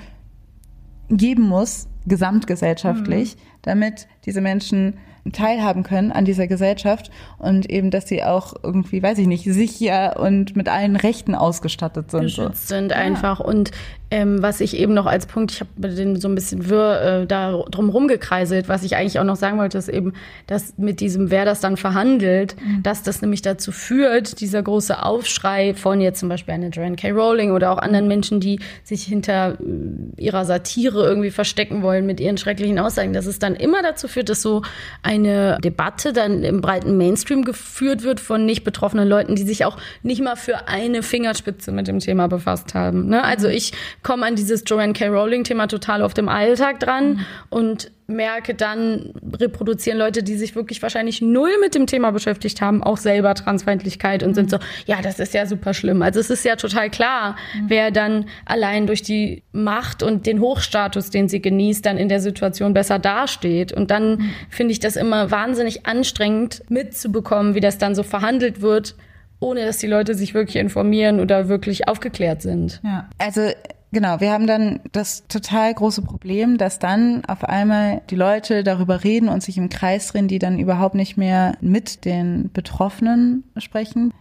geben 1.11 1.47
muss, 1.47 1.87
gesamtgesellschaftlich, 2.07 3.35
mhm. 3.35 3.39
damit 3.61 4.07
diese 4.25 4.41
Menschen 4.41 4.97
teilhaben 5.31 5.83
können 5.83 6.11
an 6.11 6.25
dieser 6.25 6.47
Gesellschaft 6.47 7.11
und 7.37 7.69
eben, 7.69 7.91
dass 7.91 8.07
sie 8.07 8.23
auch 8.23 8.55
irgendwie, 8.63 9.03
weiß 9.03 9.19
ich 9.19 9.27
nicht, 9.27 9.43
sicher 9.43 10.19
und 10.19 10.55
mit 10.55 10.67
allen 10.67 10.95
Rechten 10.95 11.35
ausgestattet 11.35 12.09
sind. 12.09 12.23
Geschützt 12.23 12.67
so. 12.67 12.75
sind 12.75 12.93
einfach. 12.93 13.39
Ja. 13.39 13.45
Und 13.45 13.71
ähm, 14.11 14.41
was 14.41 14.59
ich 14.59 14.75
eben 14.77 14.93
noch 14.93 15.05
als 15.05 15.25
Punkt, 15.25 15.51
ich 15.51 15.61
habe 15.61 15.89
den 15.89 16.19
so 16.19 16.27
ein 16.27 16.35
bisschen 16.35 16.69
wirr 16.69 17.21
äh, 17.21 17.27
da 17.27 17.63
drum 17.69 17.89
rumgekreiselt, 17.89 18.67
was 18.67 18.83
ich 18.83 18.95
eigentlich 18.95 19.19
auch 19.19 19.23
noch 19.23 19.37
sagen 19.37 19.57
wollte, 19.57 19.77
ist 19.77 19.89
eben, 19.89 20.13
dass 20.47 20.77
mit 20.77 20.99
diesem, 20.99 21.31
wer 21.31 21.45
das 21.45 21.61
dann 21.61 21.77
verhandelt, 21.77 22.55
mhm. 22.61 22.83
dass 22.83 23.03
das 23.03 23.21
nämlich 23.21 23.41
dazu 23.41 23.71
führt, 23.71 24.41
dieser 24.41 24.61
große 24.61 25.01
Aufschrei 25.01 25.73
von 25.75 26.01
jetzt 26.01 26.19
zum 26.19 26.29
Beispiel 26.29 26.53
einer 26.53 26.69
Joanne 26.69 26.95
K. 26.95 27.11
Rowling 27.11 27.51
oder 27.51 27.71
auch 27.71 27.77
anderen 27.77 28.07
Menschen, 28.07 28.39
die 28.39 28.59
sich 28.83 29.03
hinter 29.03 29.57
äh, 29.59 30.21
ihrer 30.21 30.45
Satire 30.45 31.05
irgendwie 31.05 31.31
verstecken 31.31 31.81
wollen, 31.81 31.91
wollen 31.91 32.05
mit 32.05 32.19
ihren 32.19 32.37
schrecklichen 32.37 32.79
Aussagen, 32.79 33.13
dass 33.13 33.25
es 33.25 33.39
dann 33.39 33.55
immer 33.55 33.81
dazu 33.81 34.07
führt, 34.07 34.29
dass 34.29 34.41
so 34.41 34.61
eine 35.03 35.57
Debatte 35.61 36.13
dann 36.13 36.43
im 36.43 36.61
breiten 36.61 36.97
Mainstream 36.97 37.43
geführt 37.43 38.03
wird 38.03 38.19
von 38.19 38.45
nicht 38.45 38.63
betroffenen 38.63 39.07
Leuten, 39.07 39.35
die 39.35 39.43
sich 39.43 39.65
auch 39.65 39.77
nicht 40.03 40.21
mal 40.21 40.35
für 40.35 40.67
eine 40.67 41.03
Fingerspitze 41.03 41.71
mit 41.71 41.87
dem 41.87 41.99
Thema 41.99 42.27
befasst 42.27 42.73
haben. 42.73 43.07
Ne? 43.07 43.23
Also 43.23 43.47
ich 43.47 43.73
komme 44.03 44.25
an 44.25 44.35
dieses 44.35 44.63
Joanne 44.65 44.93
K. 44.93 45.07
Rowling-Thema 45.07 45.67
total 45.67 46.01
auf 46.01 46.13
dem 46.13 46.29
Alltag 46.29 46.79
dran 46.79 47.13
mhm. 47.13 47.25
und 47.49 47.91
merke, 48.07 48.53
dann 48.53 49.13
reproduzieren 49.39 49.97
Leute, 49.97 50.21
die 50.23 50.35
sich 50.35 50.55
wirklich 50.55 50.81
wahrscheinlich 50.81 51.21
null 51.21 51.51
mit 51.61 51.75
dem 51.75 51.87
Thema 51.87 52.11
beschäftigt 52.11 52.61
haben, 52.61 52.83
auch 52.83 52.97
selber 52.97 53.33
Transfeindlichkeit 53.33 54.23
und 54.23 54.31
mhm. 54.31 54.35
sind 54.35 54.49
so, 54.49 54.57
ja, 54.85 55.01
das 55.01 55.19
ist 55.19 55.33
ja 55.33 55.45
super 55.45 55.73
schlimm. 55.73 56.01
Also 56.01 56.19
es 56.19 56.29
ist 56.29 56.43
ja 56.45 56.55
total 56.55 56.89
klar, 56.89 57.35
mhm. 57.55 57.65
wer 57.67 57.91
dann 57.91 58.25
allein 58.45 58.87
durch 58.87 59.01
die 59.01 59.43
Macht 59.51 60.03
und 60.03 60.25
den 60.25 60.41
Hochstatus, 60.41 61.09
den 61.09 61.29
sie 61.29 61.41
genießt, 61.41 61.85
dann 61.85 61.97
in 61.97 62.09
der 62.09 62.19
Situation 62.19 62.73
besser 62.73 62.99
dasteht. 62.99 63.71
Und 63.71 63.91
dann 63.91 64.15
mhm. 64.15 64.29
finde 64.49 64.73
ich 64.73 64.79
das 64.79 64.95
immer 64.95 65.31
wahnsinnig 65.31 65.85
anstrengend 65.85 66.63
mitzubekommen, 66.69 67.55
wie 67.55 67.61
das 67.61 67.77
dann 67.77 67.95
so 67.95 68.03
verhandelt 68.03 68.61
wird, 68.61 68.95
ohne 69.39 69.65
dass 69.65 69.77
die 69.77 69.87
Leute 69.87 70.13
sich 70.15 70.33
wirklich 70.33 70.57
informieren 70.57 71.19
oder 71.19 71.47
wirklich 71.47 71.87
aufgeklärt 71.87 72.41
sind. 72.41 72.79
Ja, 72.83 73.09
also 73.17 73.49
Genau, 73.93 74.21
wir 74.21 74.31
haben 74.31 74.47
dann 74.47 74.79
das 74.93 75.27
total 75.27 75.73
große 75.73 76.01
Problem, 76.01 76.57
dass 76.57 76.79
dann 76.79 77.25
auf 77.25 77.43
einmal 77.43 78.01
die 78.09 78.15
Leute 78.15 78.63
darüber 78.63 79.03
reden 79.03 79.27
und 79.27 79.43
sich 79.43 79.57
im 79.57 79.67
Kreis 79.67 80.07
drehen, 80.07 80.29
die 80.29 80.39
dann 80.39 80.59
überhaupt 80.59 80.95
nicht 80.95 81.17
mehr 81.17 81.57
mit 81.59 82.05
den 82.05 82.49
Betroffenen 82.53 83.43
sprechen. 83.57 84.13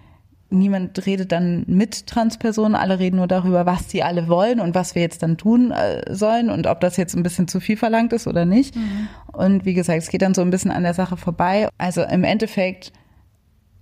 Niemand 0.53 1.07
redet 1.07 1.31
dann 1.31 1.63
mit 1.69 2.09
Transpersonen, 2.09 2.75
alle 2.75 2.99
reden 2.99 3.19
nur 3.19 3.29
darüber, 3.29 3.65
was 3.65 3.89
sie 3.89 4.03
alle 4.03 4.27
wollen 4.27 4.59
und 4.59 4.75
was 4.75 4.97
wir 4.97 5.03
jetzt 5.03 5.23
dann 5.23 5.37
tun 5.37 5.71
äh, 5.71 6.13
sollen 6.13 6.51
und 6.51 6.67
ob 6.67 6.81
das 6.81 6.97
jetzt 6.97 7.15
ein 7.15 7.23
bisschen 7.23 7.47
zu 7.47 7.61
viel 7.61 7.77
verlangt 7.77 8.13
ist 8.13 8.27
oder 8.27 8.45
nicht. 8.45 8.75
Mhm. 8.75 9.09
Und 9.33 9.65
wie 9.65 9.75
gesagt, 9.75 10.03
es 10.03 10.09
geht 10.09 10.23
dann 10.23 10.35
so 10.35 10.43
ein 10.43 10.51
bisschen 10.51 10.73
an 10.73 10.83
der 10.83 10.95
Sache 10.95 11.17
vorbei. 11.17 11.69
Also 11.79 12.03
im 12.03 12.25
Endeffekt 12.25 12.93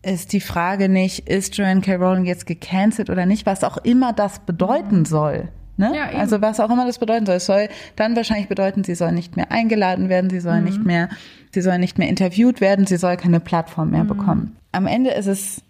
ist 0.03 0.35
die 0.35 0.41
Frage 0.41 0.91
nicht, 0.91 1.27
ist 1.27 1.57
Joanne 1.57 1.81
K. 1.81 1.95
Rowling 1.95 2.27
jetzt 2.27 2.45
gecancelt 2.45 3.09
oder 3.09 3.25
nicht, 3.25 3.47
was 3.47 3.65
auch 3.65 3.79
immer 3.79 4.13
das 4.13 4.41
bedeuten 4.41 5.07
soll. 5.07 5.49
Ne? 5.79 5.93
Ja, 5.95 6.19
also 6.19 6.41
was 6.41 6.59
auch 6.59 6.71
immer 6.71 6.85
das 6.85 6.99
bedeuten 6.99 7.25
soll. 7.25 7.37
Es 7.37 7.47
soll 7.47 7.69
dann 7.95 8.17
wahrscheinlich 8.17 8.49
bedeuten, 8.49 8.83
sie 8.83 8.97
soll 8.97 9.13
nicht 9.13 9.37
mehr 9.37 9.53
eingeladen 9.53 10.09
werden, 10.09 10.29
sie 10.29 10.41
soll 10.41 10.59
mhm. 10.59 10.65
nicht 10.65 10.85
mehr, 10.85 11.09
sie 11.55 11.61
soll 11.61 11.79
nicht 11.79 11.99
mehr 11.99 12.09
interviewt 12.09 12.61
werden, 12.61 12.87
sie 12.87 12.97
soll 12.97 13.17
keine 13.17 13.39
Plattform 13.39 13.91
mehr 13.91 14.03
mhm. 14.03 14.09
bekommen. 14.09 14.57
Am 14.73 14.89
Ende 14.89 15.11
ist 15.11 15.27
es 15.27 15.63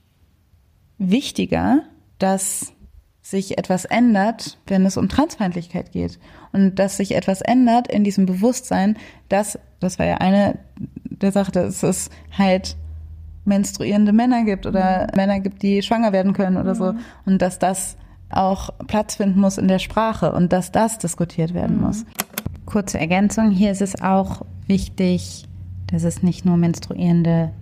wichtiger, 0.97 1.83
dass 2.19 2.73
sich 3.21 3.59
etwas 3.59 3.85
ändert, 3.85 4.59
wenn 4.67 4.87
es 4.87 4.97
um 4.97 5.11
Transfeindlichkeit 5.11 5.93
geht. 5.93 6.19
Und 6.53 6.77
dass 6.77 6.97
sich 6.97 7.15
etwas 7.15 7.43
ändert 7.43 7.89
in 7.89 8.03
diesem 8.03 8.25
Bewusstsein, 8.25 8.97
dass, 9.29 9.59
das 9.81 9.99
war 9.99 10.07
ja 10.07 10.17
eine 10.17 10.59
der 11.05 11.33
Sachen, 11.33 11.53
dass 11.53 11.83
es 11.83 12.09
halt 12.37 12.77
menstruierende 13.45 14.15
Männer 14.15 14.45
gibt 14.45 14.65
oder 14.65 15.03
mhm. 15.03 15.17
Männer 15.17 15.41
gibt, 15.41 15.63
die 15.63 15.83
schwanger 15.83 16.13
werden 16.13 16.33
können 16.33 16.57
oder 16.57 16.75
so. 16.75 16.95
Mhm. 16.95 16.99
Und 17.27 17.43
dass 17.43 17.59
das 17.59 17.99
auch 18.31 18.71
Platz 18.87 19.17
finden 19.17 19.41
muss 19.41 19.59
in 19.59 19.69
der 19.69 19.79
Sprache 19.79 20.33
und 20.33 20.53
dass 20.53 20.73
das 20.73 20.99
diskutiert 20.99 21.55
werden 21.55 21.77
mhm. 21.77 21.83
muss. 21.83 22.05
Kurze 22.67 22.99
Ergänzung, 22.99 23.51
hier 23.51 23.71
ist 23.71 23.83
es 23.83 24.01
auch 24.03 24.43
wichtig, 24.67 25.47
dass 25.87 26.05
es 26.05 26.23
nicht 26.23 26.45
nur 26.45 26.57
menstruierende 26.57 27.53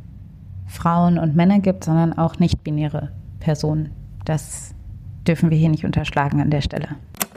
Frauen 0.66 1.18
und 1.18 1.36
Männer 1.36 1.60
gibt, 1.60 1.84
sondern 1.84 2.18
auch 2.18 2.38
nicht-binäre 2.38 3.12
Personen. 3.38 3.90
Das 4.24 4.74
dürfen 5.26 5.50
wir 5.50 5.56
hier 5.56 5.68
nicht 5.68 5.84
unterschlagen 5.84 6.40
an 6.40 6.50
der 6.50 6.60
Stelle. 6.60 6.88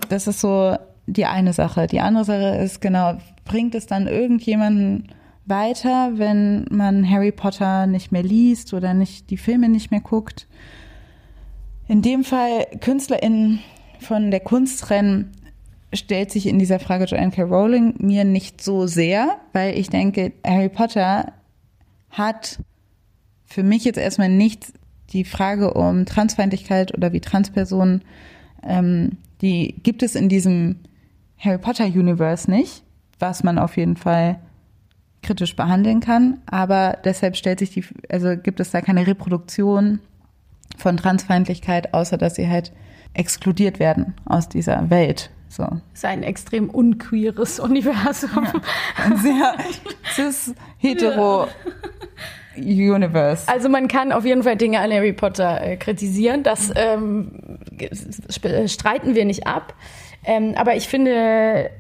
Das 0.10 0.28
ist 0.28 0.40
so 0.40 0.76
die 1.06 1.26
eine 1.26 1.54
Sache. 1.54 1.88
Die 1.88 2.00
andere 2.00 2.26
Sache 2.26 2.56
ist 2.56 2.82
genau, 2.82 3.18
bringt 3.46 3.76
es 3.76 3.86
dann 3.86 4.08
irgendjemanden 4.08 5.10
weiter, 5.46 6.12
wenn 6.16 6.66
man 6.70 7.10
Harry 7.10 7.32
Potter 7.32 7.88
nicht 7.88 8.12
mehr 8.12 8.24
liest 8.24 8.74
oder 8.74 8.94
nicht 8.94 9.30
die 9.30 9.38
Filme 9.38 9.70
nicht 9.70 9.92
mehr 9.92 10.02
guckt? 10.02 10.48
In 11.90 12.04
dem 12.04 12.24
Fall 12.24 12.68
KünstlerInnen 12.82 13.62
von 14.00 14.30
der 14.30 14.42
Kunst 14.42 14.80
trennen, 14.80 15.32
stellt 15.92 16.30
sich 16.30 16.46
in 16.46 16.60
dieser 16.60 16.80
Frage 16.80 17.06
Joanne 17.06 17.32
K. 17.32 17.42
Rowling 17.42 17.96
mir 17.98 18.26
nicht 18.26 18.62
so 18.62 18.86
sehr, 18.86 19.40
weil 19.54 19.76
ich 19.76 19.90
denke, 19.90 20.34
Harry 20.46 20.70
Potter 20.70 21.34
hat 22.12 22.60
für 23.48 23.64
mich 23.64 23.86
jetzt 23.86 23.98
erstmal 23.98 24.30
nicht 24.30 24.72
die 25.14 25.24
Frage 25.24 25.74
um 25.74 26.06
Transfeindlichkeit 26.06 26.96
oder 26.96 27.12
wie 27.12 27.22
Transpersonen, 27.22 28.04
ähm, 28.62 29.18
die 29.42 29.74
gibt 29.82 30.04
es 30.04 30.14
in 30.14 30.30
diesem 30.30 30.76
Harry 31.40 31.58
Potter 31.58 31.86
Universe 31.86 32.52
nicht, 32.52 32.84
was 33.18 33.42
man 33.42 33.58
auf 33.58 33.78
jeden 33.78 33.98
Fall 33.98 34.40
kritisch 35.24 35.56
behandeln 35.56 36.02
kann, 36.02 36.38
aber 36.46 37.00
deshalb 37.04 37.36
stellt 37.36 37.58
sich 37.58 37.72
die, 37.72 37.84
also 38.10 38.38
gibt 38.38 38.60
es 38.60 38.70
da 38.70 38.82
keine 38.82 39.08
Reproduktion 39.08 40.02
von 40.80 40.98
Transfeindlichkeit, 40.98 41.94
außer 41.94 42.18
dass 42.18 42.36
sie 42.36 42.50
halt 42.50 42.72
exkludiert 43.14 43.80
werden 43.80 44.16
aus 44.26 44.50
dieser 44.50 44.90
Welt. 44.90 45.30
So. 45.50 45.64
Das 45.64 45.82
ist 45.94 46.06
ein 46.06 46.24
extrem 46.24 46.70
unqueeres 46.70 47.60
Universum. 47.60 48.46
Ja. 48.46 48.62
Ein 49.04 49.18
sehr 49.18 49.56
cis-hetero 50.14 51.48
Universe. 52.56 53.48
Also 53.48 53.68
man 53.68 53.88
kann 53.88 54.12
auf 54.12 54.26
jeden 54.26 54.44
Fall 54.44 54.58
Dinge 54.58 54.80
an 54.80 54.92
Harry 54.92 55.14
Potter 55.14 55.62
äh, 55.62 55.78
kritisieren. 55.78 56.44
Das 56.44 56.72
ähm, 56.76 57.60
streiten 58.68 59.16
wir 59.16 59.26
nicht 59.26 59.48
ab. 59.48 59.74
Ähm, 60.24 60.54
aber 60.56 60.76
ich 60.76 60.88
finde, 60.88 61.72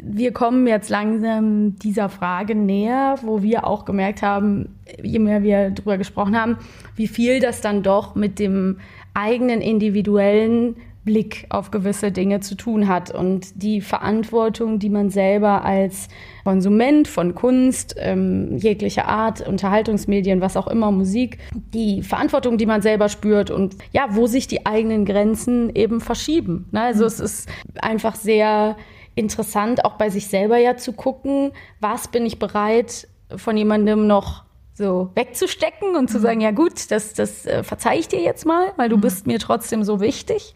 wir 0.00 0.32
kommen 0.32 0.66
jetzt 0.66 0.90
langsam 0.90 1.76
dieser 1.78 2.08
Frage 2.08 2.54
näher, 2.54 3.16
wo 3.22 3.42
wir 3.42 3.66
auch 3.66 3.84
gemerkt 3.84 4.22
haben, 4.22 4.76
je 5.02 5.18
mehr 5.18 5.42
wir 5.42 5.70
darüber 5.70 5.98
gesprochen 5.98 6.40
haben, 6.40 6.58
wie 6.96 7.08
viel 7.08 7.40
das 7.40 7.60
dann 7.60 7.82
doch 7.82 8.14
mit 8.14 8.38
dem 8.38 8.78
eigenen 9.14 9.60
individuellen 9.60 10.76
Blick 11.04 11.46
auf 11.48 11.70
gewisse 11.70 12.12
Dinge 12.12 12.40
zu 12.40 12.54
tun 12.54 12.86
hat 12.86 13.10
und 13.10 13.62
die 13.62 13.80
Verantwortung, 13.80 14.78
die 14.78 14.88
man 14.88 15.10
selber 15.10 15.64
als 15.64 16.08
Konsument 16.44 17.08
von 17.08 17.34
Kunst, 17.34 17.96
ähm, 17.98 18.56
jeglicher 18.56 19.08
Art, 19.08 19.46
Unterhaltungsmedien, 19.46 20.40
was 20.40 20.56
auch 20.56 20.68
immer, 20.68 20.92
Musik, 20.92 21.38
die 21.74 22.02
Verantwortung, 22.02 22.56
die 22.56 22.66
man 22.66 22.82
selber 22.82 23.08
spürt 23.08 23.50
und 23.50 23.76
ja, 23.92 24.06
wo 24.10 24.26
sich 24.26 24.46
die 24.46 24.64
eigenen 24.64 25.04
Grenzen 25.04 25.74
eben 25.74 26.00
verschieben. 26.00 26.68
Ne? 26.70 26.82
Also 26.82 27.02
mhm. 27.02 27.08
es 27.08 27.20
ist 27.20 27.48
einfach 27.80 28.14
sehr 28.14 28.76
interessant, 29.14 29.84
auch 29.84 29.94
bei 29.94 30.10
sich 30.10 30.28
selber 30.28 30.58
ja 30.58 30.76
zu 30.76 30.92
gucken, 30.92 31.52
was 31.80 32.08
bin 32.08 32.26
ich 32.26 32.38
bereit 32.38 33.08
von 33.36 33.56
jemandem 33.56 34.06
noch 34.06 34.44
so 34.74 35.10
wegzustecken 35.14 35.96
und 35.96 36.08
zu 36.08 36.18
mhm. 36.18 36.22
sagen, 36.22 36.40
ja 36.40 36.50
gut, 36.50 36.90
das, 36.90 37.12
das 37.12 37.44
äh, 37.44 37.62
verzeih 37.62 37.98
ich 37.98 38.08
dir 38.08 38.20
jetzt 38.20 38.46
mal, 38.46 38.72
weil 38.76 38.88
du 38.88 38.96
mhm. 38.96 39.02
bist 39.02 39.26
mir 39.26 39.38
trotzdem 39.38 39.84
so 39.84 40.00
wichtig. 40.00 40.54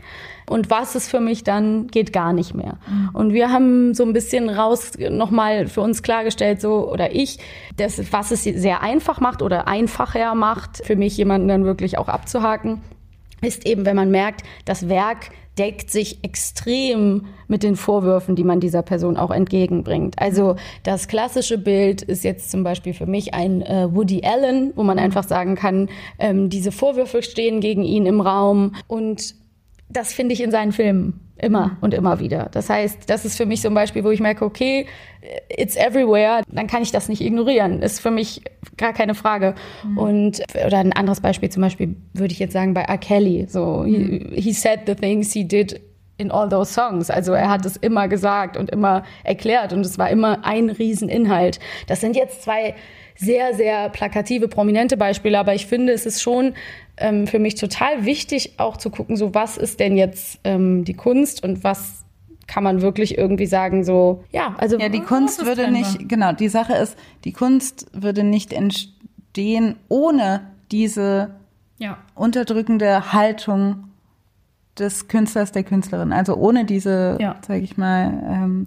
Und 0.48 0.70
was 0.70 0.94
ist 0.94 1.10
für 1.10 1.20
mich 1.20 1.44
dann, 1.44 1.88
geht 1.88 2.12
gar 2.12 2.32
nicht 2.32 2.54
mehr. 2.54 2.78
Mhm. 2.88 3.10
Und 3.12 3.32
wir 3.34 3.50
haben 3.50 3.94
so 3.94 4.04
ein 4.04 4.12
bisschen 4.12 4.48
raus 4.48 4.92
nochmal 5.10 5.66
für 5.66 5.82
uns 5.82 6.02
klargestellt, 6.02 6.60
so, 6.60 6.90
oder 6.90 7.14
ich, 7.14 7.38
dass, 7.76 8.12
was 8.12 8.30
es 8.30 8.44
sehr 8.44 8.80
einfach 8.80 9.20
macht 9.20 9.42
oder 9.42 9.68
einfacher 9.68 10.34
macht, 10.34 10.84
für 10.84 10.96
mich 10.96 11.16
jemanden 11.16 11.48
dann 11.48 11.64
wirklich 11.64 11.98
auch 11.98 12.08
abzuhaken, 12.08 12.80
ist 13.42 13.66
eben, 13.66 13.84
wenn 13.84 13.96
man 13.96 14.10
merkt, 14.10 14.44
das 14.64 14.88
Werk 14.88 15.30
deckt 15.58 15.90
sich 15.90 16.18
extrem 16.22 17.26
mit 17.48 17.62
den 17.62 17.76
Vorwürfen, 17.76 18.36
die 18.36 18.44
man 18.44 18.60
dieser 18.60 18.82
Person 18.82 19.16
auch 19.16 19.30
entgegenbringt. 19.30 20.18
Also 20.18 20.56
das 20.82 21.08
klassische 21.08 21.58
Bild 21.58 22.02
ist 22.02 22.24
jetzt 22.24 22.50
zum 22.50 22.64
Beispiel 22.64 22.92
für 22.92 23.06
mich 23.06 23.34
ein 23.34 23.62
äh, 23.62 23.88
Woody 23.90 24.22
Allen, 24.24 24.72
wo 24.76 24.82
man 24.82 24.98
einfach 24.98 25.24
sagen 25.24 25.54
kann, 25.54 25.88
ähm, 26.18 26.50
diese 26.50 26.72
Vorwürfe 26.72 27.22
stehen 27.22 27.60
gegen 27.60 27.82
ihn 27.82 28.06
im 28.06 28.20
Raum 28.20 28.74
und 28.86 29.34
das 29.88 30.12
finde 30.12 30.34
ich 30.34 30.42
in 30.42 30.50
seinen 30.50 30.72
Filmen 30.72 31.20
immer 31.38 31.76
und 31.80 31.94
immer 31.94 32.18
wieder. 32.18 32.48
Das 32.52 32.70
heißt, 32.70 33.08
das 33.10 33.24
ist 33.24 33.36
für 33.36 33.46
mich 33.46 33.60
so 33.60 33.68
ein 33.68 33.74
Beispiel, 33.74 34.04
wo 34.04 34.10
ich 34.10 34.20
merke, 34.20 34.44
okay, 34.44 34.86
it's 35.48 35.76
everywhere, 35.76 36.42
dann 36.48 36.66
kann 36.66 36.82
ich 36.82 36.92
das 36.92 37.08
nicht 37.08 37.20
ignorieren. 37.20 37.82
Ist 37.82 38.00
für 38.00 38.10
mich 38.10 38.42
gar 38.76 38.92
keine 38.92 39.14
Frage. 39.14 39.54
Mhm. 39.84 39.98
Und 39.98 40.42
oder 40.66 40.78
ein 40.78 40.92
anderes 40.92 41.20
Beispiel 41.20 41.50
zum 41.50 41.62
Beispiel 41.62 41.96
würde 42.14 42.32
ich 42.32 42.38
jetzt 42.38 42.52
sagen 42.52 42.74
bei 42.74 42.82
R. 42.82 42.98
Kelly. 42.98 43.46
So, 43.48 43.84
mhm. 43.86 44.30
he, 44.34 44.40
he 44.40 44.52
said 44.52 44.80
the 44.86 44.94
things 44.94 45.32
he 45.32 45.46
did 45.46 45.80
in 46.18 46.30
all 46.30 46.48
those 46.48 46.72
songs. 46.72 47.10
Also 47.10 47.32
er 47.32 47.50
hat 47.50 47.66
es 47.66 47.76
immer 47.76 48.08
gesagt 48.08 48.56
und 48.56 48.70
immer 48.70 49.04
erklärt 49.22 49.72
und 49.72 49.84
es 49.84 49.98
war 49.98 50.08
immer 50.08 50.44
ein 50.44 50.70
Rieseninhalt. 50.70 51.60
Das 51.86 52.00
sind 52.00 52.16
jetzt 52.16 52.42
zwei 52.42 52.74
sehr, 53.16 53.54
sehr 53.54 53.88
plakative, 53.88 54.48
prominente 54.48 54.96
Beispiele, 54.96 55.38
aber 55.38 55.54
ich 55.54 55.66
finde, 55.66 55.92
es 55.92 56.06
ist 56.06 56.22
schon 56.22 56.54
ähm, 56.96 57.26
für 57.26 57.38
mich 57.38 57.54
total 57.54 58.04
wichtig, 58.04 58.54
auch 58.58 58.76
zu 58.76 58.90
gucken, 58.90 59.16
so 59.16 59.34
was 59.34 59.56
ist 59.56 59.80
denn 59.80 59.96
jetzt 59.96 60.40
ähm, 60.44 60.84
die 60.84 60.94
Kunst 60.94 61.42
und 61.42 61.64
was 61.64 62.04
kann 62.46 62.62
man 62.62 62.80
wirklich 62.80 63.18
irgendwie 63.18 63.46
sagen, 63.46 63.84
so, 63.84 64.24
ja, 64.30 64.54
also. 64.58 64.78
Ja, 64.78 64.88
die 64.88 65.00
Kunst 65.00 65.44
würde 65.44 65.70
nicht, 65.70 66.08
genau, 66.08 66.32
die 66.32 66.48
Sache 66.48 66.74
ist, 66.74 66.96
die 67.24 67.32
Kunst 67.32 67.86
würde 67.92 68.22
nicht 68.22 68.52
entstehen 68.52 69.76
ohne 69.88 70.42
diese 70.70 71.34
ja. 71.78 71.98
unterdrückende 72.14 73.12
Haltung 73.12 73.88
des 74.78 75.08
Künstlers, 75.08 75.52
der 75.52 75.64
Künstlerin. 75.64 76.12
Also 76.12 76.36
ohne 76.36 76.64
diese, 76.64 77.16
ja. 77.20 77.36
sage 77.46 77.60
ich 77.60 77.76
mal, 77.76 78.22
ähm, 78.28 78.66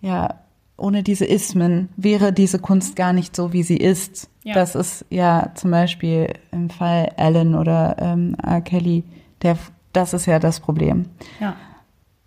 ja, 0.00 0.40
ohne 0.76 1.02
diese 1.02 1.24
Ismen 1.24 1.88
wäre 1.96 2.32
diese 2.32 2.58
Kunst 2.58 2.96
gar 2.96 3.12
nicht 3.12 3.36
so, 3.36 3.52
wie 3.52 3.62
sie 3.62 3.76
ist. 3.76 4.28
Ja. 4.42 4.54
Das 4.54 4.74
ist 4.74 5.04
ja 5.10 5.52
zum 5.54 5.70
Beispiel 5.70 6.32
im 6.50 6.68
Fall 6.68 7.10
Alan 7.16 7.54
oder 7.54 7.96
ähm, 7.98 8.36
R. 8.42 8.60
Kelly, 8.60 9.04
der, 9.42 9.56
das 9.92 10.14
ist 10.14 10.26
ja 10.26 10.38
das 10.38 10.60
Problem. 10.60 11.06
Ja. 11.40 11.56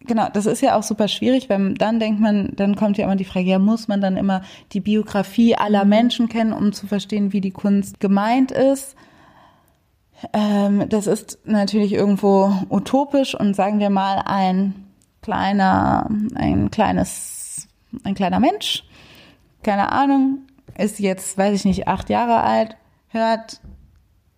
Genau, 0.08 0.30
das 0.32 0.46
ist 0.46 0.62
ja 0.62 0.78
auch 0.78 0.84
super 0.84 1.10
schwierig, 1.10 1.50
weil 1.50 1.74
dann 1.74 2.00
denkt 2.00 2.22
man, 2.22 2.54
dann 2.56 2.78
kommt 2.78 2.98
ja 2.98 3.04
immer 3.04 3.18
die 3.18 3.26
Frage, 3.26 3.48
ja, 3.48 3.60
muss 3.60 3.90
man 3.90 4.00
dann 4.00 4.16
immer 4.16 4.42
die 4.72 4.80
Biografie 4.80 5.56
aller 5.56 5.84
mhm. 5.84 5.90
Menschen 5.90 6.30
kennen, 6.30 6.54
um 6.54 6.72
zu 6.72 6.88
verstehen, 6.88 7.34
wie 7.34 7.42
die 7.42 7.52
Kunst 7.52 8.00
gemeint 8.00 8.52
ist? 8.52 8.96
Ähm, 10.34 10.88
das 10.90 11.08
ist 11.08 11.40
natürlich 11.46 11.94
irgendwo 11.94 12.54
utopisch 12.70 13.36
und 13.36 13.56
sagen 13.56 13.80
wir 13.80 13.90
mal 13.90 14.24
ein 14.26 14.74
kleiner, 15.22 16.10
ein 16.36 16.72
kleines, 16.72 17.37
ein 18.04 18.16
kleiner 18.16 18.40
Mensch, 18.40 18.84
keine 19.64 19.92
Ahnung, 19.92 20.40
ist 20.78 21.00
jetzt, 21.00 21.38
weiß 21.38 21.56
ich 21.56 21.66
nicht, 21.66 21.88
acht 21.88 22.10
Jahre 22.10 22.42
alt, 22.42 22.78
hört 23.10 23.62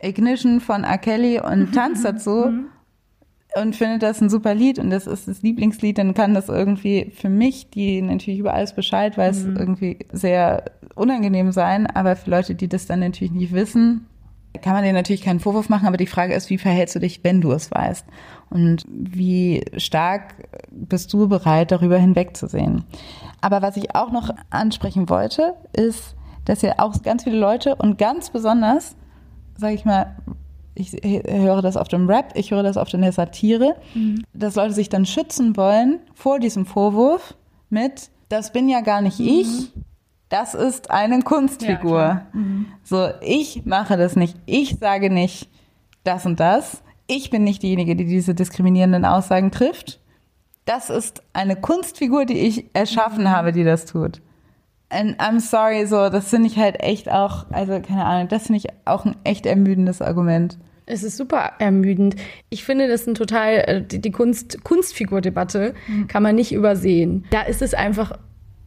Ignition 0.01 0.61
von 0.61 0.83
R. 0.83 0.97
Kelly 0.97 1.39
und 1.39 1.71
tanzt 1.75 2.05
dazu 2.05 2.47
mhm 2.49 2.69
und 3.55 3.75
findet 3.75 4.03
das 4.03 4.21
ein 4.21 4.29
super 4.29 4.53
Lied 4.53 4.79
und 4.79 4.89
das 4.89 5.07
ist 5.07 5.27
das 5.27 5.41
Lieblingslied, 5.41 5.97
dann 5.97 6.13
kann 6.13 6.33
das 6.33 6.49
irgendwie 6.49 7.11
für 7.15 7.29
mich, 7.29 7.69
die 7.69 8.01
natürlich 8.01 8.39
über 8.39 8.53
alles 8.53 8.73
Bescheid 8.73 9.17
weiß, 9.17 9.45
mhm. 9.45 9.57
irgendwie 9.57 9.99
sehr 10.11 10.65
unangenehm 10.95 11.51
sein. 11.51 11.87
Aber 11.87 12.15
für 12.15 12.29
Leute, 12.29 12.55
die 12.55 12.67
das 12.67 12.85
dann 12.85 12.99
natürlich 12.99 13.33
nicht 13.33 13.53
wissen, 13.53 14.05
kann 14.61 14.73
man 14.73 14.83
dir 14.83 14.93
natürlich 14.93 15.21
keinen 15.21 15.39
Vorwurf 15.39 15.69
machen. 15.69 15.87
Aber 15.87 15.97
die 15.97 16.07
Frage 16.07 16.33
ist, 16.33 16.49
wie 16.49 16.57
verhältst 16.57 16.95
du 16.95 16.99
dich, 16.99 17.23
wenn 17.23 17.41
du 17.41 17.51
es 17.51 17.71
weißt? 17.71 18.05
Und 18.49 18.83
wie 18.87 19.63
stark 19.77 20.35
bist 20.71 21.13
du 21.13 21.27
bereit, 21.27 21.71
darüber 21.71 21.97
hinwegzusehen? 21.97 22.83
Aber 23.41 23.61
was 23.61 23.77
ich 23.77 23.95
auch 23.95 24.11
noch 24.11 24.31
ansprechen 24.49 25.09
wollte, 25.09 25.53
ist, 25.73 26.15
dass 26.45 26.61
ja 26.61 26.73
auch 26.77 27.01
ganz 27.03 27.23
viele 27.23 27.37
Leute 27.37 27.75
und 27.75 27.97
ganz 27.97 28.31
besonders, 28.31 28.95
sage 29.55 29.75
ich 29.75 29.85
mal, 29.85 30.17
ich 30.75 30.93
höre 30.93 31.61
das 31.61 31.77
auf 31.77 31.87
dem 31.89 32.09
Rap, 32.09 32.31
ich 32.35 32.51
höre 32.51 32.63
das 32.63 32.77
auf 32.77 32.89
der 32.89 33.11
Satire, 33.11 33.75
mhm. 33.93 34.23
dass 34.33 34.55
Leute 34.55 34.73
sich 34.73 34.89
dann 34.89 35.05
schützen 35.05 35.57
wollen 35.57 35.99
vor 36.13 36.39
diesem 36.39 36.65
Vorwurf 36.65 37.35
mit, 37.69 38.09
das 38.29 38.51
bin 38.51 38.69
ja 38.69 38.81
gar 38.81 39.01
nicht 39.01 39.19
mhm. 39.19 39.27
ich, 39.27 39.71
das 40.29 40.53
ist 40.53 40.91
eine 40.91 41.21
Kunstfigur. 41.21 41.99
Ja, 41.99 42.27
mhm. 42.33 42.67
So, 42.83 43.09
ich 43.21 43.65
mache 43.65 43.97
das 43.97 44.15
nicht. 44.15 44.37
Ich 44.45 44.77
sage 44.79 45.09
nicht 45.09 45.49
das 46.03 46.25
und 46.25 46.39
das. 46.39 46.83
Ich 47.07 47.31
bin 47.31 47.43
nicht 47.43 47.63
diejenige, 47.63 47.95
die 47.95 48.05
diese 48.05 48.35
diskriminierenden 48.35 49.05
Aussagen 49.05 49.51
trifft. 49.51 49.99
Das 50.65 50.91
ist 50.91 51.23
eine 51.33 51.55
Kunstfigur, 51.55 52.25
die 52.25 52.37
ich 52.37 52.65
erschaffen 52.73 53.23
mhm. 53.23 53.29
habe, 53.29 53.51
die 53.51 53.63
das 53.63 53.85
tut. 53.85 54.21
And 54.89 55.19
I'm 55.19 55.39
sorry, 55.39 55.85
so, 55.87 56.09
das 56.09 56.29
finde 56.29 56.47
ich 56.47 56.57
halt 56.57 56.81
echt 56.81 57.11
auch, 57.11 57.49
also 57.51 57.79
keine 57.79 58.05
Ahnung, 58.05 58.27
das 58.27 58.47
finde 58.47 58.57
ich 58.57 58.67
auch 58.85 59.05
ein 59.05 59.15
echt 59.23 59.45
ermüdendes 59.45 60.01
Argument. 60.01 60.57
Es 60.85 61.03
ist 61.03 61.17
super 61.17 61.53
ermüdend. 61.59 62.15
Ich 62.49 62.63
finde, 62.63 62.87
das 62.87 63.01
ist 63.01 63.07
ein 63.07 63.15
total, 63.15 63.53
äh, 63.67 63.81
die, 63.83 64.01
die 64.01 64.11
Kunst, 64.11 64.63
Kunstfigurdebatte 64.63 65.75
mhm. 65.87 66.07
kann 66.07 66.23
man 66.23 66.35
nicht 66.35 66.51
übersehen. 66.51 67.25
Da 67.29 67.41
ist 67.43 67.61
es 67.61 67.75
einfach 67.75 68.17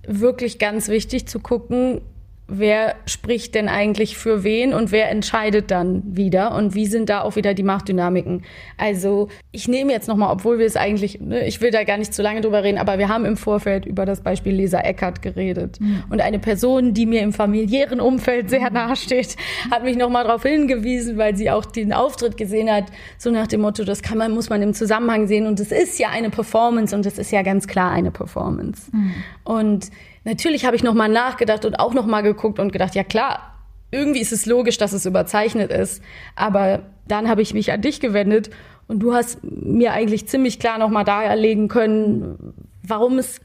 wirklich 0.06 0.58
ganz 0.58 0.88
wichtig 0.88 1.26
zu 1.26 1.40
gucken, 1.40 2.00
wer 2.48 2.96
spricht 3.06 3.54
denn 3.54 3.68
eigentlich 3.68 4.16
für 4.16 4.44
wen 4.44 4.74
und 4.74 4.92
wer 4.92 5.10
entscheidet 5.10 5.70
dann 5.70 6.02
wieder 6.04 6.54
und 6.54 6.74
wie 6.74 6.86
sind 6.86 7.08
da 7.08 7.22
auch 7.22 7.36
wieder 7.36 7.54
die 7.54 7.62
Machtdynamiken. 7.62 8.42
Also 8.76 9.28
ich 9.52 9.68
nehme 9.68 9.92
jetzt 9.92 10.08
nochmal, 10.08 10.32
obwohl 10.32 10.58
wir 10.58 10.66
es 10.66 10.76
eigentlich, 10.76 11.20
ne, 11.20 11.46
ich 11.46 11.60
will 11.60 11.70
da 11.70 11.84
gar 11.84 11.96
nicht 11.96 12.12
zu 12.12 12.20
lange 12.20 12.40
drüber 12.40 12.62
reden, 12.62 12.78
aber 12.78 12.98
wir 12.98 13.08
haben 13.08 13.24
im 13.24 13.36
Vorfeld 13.36 13.86
über 13.86 14.04
das 14.04 14.22
Beispiel 14.22 14.54
Lisa 14.54 14.80
Eckert 14.80 15.22
geredet. 15.22 15.80
Mhm. 15.80 16.04
Und 16.10 16.20
eine 16.20 16.38
Person, 16.38 16.92
die 16.92 17.06
mir 17.06 17.22
im 17.22 17.32
familiären 17.32 18.00
Umfeld 18.00 18.50
sehr 18.50 18.68
mhm. 18.68 18.74
nahe 18.74 18.96
steht, 18.96 19.36
hat 19.70 19.84
mich 19.84 19.96
nochmal 19.96 20.24
darauf 20.24 20.42
hingewiesen, 20.42 21.16
weil 21.16 21.36
sie 21.36 21.50
auch 21.50 21.64
den 21.64 21.92
Auftritt 21.92 22.36
gesehen 22.36 22.70
hat, 22.70 22.84
so 23.18 23.30
nach 23.30 23.46
dem 23.46 23.62
Motto, 23.62 23.84
das 23.84 24.02
kann 24.02 24.18
man, 24.18 24.32
muss 24.32 24.50
man 24.50 24.60
im 24.62 24.74
Zusammenhang 24.74 25.26
sehen 25.26 25.46
und 25.46 25.58
es 25.58 25.72
ist 25.72 25.98
ja 25.98 26.10
eine 26.10 26.28
Performance 26.28 26.94
und 26.94 27.06
es 27.06 27.18
ist 27.18 27.30
ja 27.30 27.42
ganz 27.42 27.66
klar 27.66 27.92
eine 27.92 28.10
Performance. 28.10 28.90
Mhm. 28.92 29.14
Und 29.44 29.90
natürlich 30.24 30.64
habe 30.64 30.76
ich 30.76 30.82
nochmal 30.82 31.08
nachgedacht 31.08 31.64
und 31.64 31.76
auch 31.76 31.94
nochmal 31.94 32.22
geguckt 32.22 32.58
und 32.58 32.72
gedacht, 32.72 32.94
ja 32.94 33.04
klar, 33.04 33.52
irgendwie 33.90 34.20
ist 34.20 34.32
es 34.32 34.46
logisch, 34.46 34.78
dass 34.78 34.92
es 34.92 35.06
überzeichnet 35.06 35.70
ist. 35.70 36.02
Aber 36.34 36.82
dann 37.06 37.28
habe 37.28 37.42
ich 37.42 37.54
mich 37.54 37.72
an 37.72 37.82
dich 37.82 38.00
gewendet 38.00 38.50
und 38.88 39.00
du 39.00 39.14
hast 39.14 39.38
mir 39.42 39.92
eigentlich 39.92 40.26
ziemlich 40.26 40.58
klar 40.58 40.78
nochmal 40.78 41.04
darlegen 41.04 41.68
können, 41.68 42.54
warum 42.82 43.18
es 43.18 43.40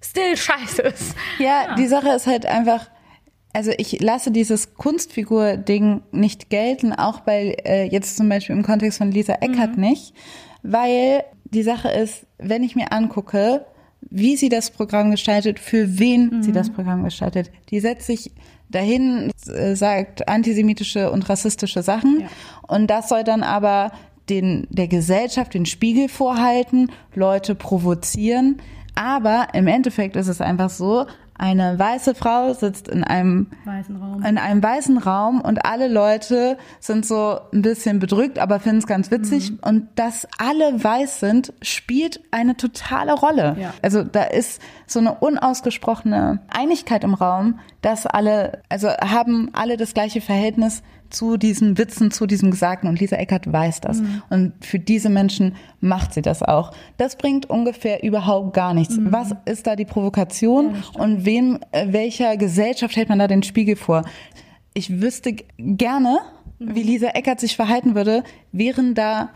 still 0.00 0.36
scheiße 0.36 0.82
ist. 0.82 1.14
Ja, 1.38 1.68
ja, 1.68 1.74
die 1.74 1.86
Sache 1.86 2.10
ist 2.10 2.26
halt 2.26 2.46
einfach, 2.46 2.90
also 3.52 3.72
ich 3.76 4.00
lasse 4.00 4.30
dieses 4.30 4.74
Kunstfigur-Ding 4.74 6.02
nicht 6.12 6.50
gelten, 6.50 6.92
auch 6.92 7.20
bei 7.20 7.56
äh, 7.64 7.84
jetzt 7.84 8.16
zum 8.16 8.28
Beispiel 8.28 8.56
im 8.56 8.62
Kontext 8.62 8.98
von 8.98 9.10
Lisa 9.10 9.34
Eckert 9.40 9.76
mhm. 9.76 9.82
nicht, 9.82 10.14
weil 10.62 11.24
die 11.44 11.62
Sache 11.62 11.88
ist, 11.88 12.26
wenn 12.38 12.62
ich 12.62 12.76
mir 12.76 12.92
angucke, 12.92 13.64
wie 14.10 14.36
sie 14.36 14.48
das 14.48 14.70
Programm 14.70 15.10
gestaltet, 15.10 15.58
für 15.58 15.98
wen 15.98 16.28
mhm. 16.28 16.42
sie 16.42 16.52
das 16.52 16.70
Programm 16.70 17.04
gestaltet. 17.04 17.50
Die 17.70 17.80
setzt 17.80 18.06
sich 18.06 18.30
dahin, 18.68 19.30
äh, 19.48 19.74
sagt 19.74 20.28
antisemitische 20.28 21.10
und 21.10 21.28
rassistische 21.28 21.82
Sachen 21.82 22.20
ja. 22.22 22.26
und 22.68 22.88
das 22.88 23.08
soll 23.08 23.24
dann 23.24 23.42
aber 23.42 23.92
den, 24.28 24.66
der 24.70 24.88
Gesellschaft 24.88 25.54
den 25.54 25.66
Spiegel 25.66 26.08
vorhalten, 26.08 26.90
Leute 27.14 27.54
provozieren. 27.54 28.60
Aber 28.94 29.48
im 29.54 29.66
Endeffekt 29.66 30.16
ist 30.16 30.28
es 30.28 30.40
einfach 30.40 30.70
so, 30.70 31.06
eine 31.42 31.76
weiße 31.76 32.14
Frau 32.14 32.54
sitzt 32.54 32.86
in 32.86 33.02
einem 33.02 33.48
weißen 33.64 33.96
Raum, 33.96 34.22
in 34.22 34.38
einem 34.38 34.62
weißen 34.62 34.96
Raum 34.96 35.40
und 35.40 35.66
alle 35.66 35.88
Leute 35.88 36.56
sind 36.78 37.04
so 37.04 37.40
ein 37.52 37.62
bisschen 37.62 37.98
bedrückt, 37.98 38.38
aber 38.38 38.60
finden 38.60 38.78
es 38.78 38.86
ganz 38.86 39.10
witzig. 39.10 39.50
Mhm. 39.50 39.58
Und 39.60 39.88
dass 39.96 40.28
alle 40.38 40.84
weiß 40.84 41.18
sind, 41.18 41.52
spielt 41.60 42.20
eine 42.30 42.56
totale 42.56 43.14
Rolle. 43.14 43.56
Ja. 43.58 43.74
Also 43.82 44.04
da 44.04 44.22
ist 44.22 44.62
so 44.86 45.00
eine 45.00 45.14
unausgesprochene 45.14 46.38
Einigkeit 46.48 47.02
im 47.02 47.14
Raum, 47.14 47.58
dass 47.80 48.06
alle, 48.06 48.62
also 48.68 48.90
haben 48.90 49.50
alle 49.52 49.76
das 49.76 49.94
gleiche 49.94 50.20
Verhältnis 50.20 50.84
zu 51.12 51.36
diesen 51.36 51.78
Witzen, 51.78 52.10
zu 52.10 52.26
diesem 52.26 52.50
Gesagten. 52.50 52.88
Und 52.88 53.00
Lisa 53.00 53.16
Eckert 53.16 53.50
weiß 53.50 53.80
das. 53.80 54.00
Mhm. 54.00 54.22
Und 54.30 54.52
für 54.64 54.78
diese 54.78 55.08
Menschen 55.08 55.56
macht 55.80 56.14
sie 56.14 56.22
das 56.22 56.42
auch. 56.42 56.72
Das 56.96 57.16
bringt 57.16 57.48
ungefähr 57.48 58.02
überhaupt 58.02 58.54
gar 58.54 58.74
nichts. 58.74 58.96
Mhm. 58.96 59.12
Was 59.12 59.34
ist 59.44 59.66
da 59.66 59.76
die 59.76 59.84
Provokation 59.84 60.74
ja, 60.74 61.00
und 61.00 61.24
wem, 61.24 61.58
äh, 61.72 61.92
welcher 61.92 62.36
Gesellschaft 62.36 62.96
hält 62.96 63.08
man 63.08 63.18
da 63.18 63.28
den 63.28 63.42
Spiegel 63.42 63.76
vor? 63.76 64.04
Ich 64.74 65.00
wüsste 65.00 65.34
gerne, 65.58 66.18
mhm. 66.58 66.74
wie 66.74 66.82
Lisa 66.82 67.08
Eckert 67.08 67.40
sich 67.40 67.56
verhalten 67.56 67.94
würde, 67.94 68.24
wären 68.52 68.94
da 68.94 69.30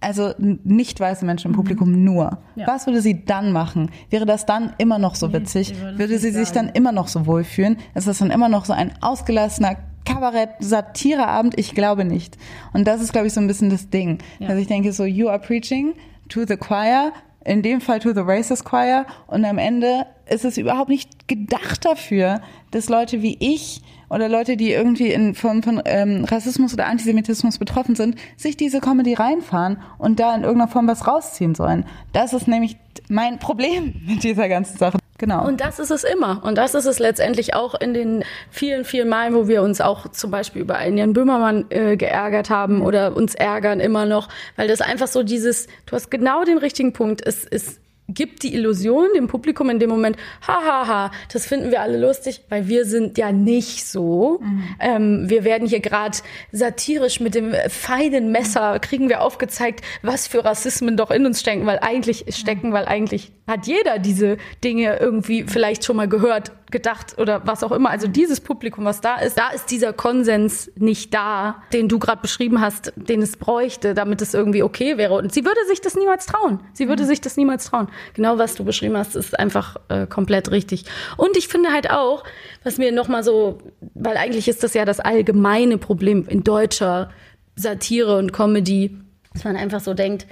also 0.00 0.32
nicht 0.38 0.98
weiße 0.98 1.24
Menschen 1.24 1.48
im 1.48 1.52
mhm. 1.52 1.56
Publikum 1.56 1.92
mhm. 1.92 2.04
nur. 2.04 2.38
Ja. 2.56 2.66
Was 2.66 2.86
würde 2.86 3.02
sie 3.02 3.24
dann 3.24 3.52
machen? 3.52 3.90
Wäre 4.08 4.26
das 4.26 4.46
dann 4.46 4.72
immer 4.78 4.98
noch 4.98 5.14
so 5.14 5.32
witzig? 5.32 5.72
Nee, 5.74 5.80
würde, 5.80 5.98
würde 5.98 6.18
sie 6.18 6.30
sich 6.30 6.50
dann 6.50 6.70
immer 6.70 6.92
noch 6.92 7.08
so 7.08 7.26
wohlfühlen? 7.26 7.76
Ist 7.94 8.08
das 8.08 8.18
dann 8.18 8.30
immer 8.30 8.48
noch 8.48 8.64
so 8.64 8.72
ein 8.72 8.92
ausgelassener 9.02 9.76
Kabarett-Satireabend? 10.04 11.58
Ich 11.58 11.74
glaube 11.74 12.04
nicht. 12.04 12.36
Und 12.72 12.86
das 12.86 13.00
ist, 13.00 13.12
glaube 13.12 13.26
ich, 13.26 13.32
so 13.32 13.40
ein 13.40 13.46
bisschen 13.46 13.70
das 13.70 13.90
Ding. 13.90 14.18
Ja. 14.38 14.48
Also 14.48 14.60
ich 14.60 14.68
denke 14.68 14.92
so, 14.92 15.04
you 15.04 15.28
are 15.28 15.38
preaching 15.38 15.94
to 16.28 16.44
the 16.46 16.56
choir, 16.56 17.12
in 17.44 17.62
dem 17.62 17.80
Fall 17.80 18.00
to 18.00 18.12
the 18.12 18.20
racist 18.20 18.64
choir. 18.64 19.06
Und 19.26 19.44
am 19.44 19.58
Ende 19.58 20.06
ist 20.28 20.44
es 20.44 20.58
überhaupt 20.58 20.88
nicht 20.88 21.28
gedacht 21.28 21.84
dafür, 21.84 22.40
dass 22.70 22.88
Leute 22.88 23.22
wie 23.22 23.36
ich 23.40 23.82
oder 24.10 24.28
Leute, 24.28 24.56
die 24.56 24.72
irgendwie 24.72 25.12
in, 25.12 25.34
von, 25.34 25.62
von 25.62 25.80
ähm, 25.84 26.24
Rassismus 26.24 26.74
oder 26.74 26.86
Antisemitismus 26.86 27.58
betroffen 27.58 27.94
sind, 27.94 28.16
sich 28.36 28.56
diese 28.56 28.80
Comedy 28.80 29.14
reinfahren 29.14 29.78
und 29.98 30.18
da 30.18 30.34
in 30.34 30.42
irgendeiner 30.42 30.70
Form 30.70 30.88
was 30.88 31.06
rausziehen 31.06 31.54
sollen. 31.54 31.86
Das 32.12 32.32
ist 32.32 32.48
nämlich 32.48 32.76
mein 33.08 33.38
Problem 33.38 33.94
mit 34.06 34.24
dieser 34.24 34.48
ganzen 34.48 34.76
Sache. 34.78 34.99
Genau. 35.20 35.46
Und 35.46 35.60
das 35.60 35.78
ist 35.78 35.90
es 35.90 36.02
immer. 36.02 36.40
Und 36.44 36.56
das 36.56 36.74
ist 36.74 36.86
es 36.86 36.98
letztendlich 36.98 37.52
auch 37.52 37.78
in 37.78 37.92
den 37.92 38.24
vielen, 38.50 38.86
vielen 38.86 39.10
Malen, 39.10 39.34
wo 39.34 39.48
wir 39.48 39.60
uns 39.60 39.82
auch 39.82 40.08
zum 40.08 40.30
Beispiel 40.30 40.62
über 40.62 40.76
einen 40.76 40.96
Jan 40.96 41.12
Böhmermann 41.12 41.66
äh, 41.68 41.98
geärgert 41.98 42.48
haben 42.48 42.80
oder 42.80 43.14
uns 43.14 43.34
ärgern 43.34 43.80
immer 43.80 44.06
noch, 44.06 44.30
weil 44.56 44.66
das 44.66 44.80
einfach 44.80 45.08
so 45.08 45.22
dieses, 45.22 45.66
du 45.84 45.92
hast 45.92 46.10
genau 46.10 46.44
den 46.44 46.56
richtigen 46.56 46.94
Punkt, 46.94 47.20
es 47.22 47.44
ist 47.44 47.80
gibt 48.14 48.42
die 48.42 48.54
Illusion 48.54 49.08
dem 49.14 49.28
Publikum 49.28 49.70
in 49.70 49.78
dem 49.78 49.90
Moment, 49.90 50.16
hahaha, 50.46 50.86
ha, 50.86 50.88
ha, 50.88 51.10
das 51.32 51.46
finden 51.46 51.70
wir 51.70 51.80
alle 51.80 51.98
lustig, 51.98 52.42
weil 52.48 52.68
wir 52.68 52.84
sind 52.84 53.18
ja 53.18 53.32
nicht 53.32 53.86
so. 53.86 54.40
Mhm. 54.42 54.64
Ähm, 54.80 55.30
wir 55.30 55.44
werden 55.44 55.68
hier 55.68 55.80
gerade 55.80 56.18
satirisch 56.52 57.20
mit 57.20 57.34
dem 57.34 57.54
feinen 57.68 58.32
Messer, 58.32 58.78
kriegen 58.78 59.08
wir 59.08 59.22
aufgezeigt, 59.22 59.84
was 60.02 60.26
für 60.26 60.44
Rassismen 60.44 60.96
doch 60.96 61.10
in 61.10 61.26
uns 61.26 61.40
stecken, 61.40 61.66
weil 61.66 61.78
eigentlich 61.80 62.24
stecken, 62.28 62.72
weil 62.72 62.86
eigentlich 62.86 63.32
hat 63.46 63.66
jeder 63.66 63.98
diese 63.98 64.36
Dinge 64.62 64.98
irgendwie 64.98 65.44
vielleicht 65.44 65.84
schon 65.84 65.96
mal 65.96 66.08
gehört, 66.08 66.52
gedacht 66.70 67.18
oder 67.18 67.46
was 67.46 67.62
auch 67.62 67.72
immer. 67.72 67.90
Also 67.90 68.06
dieses 68.06 68.40
Publikum, 68.40 68.84
was 68.84 69.00
da 69.00 69.16
ist, 69.16 69.36
da 69.38 69.50
ist 69.50 69.70
dieser 69.70 69.92
Konsens 69.92 70.70
nicht 70.76 71.12
da, 71.14 71.62
den 71.72 71.88
du 71.88 71.98
gerade 71.98 72.22
beschrieben 72.22 72.60
hast, 72.60 72.92
den 72.96 73.22
es 73.22 73.36
bräuchte, 73.36 73.94
damit 73.94 74.22
es 74.22 74.34
irgendwie 74.34 74.62
okay 74.62 74.96
wäre. 74.96 75.14
Und 75.14 75.32
sie 75.32 75.44
würde 75.44 75.60
sich 75.68 75.80
das 75.80 75.94
niemals 75.94 76.26
trauen. 76.26 76.60
Sie 76.72 76.88
würde 76.88 77.04
mhm. 77.04 77.08
sich 77.08 77.20
das 77.20 77.36
niemals 77.36 77.66
trauen. 77.66 77.88
Genau 78.14 78.38
was 78.38 78.54
du 78.54 78.64
beschrieben 78.64 78.96
hast, 78.96 79.16
ist 79.16 79.38
einfach 79.38 79.76
äh, 79.88 80.06
komplett 80.06 80.50
richtig. 80.50 80.84
Und 81.16 81.36
ich 81.36 81.48
finde 81.48 81.72
halt 81.72 81.90
auch, 81.90 82.24
was 82.64 82.78
mir 82.78 82.92
nochmal 82.92 83.22
so, 83.22 83.58
weil 83.94 84.16
eigentlich 84.16 84.48
ist 84.48 84.62
das 84.62 84.74
ja 84.74 84.84
das 84.84 85.00
allgemeine 85.00 85.78
Problem 85.78 86.26
in 86.28 86.44
deutscher 86.44 87.10
Satire 87.56 88.16
und 88.16 88.32
Comedy, 88.32 88.96
dass 89.32 89.44
man 89.44 89.56
einfach 89.56 89.80
so 89.80 89.94
denkt, 89.94 90.26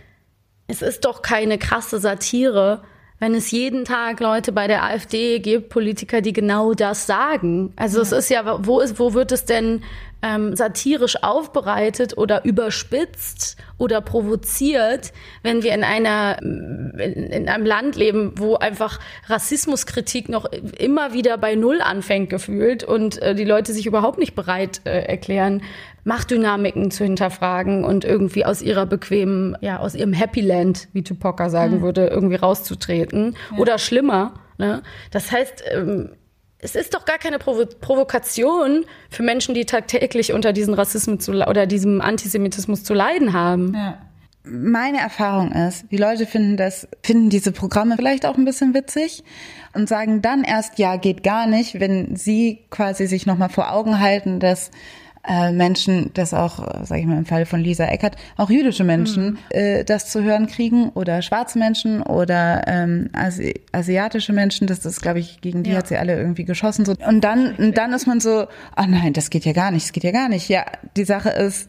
es 0.67 0.83
ist 0.83 1.05
doch 1.05 1.23
keine 1.23 1.59
krasse 1.59 1.99
Satire, 1.99 2.83
wenn 3.21 3.35
es 3.35 3.51
jeden 3.51 3.85
Tag 3.85 4.21
Leute 4.21 4.53
bei 4.53 4.67
der 4.67 4.85
AfD 4.85 5.41
gibt, 5.41 5.71
Politiker, 5.71 6.21
die 6.21 6.33
genau 6.33 6.75
das 6.75 7.07
sagen. 7.07 7.73
Also 7.77 7.99
ja. 7.99 8.03
es 8.03 8.13
ist 8.13 8.29
ja, 8.31 8.65
wo 8.65 8.81
ist, 8.81 8.99
wo 8.99 9.15
wird 9.15 9.33
es 9.33 9.45
denn 9.45 9.83
ähm, 10.23 10.57
satirisch 10.57 11.23
aufbereitet 11.23 12.17
oder 12.17 12.45
überspitzt 12.45 13.57
oder 13.79 14.01
provoziert, 14.01 15.13
wenn 15.43 15.63
wir 15.63 15.73
in 15.75 15.85
einer 15.85 16.43
in, 16.43 16.93
in, 16.99 17.49
einem 17.49 17.65
Land 17.65 17.97
leben, 17.97 18.33
wo 18.37 18.57
einfach 18.57 18.99
Rassismuskritik 19.27 20.29
noch 20.29 20.47
immer 20.47 21.13
wieder 21.13 21.39
bei 21.39 21.55
Null 21.55 21.81
anfängt 21.81 22.31
gefühlt 22.31 22.83
und 22.83 23.23
äh, 23.23 23.35
die 23.35 23.45
Leute 23.45 23.73
sich 23.73 23.87
überhaupt 23.87 24.19
nicht 24.19 24.35
bereit 24.35 24.81
äh, 24.85 25.03
erklären, 25.03 25.63
Machtdynamiken 26.05 26.91
zu 26.91 27.05
hinterfragen 27.05 27.85
und 27.85 28.05
irgendwie 28.05 28.45
aus 28.45 28.63
ihrer 28.63 28.87
bequemen, 28.87 29.57
ja, 29.61 29.79
aus 29.79 29.95
ihrem 29.95 30.13
Happy 30.13 30.41
Land, 30.41 30.89
wie 30.93 31.03
Tupoka 31.03 31.51
sagen 31.51 31.77
mhm. 31.77 31.83
würde, 31.83 32.07
irgendwie 32.07 32.37
rauszutreten. 32.37 33.37
Ja. 33.53 33.59
Oder 33.59 33.79
schlimmer. 33.79 34.35
Ne? 34.57 34.83
Das 35.11 35.31
heißt, 35.31 35.63
ähm, 35.71 36.11
es 36.61 36.75
ist 36.75 36.95
doch 36.95 37.05
gar 37.05 37.19
keine 37.19 37.39
Provo 37.39 37.67
Provokation 37.67 38.85
für 39.11 39.23
Menschen, 39.23 39.55
die 39.55 39.65
tagtäglich 39.65 40.33
unter 40.33 40.53
diesem 40.53 40.75
Rassismus 40.75 41.25
zu, 41.25 41.33
oder 41.33 41.67
diesem 41.67 42.01
Antisemitismus 42.01 42.83
zu 42.85 42.95
leiden 42.95 43.33
haben. 43.33 43.75
Ja. 43.75 43.99
Meine 44.45 44.99
Erfahrung 44.99 45.53
ist, 45.53 45.85
die 45.91 45.99
Leute 45.99 46.25
finden 46.25 46.57
das, 46.57 46.89
finden 47.03 47.29
diese 47.29 47.53
Programme 47.53 47.97
vielleicht 47.97 48.25
auch 48.25 48.37
ein 48.37 48.47
bisschen 48.47 48.73
witzig 48.73 49.23
und 49.75 49.89
sagen 49.89 50.23
dann 50.23 50.43
erst, 50.43 50.79
ja, 50.79 50.97
geht 50.97 51.23
gar 51.23 51.47
nicht, 51.47 51.81
wenn 51.81 52.17
sie 52.17 52.65
quasi 52.71 53.07
sich 53.07 53.27
nochmal 53.27 53.51
vor 53.51 53.73
Augen 53.73 54.01
halten, 54.01 54.41
dass 54.41 54.71
äh, 55.29 55.53
Menschen, 55.53 56.11
das 56.15 56.33
auch, 56.33 56.85
sage 56.85 57.03
ich 57.03 57.07
mal 57.07 57.19
im 57.19 57.27
Fall 57.27 57.45
von 57.45 57.61
Lisa 57.61 57.85
Eckert, 57.85 58.17
auch 58.37 58.51
jüdische 58.51 58.83
Menschen 58.83 59.33
mhm. 59.33 59.39
äh, 59.51 59.85
das 59.85 60.11
zu 60.11 60.23
hören 60.23 60.47
kriegen 60.47 60.89
oder 60.91 61.21
schwarze 61.23 61.59
Menschen 61.59 62.03
oder 62.03 62.67
ähm, 62.67 63.11
Asi 63.13 63.55
asiatische 63.73 64.33
Menschen, 64.33 64.67
das 64.67 64.85
ist, 64.87 65.03
glaube 65.03 65.19
ich, 65.19 65.41
gegen 65.41 65.63
die 65.63 65.71
ja. 65.71 65.79
hat 65.79 65.89
sie 65.89 65.99
alle 65.99 66.19
irgendwie 66.19 66.45
geschossen. 66.45 66.85
So. 66.85 66.95
Und 67.07 67.23
dann, 67.23 67.55
und 67.57 67.77
dann 67.77 67.93
ist 67.93 68.07
man 68.07 68.21
so, 68.21 68.47
ah 68.75 68.85
oh 68.85 68.87
nein, 68.89 69.13
das 69.13 69.31
geht 69.31 69.45
ja 69.45 69.53
gar 69.53 69.71
nicht, 69.71 69.87
das 69.87 69.93
geht 69.93 70.05
ja 70.05 70.13
gar 70.13 70.29
nicht. 70.29 70.49
Ja, 70.49 70.65
die 70.97 71.05
Sache 71.05 71.31
ist, 71.31 71.69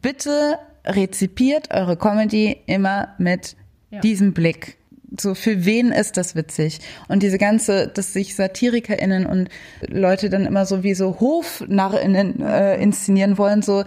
bitte 0.00 0.58
rezipiert 0.86 1.72
eure 1.72 1.96
Comedy 1.96 2.56
immer 2.66 3.14
mit 3.18 3.56
ja. 3.90 4.00
diesem 4.00 4.32
Blick 4.32 4.78
so 5.18 5.34
für 5.34 5.64
wen 5.64 5.92
ist 5.92 6.16
das 6.16 6.34
witzig? 6.34 6.80
Und 7.08 7.22
diese 7.22 7.38
ganze, 7.38 7.88
dass 7.88 8.12
sich 8.12 8.34
SatirikerInnen 8.34 9.26
und 9.26 9.48
Leute 9.86 10.30
dann 10.30 10.46
immer 10.46 10.66
so 10.66 10.82
wie 10.82 10.94
so 10.94 11.18
HofnarrInnen 11.20 12.42
äh, 12.42 12.76
inszenieren 12.80 13.38
wollen, 13.38 13.62
so 13.62 13.84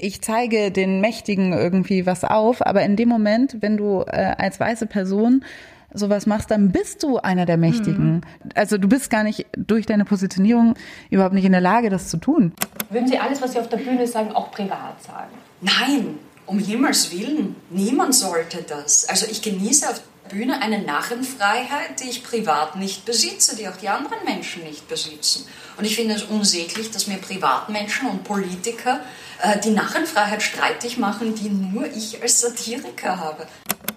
ich 0.00 0.22
zeige 0.22 0.70
den 0.70 1.00
Mächtigen 1.00 1.52
irgendwie 1.52 2.06
was 2.06 2.24
auf, 2.24 2.64
aber 2.64 2.82
in 2.82 2.96
dem 2.96 3.08
Moment, 3.08 3.56
wenn 3.60 3.76
du 3.76 4.04
äh, 4.06 4.34
als 4.38 4.60
weiße 4.60 4.86
Person 4.86 5.44
sowas 5.92 6.26
machst, 6.26 6.50
dann 6.50 6.70
bist 6.70 7.02
du 7.02 7.16
einer 7.18 7.46
der 7.46 7.56
Mächtigen. 7.56 8.16
Mhm. 8.16 8.20
Also 8.54 8.78
du 8.78 8.88
bist 8.88 9.10
gar 9.10 9.24
nicht 9.24 9.46
durch 9.56 9.86
deine 9.86 10.04
Positionierung 10.04 10.74
überhaupt 11.10 11.34
nicht 11.34 11.46
in 11.46 11.52
der 11.52 11.60
Lage, 11.60 11.90
das 11.90 12.08
zu 12.08 12.18
tun. 12.18 12.52
Würden 12.90 13.08
Sie 13.08 13.18
alles, 13.18 13.40
was 13.42 13.52
Sie 13.52 13.58
auf 13.58 13.68
der 13.68 13.78
Bühne 13.78 14.06
sagen, 14.06 14.32
auch 14.32 14.50
privat 14.50 15.02
sagen? 15.02 15.32
Nein, 15.60 16.18
um 16.46 16.58
Himmels 16.58 17.10
Willen. 17.12 17.56
Niemand 17.70 18.14
sollte 18.14 18.62
das. 18.62 19.08
Also 19.08 19.26
ich 19.30 19.42
genieße 19.42 19.88
auf 19.88 20.02
Bühne 20.28 20.60
eine 20.62 20.80
Narrenfreiheit, 20.80 22.00
die 22.00 22.10
ich 22.10 22.22
privat 22.22 22.76
nicht 22.76 23.04
besitze, 23.04 23.56
die 23.56 23.68
auch 23.68 23.76
die 23.76 23.88
anderen 23.88 24.24
Menschen 24.24 24.64
nicht 24.64 24.88
besitzen. 24.88 25.46
Und 25.76 25.84
ich 25.84 25.96
finde 25.96 26.14
es 26.14 26.24
unsäglich, 26.24 26.90
dass 26.90 27.06
mir 27.06 27.18
Privatmenschen 27.18 28.08
und 28.08 28.24
Politiker 28.24 29.00
äh, 29.42 29.58
die 29.60 29.70
Narrenfreiheit 29.70 30.42
streitig 30.42 30.98
machen, 30.98 31.34
die 31.34 31.48
nur 31.48 31.86
ich 31.86 32.20
als 32.22 32.40
Satiriker 32.40 33.18
habe. 33.18 33.46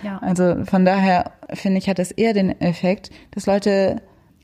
Ja. 0.04 0.20
Also 0.20 0.64
von 0.66 0.86
daher 0.86 1.32
finde 1.54 1.80
ich, 1.80 1.90
hat 1.90 2.00
es 2.00 2.12
eher 2.12 2.34
den 2.34 2.60
Effekt, 2.62 3.10
dass 3.32 3.46
Leute 3.46 4.02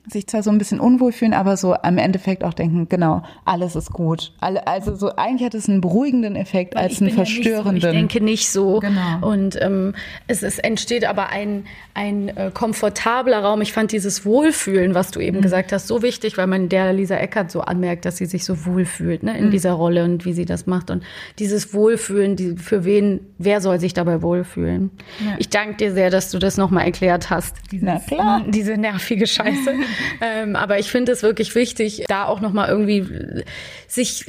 sich 0.09 0.27
zwar 0.27 0.41
so 0.41 0.49
ein 0.49 0.57
bisschen 0.57 0.79
unwohl 0.79 1.11
fühlen, 1.11 1.33
aber 1.33 1.57
so 1.57 1.73
am 1.73 1.97
Endeffekt 1.97 2.43
auch 2.43 2.53
denken, 2.53 2.87
genau, 2.87 3.23
alles 3.45 3.75
ist 3.75 3.91
gut. 3.91 4.31
Also 4.39 4.95
so 4.95 5.15
eigentlich 5.15 5.45
hat 5.45 5.53
es 5.53 5.67
einen 5.67 5.81
beruhigenden 5.81 6.35
Effekt 6.35 6.75
Weil 6.75 6.83
als 6.83 7.01
einen 7.01 7.11
verstörenden. 7.11 7.75
Ja 7.75 7.81
so, 7.81 7.87
ich 7.87 7.93
denke 7.93 8.23
nicht 8.23 8.49
so. 8.49 8.79
Genau. 8.79 9.27
Und 9.27 9.61
ähm, 9.61 9.93
es, 10.27 10.43
es 10.43 10.59
entsteht 10.59 11.05
aber 11.05 11.29
ein, 11.29 11.65
ein 11.93 12.29
äh, 12.29 12.51
komfortabler 12.53 13.39
Raum. 13.39 13.61
Ich 13.61 13.73
fand 13.73 13.91
dieses 13.91 14.25
Wohlfühlen, 14.25 14.95
was 14.95 15.11
du 15.11 15.19
eben 15.19 15.37
mhm. 15.37 15.41
gesagt 15.41 15.73
hast, 15.73 15.87
so 15.87 16.01
wichtig, 16.01 16.37
weil 16.37 16.47
man 16.47 16.69
der 16.69 16.93
Lisa 16.93 17.15
Eckert 17.15 17.51
so 17.51 17.61
anmerkt, 17.61 18.05
dass 18.05 18.17
sie 18.17 18.25
sich 18.25 18.45
so 18.45 18.65
wohlfühlt 18.65 19.23
ne, 19.23 19.37
in 19.37 19.47
mhm. 19.47 19.51
dieser 19.51 19.73
Rolle 19.73 20.05
und 20.05 20.23
wie 20.23 20.33
sie 20.33 20.45
das 20.45 20.67
macht. 20.67 20.89
Und 20.89 21.03
dieses 21.39 21.73
Wohlfühlen, 21.73 22.35
die, 22.37 22.55
für 22.55 22.85
wen, 22.85 23.19
wer 23.37 23.59
soll 23.59 23.79
sich 23.79 23.93
dabei 23.93 24.21
wohlfühlen? 24.21 24.91
Ja. 25.19 25.35
Ich 25.37 25.49
danke 25.49 25.75
dir 25.77 25.93
sehr, 25.93 26.09
dass 26.09 26.31
du 26.31 26.39
das 26.39 26.55
nochmal 26.55 26.85
erklärt 26.85 27.29
hast. 27.29 27.55
Dieses, 27.71 27.85
Na 27.85 27.99
klar. 27.99 28.43
Diese 28.47 28.77
nervige 28.77 29.27
Scheiße. 29.27 29.73
ähm, 30.21 30.55
aber 30.55 30.79
ich 30.79 30.89
finde 30.89 31.11
es 31.11 31.23
wirklich 31.23 31.55
wichtig, 31.55 32.05
da 32.07 32.25
auch 32.25 32.41
nochmal 32.41 32.69
irgendwie 32.69 33.43
sich 33.87 34.25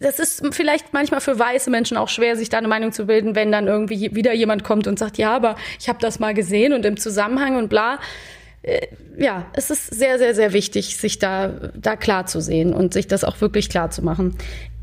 das 0.00 0.18
ist 0.18 0.42
vielleicht 0.52 0.92
manchmal 0.92 1.20
für 1.20 1.38
weiße 1.38 1.70
Menschen 1.70 1.96
auch 1.96 2.08
schwer, 2.08 2.36
sich 2.36 2.48
da 2.48 2.58
eine 2.58 2.68
Meinung 2.68 2.92
zu 2.92 3.06
bilden, 3.06 3.34
wenn 3.34 3.52
dann 3.52 3.66
irgendwie 3.66 4.14
wieder 4.14 4.32
jemand 4.32 4.64
kommt 4.64 4.86
und 4.86 4.98
sagt, 4.98 5.18
ja, 5.18 5.34
aber 5.34 5.56
ich 5.78 5.88
habe 5.88 5.98
das 6.00 6.18
mal 6.18 6.34
gesehen 6.34 6.72
und 6.72 6.84
im 6.84 6.96
Zusammenhang 6.96 7.56
und 7.56 7.68
bla. 7.68 7.98
Äh, 8.62 8.86
ja, 9.18 9.46
es 9.52 9.70
ist 9.70 9.94
sehr, 9.94 10.18
sehr, 10.18 10.34
sehr 10.34 10.52
wichtig, 10.52 10.96
sich 10.96 11.18
da, 11.18 11.70
da 11.74 11.96
klar 11.96 12.26
zu 12.26 12.40
sehen 12.40 12.72
und 12.72 12.92
sich 12.94 13.06
das 13.06 13.24
auch 13.24 13.40
wirklich 13.40 13.68
klar 13.68 13.90
zu 13.90 14.02
machen. 14.02 14.36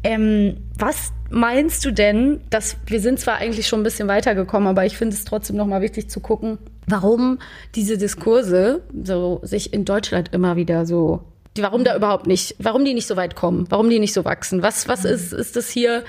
Ähm, 0.04 0.58
was 0.78 1.12
meinst 1.30 1.86
du 1.86 1.92
denn, 1.92 2.42
dass 2.50 2.78
wir 2.86 3.00
sind 3.00 3.20
zwar 3.20 3.38
eigentlich 3.38 3.68
schon 3.68 3.82
ein 3.82 3.84
bisschen 3.84 4.08
weitergekommen, 4.08 4.68
aber 4.68 4.86
ich 4.86 4.98
finde 4.98 5.16
es 5.16 5.26
trotzdem 5.26 5.56
nochmal 5.56 5.82
wichtig 5.82 6.10
zu 6.10 6.20
gucken, 6.20 6.58
warum 6.88 7.40
diese 7.76 7.98
Diskurse 7.98 8.82
so 9.04 9.40
sich 9.44 9.74
in 9.74 9.86
Deutschland 9.86 10.34
immer 10.34 10.56
wieder 10.56 10.86
so, 10.86 11.22
warum 11.58 11.84
da 11.84 11.96
überhaupt 11.96 12.28
nicht, 12.28 12.56
warum 12.60 12.86
die 12.86 12.94
nicht 12.94 13.08
so 13.08 13.16
weit 13.16 13.36
kommen, 13.36 13.66
warum 13.70 13.90
die 13.90 14.00
nicht 14.00 14.14
so 14.14 14.26
wachsen. 14.26 14.62
Was, 14.62 14.88
was 14.88 15.06
ist, 15.06 15.34
ist 15.34 15.56
das 15.56 15.70
hier? 15.70 16.04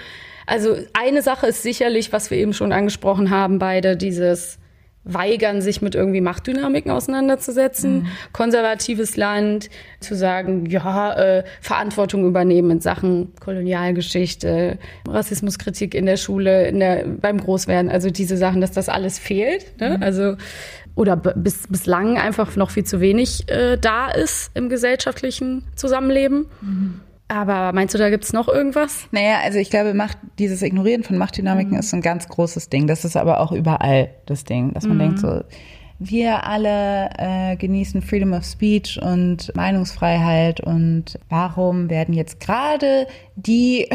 Also 0.46 0.76
eine 0.92 1.22
Sache 1.22 1.46
ist 1.46 1.62
sicherlich, 1.62 2.12
was 2.12 2.30
wir 2.30 2.38
eben 2.38 2.52
schon 2.52 2.72
angesprochen 2.72 3.30
haben, 3.30 3.58
beide, 3.58 3.96
dieses 3.96 4.58
weigern, 5.05 5.61
sich 5.61 5.83
mit 5.83 5.95
irgendwie 5.95 6.21
Machtdynamiken 6.21 6.90
auseinanderzusetzen. 6.90 8.03
Mhm. 8.03 8.07
Konservatives 8.33 9.17
Land, 9.17 9.71
zu 10.01 10.14
sagen, 10.14 10.67
ja, 10.67 11.12
äh, 11.12 11.45
Verantwortung 11.61 12.27
übernehmen 12.27 12.71
in 12.71 12.81
Sachen 12.81 13.33
Kolonialgeschichte, 13.40 14.79
Rassismuskritik 15.09 15.95
in 15.95 16.07
der 16.07 16.17
Schule, 16.17 16.67
in 16.69 16.81
der, 16.81 17.05
beim 17.07 17.38
Großwerden, 17.38 17.90
also 17.90 18.11
diese 18.11 18.37
Sachen, 18.37 18.61
dass 18.61 18.73
das 18.73 18.88
alles 18.88 19.19
fehlt. 19.19 19.79
Ne? 19.81 19.97
Mhm. 19.99 20.03
Also 20.03 20.37
oder 20.97 21.17
bis, 21.17 21.67
bislang 21.69 22.19
einfach 22.19 22.55
noch 22.57 22.71
viel 22.71 22.85
zu 22.85 23.01
wenig 23.01 23.49
äh, 23.51 23.77
da 23.77 24.11
ist 24.11 24.53
im 24.55 24.69
gesellschaftlichen 24.69 25.64
Zusammenleben. 25.75 26.47
Mhm. 26.61 27.01
Aber 27.35 27.73
meinst 27.73 27.92
du, 27.92 27.99
da 27.99 28.11
gibt's 28.11 28.33
noch 28.33 28.47
irgendwas? 28.47 29.09
Naja, 29.11 29.40
also 29.42 29.59
ich 29.59 29.68
glaube, 29.68 29.92
Macht, 29.92 30.18
dieses 30.38 30.62
Ignorieren 30.62 31.03
von 31.03 31.18
Machtdynamiken 31.18 31.73
mhm. 31.73 31.81
ist 31.81 31.92
ein 31.92 32.01
ganz 32.01 32.29
großes 32.29 32.68
Ding. 32.68 32.87
Das 32.87 33.05
ist 33.05 33.16
aber 33.16 33.40
auch 33.40 33.51
überall 33.51 34.11
das 34.27 34.44
Ding, 34.44 34.73
dass 34.73 34.87
man 34.87 34.99
mhm. 34.99 35.01
denkt 35.01 35.18
so, 35.18 35.40
wir 35.99 36.47
alle 36.47 37.11
äh, 37.18 37.57
genießen 37.57 38.03
Freedom 38.03 38.35
of 38.35 38.44
Speech 38.44 39.01
und 39.03 39.51
Meinungsfreiheit 39.57 40.61
und 40.61 41.18
warum 41.29 41.90
werden 41.90 42.14
jetzt 42.14 42.38
gerade 42.38 43.09
die 43.35 43.88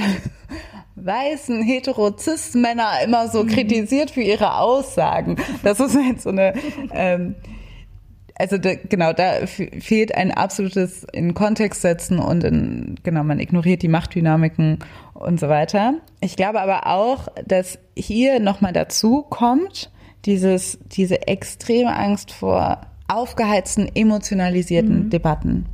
weißen 0.96 1.64
Heterozis-Männer 1.64 2.90
immer 3.06 3.30
so 3.30 3.44
mhm. 3.44 3.48
kritisiert 3.48 4.12
für 4.12 4.22
ihre 4.22 4.58
Aussagen? 4.58 5.38
Das 5.64 5.80
ist 5.80 5.96
halt 5.96 6.22
so 6.22 6.30
eine 6.30 6.56
ähm, 6.92 7.36
also 8.40 8.58
da, 8.58 8.74
genau, 8.76 9.12
da 9.12 9.46
fehlt 9.46 10.16
ein 10.16 10.32
absolutes 10.32 11.06
in 11.12 11.34
Kontext 11.34 11.82
setzen 11.82 12.20
und 12.20 12.44
in, 12.46 12.96
genau, 13.04 13.24
man 13.24 13.40
ignoriert 13.40 13.82
die 13.82 13.90
Machtdynamiken 13.90 14.80
und 15.14 15.40
so 15.42 15.50
weiter. 15.50 15.96
Ich 16.22 16.38
glaube 16.38 16.62
aber 16.62 16.88
auch, 16.88 17.28
dass 17.46 17.80
hier 17.98 18.40
nochmal 18.40 18.72
dazu 18.72 19.24
kommt, 19.24 19.92
dieses, 20.26 20.80
diese 20.88 21.28
extreme 21.28 21.94
Angst 21.94 22.32
vor 22.32 22.82
aufgeheizten, 23.10 23.90
emotionalisierten 23.94 25.06
mhm. 25.06 25.10
Debatten. 25.10 25.66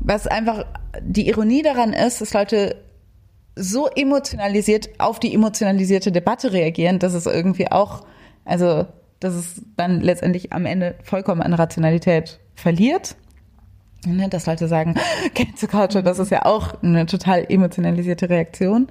Was 0.00 0.26
einfach 0.26 0.66
die 1.00 1.28
Ironie 1.28 1.62
daran 1.62 1.92
ist, 1.92 2.20
dass 2.20 2.34
Leute 2.34 2.76
so 3.54 3.86
emotionalisiert 3.86 4.90
auf 4.98 5.20
die 5.20 5.32
emotionalisierte 5.32 6.10
Debatte 6.10 6.52
reagieren, 6.52 6.98
dass 6.98 7.14
es 7.14 7.26
irgendwie 7.26 7.70
auch, 7.70 8.04
also 8.44 8.86
dass 9.20 9.34
es 9.34 9.62
dann 9.76 10.00
letztendlich 10.00 10.52
am 10.52 10.66
Ende 10.66 10.94
vollkommen 11.02 11.42
an 11.42 11.54
Rationalität 11.54 12.40
verliert. 12.54 13.16
ne, 14.04 14.28
dass 14.28 14.46
Leute 14.46 14.68
sagen, 14.68 14.94
Cancel 15.34 15.68
Culture, 15.68 16.04
das 16.04 16.18
ist 16.18 16.30
ja 16.30 16.44
auch 16.44 16.82
eine 16.82 17.06
total 17.06 17.44
emotionalisierte 17.48 18.28
Reaktion. 18.28 18.88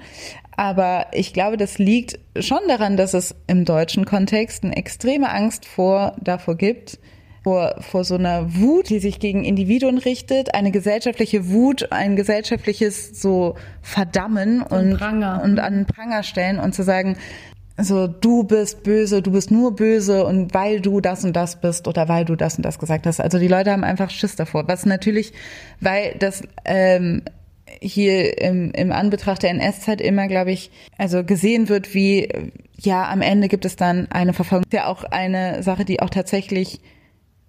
Aber 0.57 1.07
ich 1.11 1.33
glaube, 1.33 1.57
das 1.57 1.77
liegt 1.77 2.19
schon 2.39 2.59
daran, 2.67 2.97
dass 2.97 3.13
es 3.13 3.35
im 3.47 3.65
deutschen 3.65 4.05
Kontext 4.05 4.63
eine 4.63 4.75
extreme 4.75 5.29
Angst 5.29 5.65
vor, 5.65 6.15
davor 6.21 6.55
gibt, 6.55 6.97
vor, 7.43 7.75
vor 7.79 8.03
so 8.03 8.15
einer 8.15 8.55
Wut, 8.55 8.89
die 8.89 8.99
sich 8.99 9.19
gegen 9.19 9.43
Individuen 9.43 9.99
richtet, 9.99 10.55
eine 10.55 10.71
gesellschaftliche 10.71 11.49
Wut, 11.49 11.91
ein 11.91 12.15
gesellschaftliches 12.15 13.21
so 13.21 13.55
Verdammen 13.81 14.63
und, 14.63 14.93
und 14.93 15.59
an 15.59 15.85
Pranger 15.85 16.23
stellen 16.23 16.59
und 16.59 16.73
zu 16.73 16.83
sagen, 16.83 17.17
so 17.77 18.07
du 18.07 18.43
bist 18.43 18.83
böse, 18.83 19.21
du 19.21 19.31
bist 19.31 19.51
nur 19.51 19.75
böse 19.75 20.25
und 20.25 20.53
weil 20.53 20.79
du 20.79 21.01
das 21.01 21.25
und 21.25 21.35
das 21.35 21.59
bist 21.59 21.87
oder 21.87 22.07
weil 22.07 22.25
du 22.25 22.35
das 22.35 22.55
und 22.55 22.63
das 22.63 22.79
gesagt 22.79 23.05
hast. 23.05 23.19
Also 23.19 23.37
die 23.37 23.47
Leute 23.47 23.71
haben 23.71 23.83
einfach 23.83 24.09
Schiss 24.09 24.35
davor. 24.35 24.67
Was 24.67 24.85
natürlich, 24.85 25.33
weil 25.81 26.15
das 26.17 26.43
ähm, 26.63 27.23
hier 27.81 28.41
im, 28.41 28.71
im 28.71 28.91
Anbetracht 28.91 29.43
der 29.43 29.49
NS-Zeit 29.51 29.99
immer, 29.99 30.27
glaube 30.27 30.51
ich, 30.51 30.71
also 30.97 31.23
gesehen 31.23 31.67
wird, 31.67 31.93
wie 31.93 32.29
ja 32.77 33.09
am 33.09 33.21
Ende 33.21 33.47
gibt 33.47 33.65
es 33.65 33.75
dann 33.75 34.09
eine 34.11 34.33
Verfolgung. 34.33 34.65
Ist 34.65 34.73
ja 34.73 34.87
auch 34.87 35.03
eine 35.03 35.61
Sache, 35.63 35.83
die 35.83 35.99
auch 35.99 36.09
tatsächlich 36.09 36.79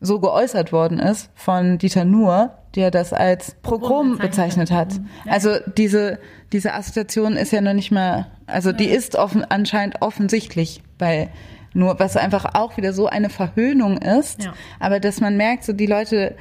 so 0.01 0.21
geäußert 0.21 0.73
worden 0.73 0.99
ist 0.99 1.31
von 1.35 1.79
Dieter 1.79 2.05
Nuhr, 2.05 2.51
der 2.75 2.91
das 2.91 3.13
als 3.13 3.57
Pogrom 3.63 4.19
bezeichnet 4.19 4.71
hat. 4.71 5.01
Also 5.27 5.51
diese, 5.77 6.19
diese 6.53 6.75
Assoziation 6.75 7.35
ist 7.37 7.53
ja 7.53 7.61
noch 7.63 7.73
nicht 7.73 7.91
mal, 7.91 8.27
also 8.47 8.73
die 8.73 8.87
ist 8.87 9.17
offen, 9.17 9.45
anscheinend 9.49 10.03
offensichtlich 10.03 10.83
bei 10.99 11.31
nur, 11.73 11.99
was 11.99 12.17
einfach 12.17 12.55
auch 12.55 12.77
wieder 12.77 12.93
so 12.93 13.07
eine 13.07 13.29
Verhöhnung 13.31 13.99
ist, 13.99 14.45
Ja. 14.45 14.55
aber 14.81 14.99
dass 15.01 15.21
man 15.21 15.37
merkt, 15.37 15.65
so 15.65 15.73
die 15.73 15.87
Leute 15.87 16.37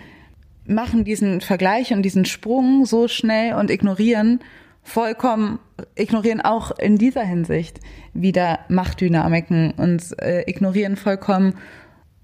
machen 0.65 1.03
diesen 1.03 1.41
Vergleich 1.41 1.93
und 1.93 2.01
diesen 2.03 2.25
Sprung 2.25 2.85
so 2.85 3.07
schnell 3.07 3.53
und 3.55 3.69
ignorieren 3.69 4.39
vollkommen, 4.81 5.59
ignorieren 5.95 6.41
auch 6.41 6.71
in 6.77 6.97
dieser 6.97 7.23
Hinsicht 7.23 7.79
wieder 8.13 8.59
Machtdynamiken 8.69 9.71
und 9.77 10.17
äh, 10.21 10.43
ignorieren 10.49 10.95
vollkommen, 10.95 11.55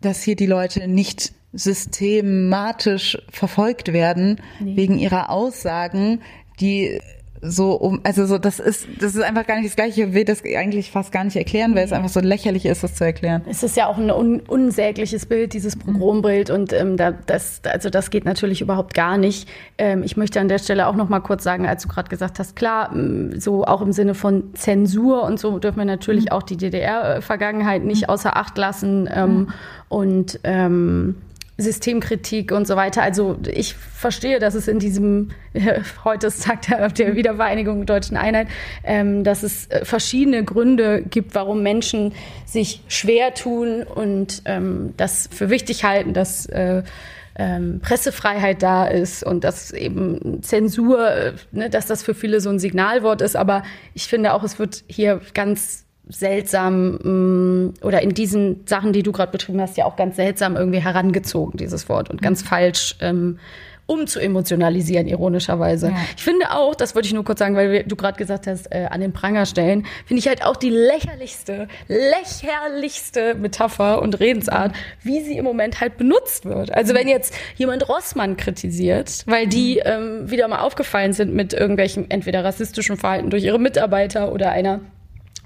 dass 0.02 0.24
hier 0.24 0.36
die 0.36 0.47
Leute 0.47 0.88
nicht 0.88 1.34
systematisch 1.54 3.18
verfolgt 3.30 3.93
werden 3.93 4.41
wegen 4.60 4.97
ihrer 4.97 5.30
Aussagen, 5.30 6.22
die 6.60 6.99
so 7.42 7.74
um, 7.74 8.02
also 8.04 8.26
so, 8.26 8.38
das 8.38 8.60
ist, 8.60 8.88
das 9.00 9.16
ist 9.16 9.22
einfach 9.22 9.48
gar 9.48 9.56
nicht 9.56 9.68
das 9.68 9.76
Gleiche. 9.76 10.04
Ich 10.04 10.14
will 10.14 10.26
das 10.26 10.44
eigentlich 10.44 10.92
fast 10.92 11.12
gar 11.12 11.24
nicht 11.24 11.36
erklären, 11.36 11.76
weil 11.76 11.86
es 11.86 11.92
einfach 11.92 12.10
so 12.10 12.20
lächerlich 12.20 12.66
ist, 12.66 12.84
das 12.84 12.96
zu 12.96 13.04
erklären. 13.04 13.42
Es 13.50 13.64
ist 13.64 13.76
ja 13.76 13.88
auch 13.88 13.98
ein 13.98 14.12
un 14.12 14.42
unsägliches 14.42 15.26
Bild, 15.26 15.54
dieses 15.54 15.76
Pogrombild 15.76 16.50
und 16.50 16.72
ähm, 16.74 16.98
da, 16.98 17.12
das, 17.12 17.62
also 17.66 17.89
das 17.89 18.10
geht 18.12 18.26
natürlich 18.26 18.62
überhaupt 18.62 18.94
gar 18.94 19.18
nicht. 19.18 19.50
Ähm, 19.78 20.04
ich 20.04 20.18
möchte 20.18 20.39
an 20.39 20.48
der 20.48 20.60
Stelle 20.60 20.88
auch 20.88 20.96
noch 20.96 21.10
mal 21.10 21.20
kurz 21.20 21.44
sagen, 21.44 21.66
als 21.66 21.84
du 21.84 21.89
gerade 21.89 22.10
gesagt 22.10 22.38
hast, 22.38 22.56
klar, 22.56 22.94
so 23.38 23.64
auch 23.66 23.82
im 23.82 23.92
Sinne 23.92 24.14
von 24.14 24.54
Zensur 24.54 25.24
und 25.24 25.39
so 25.39 25.58
dürfen 25.58 25.78
wir 25.78 25.86
natürlich 25.86 26.32
auch 26.32 26.44
die 26.44 26.58
DDR-Vergangenheit 26.58 27.84
nicht 27.84 28.10
außer 28.10 28.38
Acht 28.38 28.58
lassen 28.58 29.10
ähm, 29.12 29.50
und 29.89 30.39
ähm, 30.44 31.16
Systemkritik 31.62 32.51
und 32.51 32.68
so 32.68 32.76
weiter. 32.76 33.01
Also 33.01 33.38
ich 33.47 33.74
verstehe, 33.76 34.39
dass 34.39 34.55
es 34.55 34.68
in 34.68 34.80
diesem, 34.80 35.30
heute 36.03 36.28
ist 36.28 36.43
Tag 36.43 36.64
der, 36.64 36.89
der 36.89 37.16
Wiedervereinigung 37.16 37.86
der 37.86 37.97
deutschen 37.97 38.18
Einheit, 38.18 38.47
ähm, 38.84 39.24
dass 39.24 39.43
es 39.43 39.68
äh, 39.68 39.86
verschiedene 39.86 40.43
Gründe 40.43 41.01
gibt, 41.01 41.36
warum 41.36 41.64
Menschen 41.64 42.14
sich 42.45 42.84
schwer 42.88 43.34
tun 43.34 43.84
und 43.84 44.41
ähm, 44.45 44.93
das 44.97 45.30
für 45.32 45.49
wichtig 45.49 45.84
halten, 45.84 46.14
dass 46.14 46.45
äh, 46.47 46.84
ähm, 47.36 47.80
Pressefreiheit 47.82 48.62
da 48.62 48.86
ist 48.86 49.24
und 49.24 49.43
dass 49.43 49.72
eben 49.72 50.43
Zensur, 50.43 51.09
äh, 51.09 51.34
ne, 51.51 51.70
dass 51.70 51.86
das 51.86 52.03
für 52.03 52.14
viele 52.14 52.41
so 52.41 52.49
ein 52.49 52.59
Signalwort 52.59 53.22
ist. 53.22 53.36
Aber 53.36 53.64
ich 53.93 54.07
finde 54.07 54.34
auch, 54.34 54.43
es 54.43 54.59
wird 54.59 54.84
hier 54.88 55.22
ganz 55.34 55.86
seltsam 56.12 57.72
mh, 57.72 57.74
oder 57.82 58.01
in 58.01 58.14
diesen 58.14 58.68
Sachen, 58.68 58.93
die 58.93 59.03
du 59.03 59.12
gerade 59.12 59.32
beschrieben 59.32 59.62
hast, 59.62 59.78
ja 59.78 59.86
auch 59.86 59.95
ganz 59.95 60.16
seltsam 60.16 60.55
irgendwie 60.55 60.80
herangezogen, 60.80 61.57
dieses 61.57 61.89
Wort, 61.89 62.09
und 62.09 62.22
ganz 62.22 62.41
falsch. 62.41 62.95
Ähm, 62.99 63.39
um 63.91 64.07
zu 64.07 64.22
emotionalisieren, 64.22 65.07
ironischerweise. 65.07 65.93
Ich 66.16 66.24
finde 66.24 66.51
auch, 66.51 66.76
das 66.76 66.95
wollte 66.95 67.07
ich 67.07 67.14
nur 67.14 67.26
kurz 67.26 67.39
sagen, 67.39 67.55
weil 67.55 67.72
wir, 67.72 67.84
du 67.84 67.97
gerade 67.97 68.18
gesagt 68.18 68.47
hast, 68.47 68.72
äh, 68.72 68.88
an 68.89 69.01
den 69.01 69.12
Pranger 69.12 69.45
stellen, 69.45 69.86
finde 70.05 70.20
ich 70.20 70.28
halt 70.30 70.45
auch 70.45 70.55
die 70.55 70.70
lächerlichste, 70.70 71.68
lächerlichste 71.89 73.36
Metapher 73.36 74.01
und 74.01 74.20
Redensart, 74.22 74.74
wie 75.03 75.22
sie 75.22 75.38
im 75.38 75.43
Moment 75.43 75.82
halt 75.82 75.97
benutzt 75.97 76.45
wird. 76.45 76.72
Also 76.72 76.93
wenn 76.93 77.09
jetzt 77.09 77.34
jemand 77.57 77.89
Rossmann 77.89 78.38
kritisiert, 78.38 79.24
weil 79.26 79.47
die 79.47 79.80
ähm, 79.80 80.32
wieder 80.32 80.47
mal 80.47 80.59
aufgefallen 80.59 81.12
sind 81.12 81.34
mit 81.34 81.53
irgendwelchen 81.53 82.09
entweder 82.09 82.45
rassistischen 82.45 82.95
Verhalten 82.95 83.30
durch 83.30 83.43
ihre 83.43 83.59
Mitarbeiter 83.59 84.32
oder 84.32 84.51
einer 84.51 84.80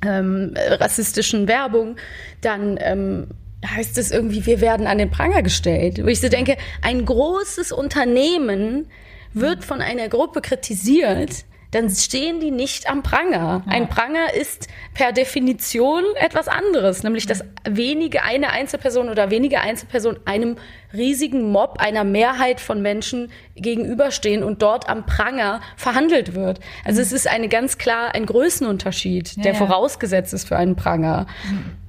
ähm, 0.04 0.54
rassistischen 0.56 1.48
Werbung, 1.48 1.98
dann 2.42 2.78
ähm, 2.82 3.28
heißt 3.66 3.98
es 3.98 4.12
irgendwie, 4.12 4.46
wir 4.46 4.62
werden 4.62 4.88
an 4.88 4.98
den 4.98 5.10
Pranger 5.10 5.42
gestellt. 5.42 6.04
Wo 6.04 6.08
ich 6.08 6.22
so 6.22 6.30
denke, 6.30 6.58
ein 6.82 7.06
großes 7.06 7.72
Unternehmen 7.72 8.88
wird 9.34 9.64
von 9.66 9.82
einer 9.82 10.08
Gruppe 10.08 10.42
kritisiert, 10.42 11.46
dann 11.76 11.90
stehen 11.90 12.40
die 12.40 12.52
nicht 12.52 12.90
am 12.90 13.04
Pranger. 13.04 13.62
Ein 13.66 13.90
Pranger 13.90 14.34
ist 14.34 14.70
per 14.94 15.12
Definition 15.12 16.06
etwas 16.16 16.48
anderes, 16.48 17.04
nämlich 17.04 17.26
dass 17.26 17.44
wenige 17.70 18.24
eine 18.24 18.52
Einzelperson 18.52 19.10
oder 19.10 19.30
wenige 19.30 19.60
Einzelpersonen 19.60 20.22
einem 20.24 20.56
riesigen 20.94 21.52
Mob 21.52 21.80
einer 21.80 22.06
Mehrheit 22.06 22.62
von 22.62 22.82
Menschen 22.82 23.30
gegenüberstehen 23.56 24.42
und 24.42 24.62
dort 24.62 24.88
am 24.88 25.06
Pranger 25.06 25.60
verhandelt 25.76 26.34
wird. 26.34 26.62
Also 26.86 27.02
es 27.02 27.12
ist 27.12 27.28
eine 27.28 27.50
ganz 27.50 27.78
klar 27.78 28.16
ein 28.16 28.26
Größenunterschied, 28.26 29.44
der 29.44 29.52
ja. 29.52 29.58
vorausgesetzt 29.58 30.34
ist 30.34 30.48
für 30.48 30.56
einen 30.56 30.78
Pranger. 30.78 31.28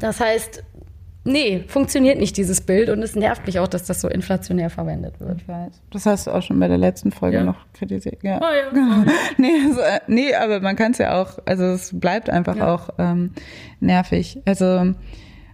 Das 0.01 0.18
heißt, 0.18 0.64
nee, 1.27 1.64
funktioniert 1.68 2.18
nicht 2.18 2.37
dieses 2.37 2.61
Bild 2.61 2.89
und 2.89 3.03
es 3.03 3.14
nervt 3.14 3.47
mich 3.47 3.59
auch, 3.59 3.68
dass 3.68 3.85
das 3.85 4.01
so 4.01 4.09
inflationär 4.09 4.70
verwendet 4.70 5.20
wird. 5.20 5.43
Ich 5.43 5.49
weiß. 5.49 5.72
Das 5.91 6.07
hast 6.07 6.27
du 6.27 6.31
auch 6.31 6.43
schon 6.43 6.59
bei 6.59 6.68
der 6.68 6.79
letzten 6.79 7.12
Folge 7.12 7.39
Ja. 7.39 7.45
noch 7.45 7.66
kritisiert. 7.74 8.22
Ja. 8.22 8.41
Oh 8.41 8.77
ja, 8.77 9.05
nee, 9.37 9.51
also, 9.66 9.81
nee, 10.07 10.35
aber 10.35 10.61
man 10.61 10.77
kann 10.77 10.93
es 10.93 10.99
ja 10.99 11.20
auch, 11.20 11.39
also 11.45 11.64
es 11.64 11.99
bleibt 11.99 12.31
einfach 12.31 12.61
auch 12.61 12.91
ähm, 12.99 13.33
nervig. 13.81 14.41
Also 14.47 14.95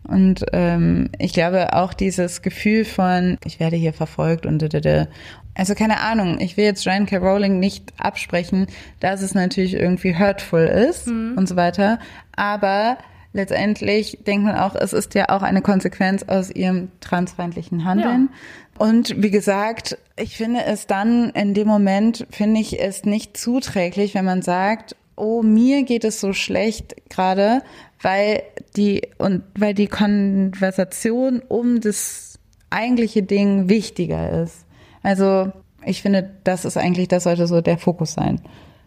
und 0.08 0.44
ähm, 0.52 1.10
ich 1.18 1.32
glaube 1.32 1.74
auch 1.74 1.94
dieses 1.94 2.42
Gefühl 2.42 2.84
von, 2.84 3.38
ich 3.44 3.60
werde 3.60 3.76
hier 3.76 3.92
verfolgt 3.92 4.46
und 4.46 4.60
ddd. 4.60 5.06
Also 5.54 5.74
keine 5.74 6.00
Ahnung, 6.00 6.38
ich 6.40 6.56
will 6.56 6.64
jetzt 6.64 6.84
Joanne 6.84 7.06
K. 7.06 7.18
Rowling 7.18 7.60
nicht 7.60 7.92
absprechen, 7.98 8.66
dass 9.00 9.22
es 9.22 9.34
natürlich 9.34 9.74
irgendwie 9.74 10.18
hurtful 10.18 10.62
ist 10.62 11.06
und 11.08 11.46
so 11.48 11.56
weiter. 11.56 11.98
Aber 12.34 12.96
letztendlich 13.32 14.18
denkt 14.26 14.44
man 14.44 14.56
auch, 14.56 14.74
es 14.74 14.92
ist 14.92 15.14
ja 15.14 15.28
auch 15.28 15.42
eine 15.42 15.62
Konsequenz 15.62 16.22
aus 16.24 16.50
ihrem 16.50 16.90
transfeindlichen 17.00 17.84
Handeln. 17.84 18.30
Und 18.78 19.22
wie 19.22 19.30
gesagt, 19.30 19.98
ich 20.16 20.36
finde 20.36 20.64
es 20.64 20.86
dann 20.86 21.30
in 21.30 21.54
dem 21.54 21.68
Moment, 21.68 22.26
finde 22.30 22.60
ich 22.60 22.80
es 22.80 23.04
nicht 23.04 23.36
zuträglich, 23.36 24.14
wenn 24.14 24.24
man 24.24 24.42
sagt, 24.42 24.96
oh, 25.16 25.42
mir 25.42 25.84
geht 25.84 26.04
es 26.04 26.20
so 26.20 26.32
schlecht 26.32 26.96
gerade, 27.10 27.62
weil 28.00 28.42
die, 28.76 29.08
und 29.18 29.42
weil 29.56 29.74
die 29.74 29.86
Konversation 29.86 31.42
um 31.46 31.80
das 31.80 32.38
eigentliche 32.70 33.22
Ding 33.22 33.68
wichtiger 33.68 34.42
ist. 34.42 34.64
Also, 35.02 35.52
ich 35.84 36.02
finde, 36.02 36.30
das 36.44 36.64
ist 36.64 36.76
eigentlich, 36.76 37.08
das 37.08 37.24
sollte 37.24 37.46
so 37.46 37.60
der 37.60 37.78
Fokus 37.78 38.14
sein. 38.14 38.40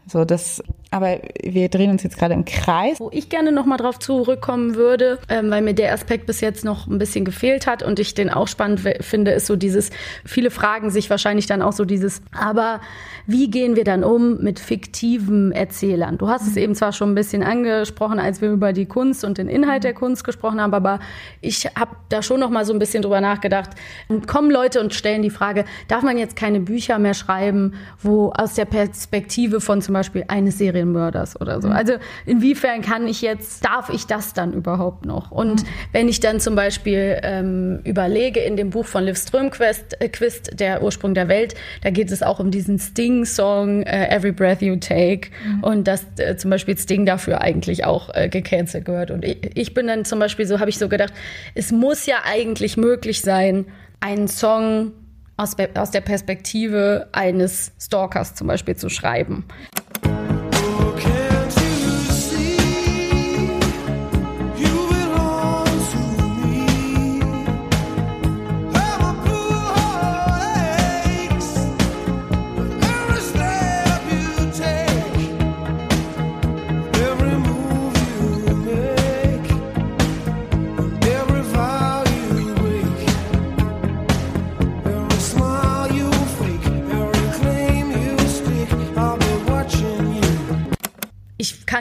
So, 0.07 0.23
das, 0.23 0.61
aber 0.91 1.19
wir 1.43 1.67
drehen 1.69 1.89
uns 1.89 2.03
jetzt 2.03 2.17
gerade 2.17 2.35
im 2.35 2.45
Kreis. 2.45 2.99
Wo 2.99 3.09
ich 3.11 3.27
gerne 3.29 3.51
noch 3.51 3.65
mal 3.65 3.77
drauf 3.77 3.97
zurückkommen 3.97 4.75
würde, 4.75 5.17
ähm, 5.29 5.49
weil 5.49 5.63
mir 5.63 5.73
der 5.73 5.93
Aspekt 5.93 6.27
bis 6.27 6.41
jetzt 6.41 6.63
noch 6.63 6.85
ein 6.85 6.99
bisschen 6.99 7.25
gefehlt 7.25 7.65
hat 7.65 7.81
und 7.81 7.99
ich 7.99 8.13
den 8.13 8.29
auch 8.29 8.47
spannend 8.47 8.81
finde, 9.01 9.31
ist 9.31 9.47
so 9.47 9.55
dieses, 9.55 9.89
viele 10.23 10.51
fragen 10.51 10.91
sich 10.91 11.09
wahrscheinlich 11.09 11.47
dann 11.47 11.63
auch 11.63 11.73
so 11.73 11.85
dieses, 11.85 12.21
aber 12.39 12.81
wie 13.25 13.49
gehen 13.49 13.75
wir 13.75 13.83
dann 13.83 14.03
um 14.03 14.43
mit 14.43 14.59
fiktiven 14.59 15.51
Erzählern? 15.51 16.19
Du 16.19 16.27
hast 16.27 16.45
es 16.47 16.55
eben 16.55 16.75
zwar 16.75 16.93
schon 16.93 17.11
ein 17.11 17.15
bisschen 17.15 17.41
angesprochen, 17.41 18.19
als 18.19 18.41
wir 18.41 18.51
über 18.51 18.71
die 18.71 18.85
Kunst 18.85 19.23
und 19.23 19.39
den 19.39 19.49
Inhalt 19.49 19.83
der 19.83 19.95
Kunst 19.95 20.23
gesprochen 20.23 20.61
haben, 20.61 20.75
aber 20.75 20.99
ich 21.41 21.65
habe 21.75 21.95
da 22.09 22.21
schon 22.21 22.39
noch 22.39 22.51
mal 22.51 22.63
so 22.63 22.73
ein 22.73 22.79
bisschen 22.79 23.01
drüber 23.01 23.21
nachgedacht. 23.21 23.71
Und 24.07 24.27
kommen 24.27 24.51
Leute 24.51 24.79
und 24.81 24.93
stellen 24.93 25.23
die 25.23 25.31
Frage, 25.31 25.65
darf 25.87 26.03
man 26.03 26.19
jetzt 26.19 26.35
keine 26.35 26.59
Bücher 26.59 26.99
mehr 26.99 27.15
schreiben, 27.15 27.73
wo 28.03 28.29
aus 28.29 28.53
der 28.53 28.65
Perspektive 28.65 29.59
von 29.61 29.81
zum 29.81 29.94
Beispiel 29.95 30.25
eines 30.27 30.57
Serienmörders 30.57 31.39
oder 31.41 31.61
so. 31.61 31.69
Also 31.69 31.93
inwiefern 32.25 32.81
kann 32.81 33.07
ich 33.07 33.21
jetzt, 33.21 33.65
darf 33.65 33.89
ich 33.89 34.05
das 34.05 34.33
dann 34.33 34.53
überhaupt 34.53 35.05
noch? 35.05 35.31
Und 35.31 35.63
wenn 35.91 36.07
ich 36.07 36.19
dann 36.19 36.39
zum 36.39 36.55
Beispiel 36.55 37.19
ähm, 37.23 37.79
überlege, 37.83 38.39
in 38.39 38.57
dem 38.57 38.69
Buch 38.69 38.85
von 38.85 39.03
Liv 39.03 39.17
Strömquist, 39.17 39.99
äh, 40.01 40.09
Quist, 40.09 40.59
Der 40.59 40.83
Ursprung 40.83 41.13
der 41.13 41.27
Welt, 41.27 41.55
da 41.81 41.89
geht 41.89 42.11
es 42.11 42.21
auch 42.21 42.39
um 42.39 42.51
diesen 42.51 42.77
Sting-Song 42.77 43.83
äh, 43.83 44.09
Every 44.09 44.31
Breath 44.31 44.61
You 44.61 44.75
Take 44.75 45.29
und 45.61 45.87
dass 45.87 46.05
äh, 46.17 46.37
zum 46.37 46.51
Beispiel 46.51 46.77
Sting 46.77 47.05
dafür 47.05 47.41
eigentlich 47.41 47.85
auch 47.85 48.13
äh, 48.13 48.29
gecancelt 48.29 48.85
gehört. 48.85 49.11
Und 49.11 49.25
ich, 49.25 49.51
ich 49.55 49.73
bin 49.73 49.87
dann 49.87 50.05
zum 50.05 50.19
Beispiel 50.19 50.45
so, 50.45 50.59
habe 50.59 50.69
ich 50.69 50.77
so 50.77 50.89
gedacht, 50.89 51.13
es 51.55 51.71
muss 51.71 52.05
ja 52.05 52.17
eigentlich 52.25 52.77
möglich 52.77 53.21
sein, 53.21 53.65
einen 53.99 54.27
Song 54.27 54.91
aus, 55.37 55.55
aus 55.75 55.91
der 55.91 56.01
Perspektive 56.01 57.07
eines 57.11 57.71
Stalkers 57.79 58.35
zum 58.35 58.47
Beispiel 58.47 58.75
zu 58.75 58.89
schreiben. 58.89 59.45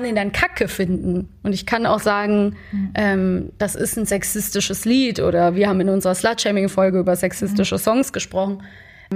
Kann 0.05 0.11
ihn 0.11 0.17
dann 0.17 0.33
kacke 0.33 0.69
finden. 0.69 1.29
Und 1.43 1.55
ich 1.55 1.65
kann 1.65 1.87
auch 1.87 2.01
sagen, 2.01 2.57
mhm. 2.73 2.91
ähm, 2.95 3.53
das 3.59 3.75
ist 3.75 3.97
ein 3.97 4.05
sexistisches 4.05 4.85
Lied 4.85 5.21
oder 5.21 5.55
wir 5.57 5.69
haben 5.69 5.81
in 5.81 5.89
unserer 5.89 6.15
Slut-Shaming-Folge 6.15 6.99
über 6.99 7.17
sexistische 7.17 7.77
mhm. 7.77 7.81
Songs 7.81 8.13
gesprochen. 8.13 8.63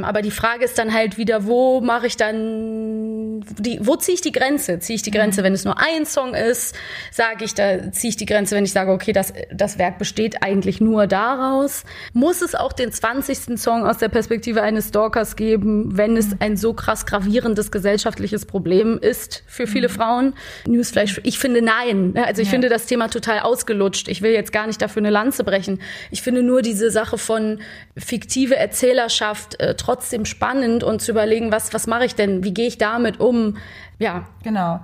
Aber 0.02 0.22
die 0.22 0.30
Frage 0.30 0.64
ist 0.64 0.78
dann 0.78 0.92
halt 0.92 1.18
wieder, 1.18 1.46
wo 1.46 1.80
mache 1.80 2.06
ich 2.06 2.16
dann, 2.16 3.40
die, 3.58 3.78
wo 3.82 3.96
ziehe 3.96 4.14
ich 4.14 4.20
die 4.20 4.32
Grenze? 4.32 4.78
Ziehe 4.78 4.96
ich 4.96 5.02
die 5.02 5.10
Grenze, 5.10 5.40
mhm. 5.40 5.46
wenn 5.46 5.52
es 5.54 5.64
nur 5.64 5.78
ein 5.78 6.06
Song 6.06 6.34
ist? 6.34 6.74
Sage 7.10 7.44
ich, 7.44 7.54
da 7.54 7.90
ziehe 7.92 8.10
ich 8.10 8.16
die 8.16 8.26
Grenze, 8.26 8.54
wenn 8.54 8.64
ich 8.64 8.72
sage, 8.72 8.90
okay, 8.92 9.12
das, 9.12 9.32
das 9.52 9.78
Werk 9.78 9.98
besteht 9.98 10.42
eigentlich 10.42 10.80
nur 10.80 11.06
daraus? 11.06 11.84
Muss 12.12 12.42
es 12.42 12.54
auch 12.54 12.72
den 12.72 12.92
20. 12.92 13.58
Song 13.58 13.86
aus 13.86 13.98
der 13.98 14.08
Perspektive 14.08 14.62
eines 14.62 14.88
Stalkers 14.88 15.36
geben, 15.36 15.96
wenn 15.96 16.16
es 16.16 16.28
mhm. 16.28 16.36
ein 16.40 16.56
so 16.56 16.74
krass 16.74 17.06
gravierendes 17.06 17.70
gesellschaftliches 17.70 18.46
Problem 18.46 18.98
ist 18.98 19.42
für 19.46 19.66
viele 19.66 19.88
mhm. 19.88 19.92
Frauen? 19.92 20.34
Newsflash, 20.66 21.20
ich 21.24 21.38
finde 21.38 21.62
nein. 21.62 22.14
Also 22.16 22.42
ich 22.42 22.48
ja. 22.48 22.52
finde 22.52 22.68
das 22.68 22.86
Thema 22.86 23.08
total 23.08 23.40
ausgelutscht. 23.40 24.08
Ich 24.08 24.22
will 24.22 24.32
jetzt 24.32 24.52
gar 24.52 24.66
nicht 24.66 24.80
dafür 24.80 25.00
eine 25.00 25.10
Lanze 25.10 25.44
brechen. 25.44 25.80
Ich 26.10 26.22
finde 26.22 26.42
nur 26.42 26.62
diese 26.62 26.90
Sache 26.90 27.18
von 27.18 27.60
fiktive 27.96 28.56
Erzählerschaft, 28.56 29.60
äh, 29.60 29.74
trotzdem 29.78 30.24
spannend 30.24 30.84
und 30.84 31.00
zu 31.00 31.12
überlegen, 31.12 31.52
was, 31.52 31.72
was 31.72 31.86
mache 31.86 32.04
ich 32.04 32.14
denn? 32.14 32.44
Wie 32.44 32.52
gehe 32.52 32.66
ich 32.66 32.78
damit 32.78 33.20
um? 33.20 33.56
Ja. 33.98 34.26
Genau. 34.42 34.80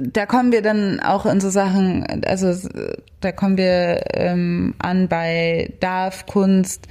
Da 0.00 0.26
kommen 0.26 0.50
wir 0.50 0.62
dann 0.62 1.00
auch 1.00 1.26
in 1.26 1.40
so 1.40 1.48
Sachen, 1.48 2.04
also 2.26 2.68
da 3.20 3.30
kommen 3.30 3.56
wir 3.56 4.02
ähm, 4.14 4.74
an 4.78 5.08
bei 5.08 5.72
darf 5.78 6.26
Kunst 6.26 6.88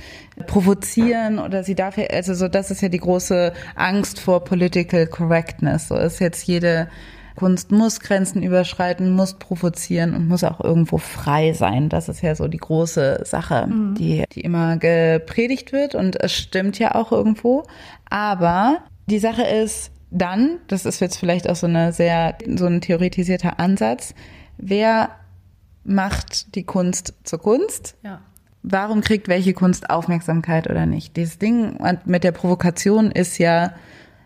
provozieren 0.47 1.39
oder 1.39 1.63
sie 1.63 1.75
darf 1.75 1.97
also 2.11 2.33
so 2.33 2.47
das 2.47 2.71
ist 2.71 2.81
ja 2.81 2.87
die 2.87 2.99
große 2.99 3.51
Angst 3.75 4.19
vor 4.19 4.45
Political 4.45 5.07
Correctness. 5.07 5.89
So 5.89 5.95
ist 5.95 6.19
jetzt 6.19 6.47
jede 6.47 6.87
Kunst 7.35 7.71
muss 7.71 7.99
Grenzen 7.99 8.41
überschreiten, 8.41 9.13
muss 9.13 9.33
provozieren 9.33 10.13
und 10.13 10.27
muss 10.27 10.43
auch 10.43 10.61
irgendwo 10.61 10.97
frei 10.97 11.53
sein. 11.53 11.89
Das 11.89 12.09
ist 12.09 12.21
ja 12.21 12.35
so 12.35 12.47
die 12.47 12.57
große 12.57 13.21
Sache, 13.25 13.67
mhm. 13.67 13.95
die, 13.95 14.23
die 14.33 14.41
immer 14.41 14.77
gepredigt 14.77 15.71
wird 15.71 15.95
und 15.95 16.21
es 16.21 16.33
stimmt 16.33 16.79
ja 16.79 16.95
auch 16.95 17.11
irgendwo. 17.11 17.63
Aber 18.09 18.79
die 19.07 19.19
Sache 19.19 19.43
ist 19.43 19.91
dann, 20.11 20.59
das 20.67 20.85
ist 20.85 20.99
jetzt 21.01 21.17
vielleicht 21.17 21.49
auch 21.49 21.55
so 21.55 21.67
eine 21.67 21.91
sehr, 21.91 22.37
so 22.55 22.65
ein 22.65 22.81
theoretisierter 22.81 23.59
Ansatz, 23.59 24.15
wer 24.57 25.09
macht 25.83 26.55
die 26.55 26.63
Kunst 26.63 27.13
zur 27.23 27.39
Kunst? 27.39 27.95
Ja. 28.03 28.21
Warum 28.63 29.01
kriegt 29.01 29.27
welche 29.27 29.53
Kunst 29.53 29.89
Aufmerksamkeit 29.91 30.67
oder 30.69 30.87
nicht? 30.87 31.15
Dieses 31.17 31.37
Ding 31.37 31.77
mit 32.05 32.23
der 32.23 32.31
Provokation 32.31 33.11
ist 33.11 33.37
ja, 33.37 33.73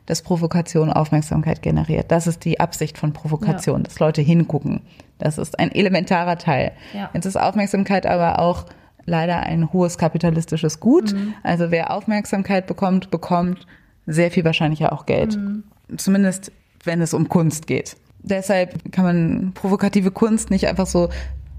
dass 0.09 0.23
Provokation 0.23 0.91
Aufmerksamkeit 0.91 1.61
generiert. 1.61 2.11
Das 2.11 2.25
ist 2.25 2.43
die 2.43 2.59
Absicht 2.59 2.97
von 2.97 3.13
Provokation, 3.13 3.81
ja. 3.81 3.83
dass 3.83 3.99
Leute 3.99 4.23
hingucken. 4.23 4.81
Das 5.19 5.37
ist 5.37 5.59
ein 5.59 5.71
elementarer 5.71 6.39
Teil. 6.39 6.71
Ja. 6.95 7.11
Jetzt 7.13 7.25
ist 7.25 7.39
Aufmerksamkeit 7.39 8.07
aber 8.07 8.39
auch 8.39 8.65
leider 9.05 9.41
ein 9.41 9.71
hohes 9.71 9.99
kapitalistisches 9.99 10.79
Gut. 10.79 11.13
Mhm. 11.13 11.35
Also 11.43 11.69
wer 11.69 11.93
Aufmerksamkeit 11.93 12.65
bekommt, 12.65 13.11
bekommt 13.11 13.67
sehr 14.07 14.31
viel 14.31 14.43
wahrscheinlicher 14.45 14.93
auch 14.93 15.05
Geld. 15.05 15.37
Mhm. 15.37 15.63
Zumindest 15.97 16.51
wenn 16.83 17.01
es 17.01 17.13
um 17.13 17.29
Kunst 17.29 17.67
geht. 17.67 17.95
Deshalb 18.23 18.91
kann 18.91 19.05
man 19.05 19.51
provokative 19.53 20.09
Kunst 20.09 20.49
nicht 20.49 20.67
einfach 20.67 20.87
so 20.87 21.09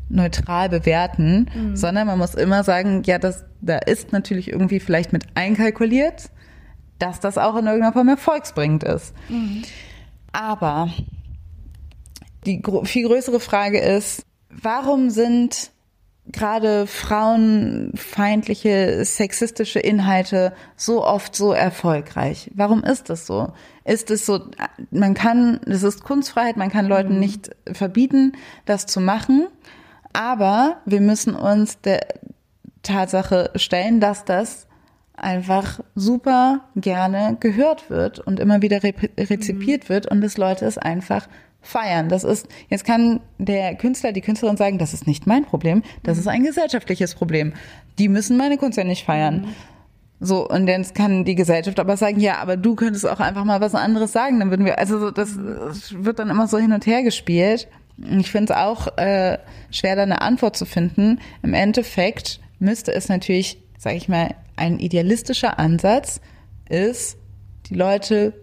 neutral 0.09 0.69
bewerten, 0.69 1.49
mhm. 1.55 1.77
sondern 1.77 2.09
man 2.09 2.19
muss 2.19 2.35
immer 2.35 2.65
sagen, 2.65 3.03
ja, 3.05 3.19
das, 3.19 3.45
da 3.61 3.79
ist 3.79 4.11
natürlich 4.11 4.51
irgendwie 4.51 4.81
vielleicht 4.81 5.13
mit 5.13 5.25
einkalkuliert 5.37 6.31
dass 7.01 7.19
das 7.19 7.39
auch 7.39 7.57
in 7.57 7.67
irgendeiner 7.67 7.93
Form 7.93 8.09
erfolgsbringend 8.09 8.85
ist. 8.85 9.13
Mhm. 9.29 9.65
Aber 10.33 10.91
die 12.47 12.63
viel 12.85 13.09
größere 13.09 13.41
Frage 13.41 13.81
ist, 13.81 14.25
warum 14.51 15.11
sind 15.11 15.73
gerade 16.27 16.87
frauenfeindliche, 16.87 19.05
sexistische 19.05 19.81
Inhalte 19.81 20.53
so 20.77 21.05
oft 21.05 21.35
so 21.35 21.53
erfolgreich? 21.53 22.51
Warum 22.55 22.85
ist 22.85 23.11
das 23.11 23.27
so? 23.27 23.53
Ist 23.85 24.11
es 24.11 24.25
so, 24.27 24.41
man 24.91 25.15
kann, 25.15 25.61
das 25.65 25.83
ist 25.83 26.05
Kunstfreiheit, 26.05 26.57
man 26.57 26.71
kann 26.71 26.87
Leuten 26.87 27.15
mhm. 27.15 27.21
nicht 27.21 27.51
verbieten, 27.73 28.35
das 28.65 28.87
zu 28.87 29.01
machen, 29.01 29.49
aber 30.13 30.77
wir 30.85 31.01
müssen 31.01 31.35
uns 31.35 31.81
der 31.81 32.07
Tatsache 32.83 33.51
stellen, 33.57 34.01
dass 34.01 34.25
das 34.25 34.69
einfach 35.21 35.81
super 35.95 36.61
gerne 36.77 37.37
gehört 37.41 37.91
wird 37.91 38.19
und 38.19 38.41
immer 38.41 38.63
wieder 38.63 38.83
re 38.83 38.95
rezipiert 39.19 39.85
mhm. 39.85 39.89
wird 39.89 40.07
und 40.07 40.21
dass 40.21 40.37
Leute 40.37 40.67
es 40.67 40.79
einfach 40.79 41.29
feiern. 41.63 42.09
Das 42.09 42.25
ist, 42.25 42.49
jetzt 42.69 42.85
kann 42.85 43.21
der 43.39 43.75
Künstler, 43.75 44.13
die 44.13 44.23
Künstlerin 44.23 44.57
sagen, 44.57 44.79
das 44.79 44.95
ist 44.95 45.07
nicht 45.07 45.27
mein 45.27 45.45
Problem, 45.45 45.83
das 46.03 46.17
mhm. 46.17 46.21
ist 46.21 46.27
ein 46.29 46.43
gesellschaftliches 46.45 47.15
Problem. 47.15 47.53
Die 47.99 48.09
müssen 48.09 48.37
meine 48.37 48.57
Kunst 48.57 48.79
ja 48.79 48.85
nicht 48.85 49.05
feiern. 49.05 49.43
Mhm. 49.43 49.55
So, 50.23 50.47
und 50.47 50.67
dann 50.67 50.85
kann 50.93 51.25
die 51.25 51.35
Gesellschaft 51.35 51.81
aber 51.81 51.97
sagen, 51.97 52.21
ja, 52.21 52.39
aber 52.39 52.59
du 52.59 52.75
könntest 52.75 53.09
auch 53.09 53.21
einfach 53.21 53.45
mal 53.45 53.63
was 53.63 53.75
anderes 53.75 54.13
sagen, 54.13 54.39
dann 54.39 54.51
würden 54.51 54.67
wir, 54.67 54.79
also 54.79 55.11
das, 55.11 55.35
das 55.35 55.95
wird 56.05 56.19
dann 56.19 56.29
immer 56.29 56.47
so 56.47 56.59
hin 56.59 56.73
und 56.73 56.85
her 56.85 57.03
gespielt. 57.03 57.69
Ich 58.19 58.31
finde 58.31 58.53
es 58.53 58.59
auch 58.59 58.99
äh, 58.99 59.39
schwer, 59.71 59.97
da 59.97 60.03
eine 60.03 60.21
Antwort 60.21 60.57
zu 60.57 60.67
finden. 60.67 61.21
Im 61.43 61.55
Endeffekt 61.55 62.39
müsste 62.59 62.93
es 62.93 63.09
natürlich, 63.09 63.63
sage 63.79 63.97
ich 63.97 64.09
mal, 64.09 64.35
ein 64.61 64.79
idealistischer 64.79 65.59
Ansatz 65.59 66.21
ist, 66.69 67.19
die 67.67 67.75
Leute 67.75 68.35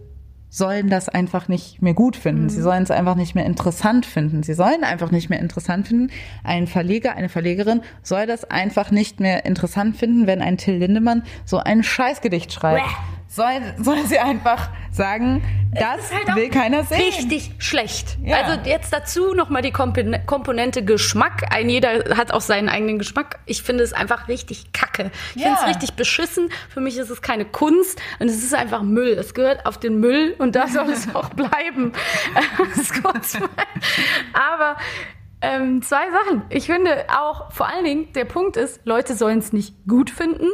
sollen 0.50 0.88
das 0.88 1.08
einfach 1.08 1.48
nicht 1.48 1.82
mehr 1.82 1.94
gut 1.94 2.16
finden. 2.16 2.44
Mhm. 2.44 2.48
Sie 2.48 2.62
sollen 2.62 2.82
es 2.82 2.90
einfach 2.90 3.14
nicht 3.14 3.34
mehr 3.34 3.46
interessant 3.46 4.06
finden. 4.06 4.42
Sie 4.42 4.54
sollen 4.54 4.82
einfach 4.82 5.10
nicht 5.10 5.28
mehr 5.28 5.40
interessant 5.40 5.88
finden. 5.88 6.10
Ein 6.42 6.66
Verleger, 6.66 7.16
eine 7.16 7.28
Verlegerin 7.28 7.82
soll 8.02 8.26
das 8.26 8.44
einfach 8.44 8.90
nicht 8.90 9.20
mehr 9.20 9.44
interessant 9.44 9.96
finden, 9.96 10.26
wenn 10.26 10.40
ein 10.40 10.56
Till 10.56 10.76
Lindemann 10.76 11.22
so 11.44 11.58
ein 11.58 11.82
Scheißgedicht 11.82 12.52
schreibt. 12.52 12.86
Bäh 12.86 13.17
soll, 13.28 13.74
soll 13.78 14.04
sie 14.06 14.18
einfach 14.18 14.70
sagen, 14.90 15.42
das 15.72 16.12
halt 16.12 16.34
will 16.34 16.48
keiner 16.48 16.84
sehen. 16.84 16.98
Richtig 16.98 17.52
schlecht. 17.58 18.18
Ja. 18.24 18.38
Also 18.38 18.68
jetzt 18.68 18.92
dazu 18.92 19.34
nochmal 19.34 19.62
die 19.62 19.70
Komponente 19.70 20.84
Geschmack. 20.84 21.44
Ein 21.54 21.68
jeder 21.68 22.16
hat 22.16 22.32
auch 22.32 22.40
seinen 22.40 22.68
eigenen 22.68 22.98
Geschmack. 22.98 23.38
Ich 23.44 23.62
finde 23.62 23.84
es 23.84 23.92
einfach 23.92 24.28
richtig 24.28 24.72
kacke. 24.72 25.10
Ich 25.34 25.42
ja. 25.42 25.48
finde 25.48 25.60
es 25.60 25.68
richtig 25.68 25.94
beschissen. 25.94 26.50
Für 26.70 26.80
mich 26.80 26.96
ist 26.96 27.10
es 27.10 27.22
keine 27.22 27.44
Kunst 27.44 28.00
und 28.18 28.28
es 28.28 28.42
ist 28.42 28.54
einfach 28.54 28.82
Müll. 28.82 29.10
Es 29.10 29.34
gehört 29.34 29.66
auf 29.66 29.78
den 29.78 30.00
Müll 30.00 30.34
und 30.38 30.56
da 30.56 30.66
soll 30.66 30.88
es 30.90 31.14
auch 31.14 31.28
bleiben. 31.30 31.92
Aber 34.32 34.76
ähm, 35.40 35.82
zwei 35.82 36.10
Sachen. 36.10 36.42
Ich 36.48 36.66
finde 36.66 37.06
auch, 37.16 37.52
vor 37.52 37.68
allen 37.68 37.84
Dingen, 37.84 38.12
der 38.14 38.24
Punkt 38.24 38.56
ist, 38.56 38.80
Leute 38.84 39.14
sollen 39.14 39.38
es 39.38 39.52
nicht 39.52 39.74
gut 39.86 40.10
finden 40.10 40.48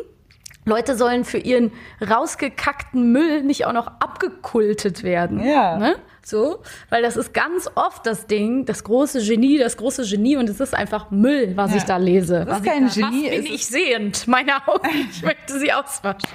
Leute 0.65 0.97
sollen 0.97 1.25
für 1.25 1.39
ihren 1.39 1.73
rausgekackten 2.01 3.12
Müll 3.12 3.43
nicht 3.43 3.67
auch 3.67 3.73
noch 3.73 3.87
abgekultet 4.01 5.03
werden. 5.03 5.45
Ja. 5.45 5.77
Ne? 5.77 5.97
So, 6.25 6.62
weil 6.89 7.03
das 7.03 7.19
ist 7.19 7.35
ganz 7.35 7.69
oft 7.75 8.07
das 8.07 8.27
Ding, 8.27 8.65
das 8.65 8.83
große 8.83 9.21
Genie, 9.21 9.59
das 9.59 9.77
große 9.77 10.05
Genie 10.09 10.39
und 10.39 10.49
es 10.49 10.59
ist 10.59 10.75
einfach 10.75 11.11
Müll, 11.11 11.53
was 11.55 11.73
ja. 11.73 11.77
ich 11.77 11.83
da 11.83 11.99
lese. 11.99 12.47
Das 12.47 12.61
ist 12.61 12.65
kein 12.65 12.87
ich 12.87 12.95
da, 12.95 13.11
Genie. 13.11 13.27
Was 13.27 13.45
bin 13.45 13.47
ich 13.47 13.67
sehend? 13.67 14.27
Meine 14.27 14.67
Augen, 14.67 14.89
ich 15.11 15.23
möchte 15.23 15.59
sie 15.59 15.71
auswaschen. 15.71 16.31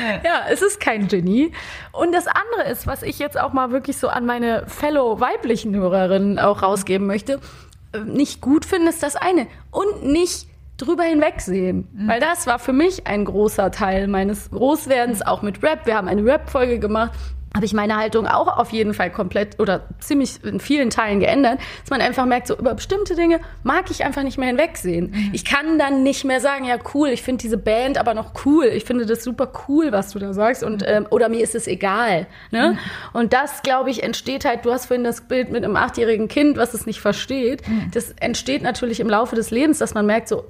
Ja. 0.00 0.20
ja, 0.24 0.42
es 0.48 0.62
ist 0.62 0.78
kein 0.78 1.08
Genie. 1.08 1.50
Und 1.90 2.12
das 2.12 2.26
andere 2.28 2.70
ist, 2.70 2.86
was 2.86 3.02
ich 3.02 3.18
jetzt 3.18 3.38
auch 3.38 3.52
mal 3.52 3.72
wirklich 3.72 3.96
so 3.96 4.06
an 4.06 4.26
meine 4.26 4.64
fellow 4.68 5.18
weiblichen 5.18 5.74
Hörerinnen 5.74 6.38
auch 6.38 6.62
rausgeben 6.62 7.08
möchte, 7.08 7.40
äh, 7.92 7.98
nicht 7.98 8.40
gut 8.40 8.64
finden 8.64 8.86
ist 8.86 9.02
das 9.02 9.16
eine 9.16 9.48
und 9.72 10.04
nicht 10.04 10.46
drüber 10.82 11.04
hinwegsehen. 11.04 11.88
Mhm. 11.92 12.08
Weil 12.08 12.20
das 12.20 12.46
war 12.46 12.58
für 12.58 12.72
mich 12.72 13.06
ein 13.06 13.24
großer 13.24 13.70
Teil 13.70 14.08
meines 14.08 14.50
Großwerdens, 14.50 15.22
auch 15.22 15.42
mit 15.42 15.62
Rap. 15.62 15.86
Wir 15.86 15.96
haben 15.96 16.08
eine 16.08 16.24
Rap-Folge 16.24 16.78
gemacht. 16.78 17.12
habe 17.54 17.66
ich 17.66 17.74
meine 17.74 17.96
Haltung 17.96 18.26
auch 18.26 18.56
auf 18.56 18.70
jeden 18.70 18.94
Fall 18.94 19.10
komplett 19.10 19.60
oder 19.60 19.82
ziemlich 20.00 20.42
in 20.42 20.58
vielen 20.58 20.88
Teilen 20.88 21.20
geändert, 21.20 21.58
dass 21.82 21.90
man 21.90 22.00
einfach 22.00 22.24
merkt, 22.24 22.46
so 22.46 22.56
über 22.56 22.74
bestimmte 22.74 23.14
Dinge 23.14 23.40
mag 23.62 23.90
ich 23.90 24.04
einfach 24.04 24.22
nicht 24.22 24.38
mehr 24.38 24.48
hinwegsehen. 24.48 25.10
Mhm. 25.10 25.30
Ich 25.34 25.44
kann 25.44 25.78
dann 25.78 26.02
nicht 26.02 26.24
mehr 26.24 26.40
sagen, 26.40 26.64
ja 26.64 26.76
cool, 26.94 27.08
ich 27.08 27.22
finde 27.22 27.42
diese 27.42 27.58
Band 27.58 27.98
aber 27.98 28.14
noch 28.14 28.32
cool, 28.46 28.64
ich 28.64 28.84
finde 28.84 29.04
das 29.04 29.22
super 29.22 29.52
cool, 29.68 29.92
was 29.92 30.12
du 30.12 30.18
da 30.18 30.32
sagst 30.32 30.62
und 30.64 30.82
ähm, 30.86 31.06
oder 31.10 31.28
mir 31.28 31.40
ist 31.40 31.54
es 31.54 31.66
egal. 31.66 32.26
Ne? 32.52 32.72
Mhm. 32.72 32.78
Und 33.12 33.32
das, 33.34 33.62
glaube 33.62 33.90
ich, 33.90 34.02
entsteht 34.02 34.46
halt. 34.46 34.64
Du 34.64 34.72
hast 34.72 34.86
vorhin 34.86 35.04
das 35.04 35.20
Bild 35.22 35.50
mit 35.50 35.62
einem 35.62 35.76
achtjährigen 35.76 36.28
Kind, 36.28 36.56
was 36.56 36.72
es 36.72 36.86
nicht 36.86 37.00
versteht. 37.00 37.68
Mhm. 37.68 37.90
Das 37.92 38.12
entsteht 38.20 38.62
natürlich 38.62 38.98
im 38.98 39.10
Laufe 39.10 39.36
des 39.36 39.50
Lebens, 39.50 39.78
dass 39.78 39.92
man 39.92 40.06
merkt, 40.06 40.28
so 40.28 40.44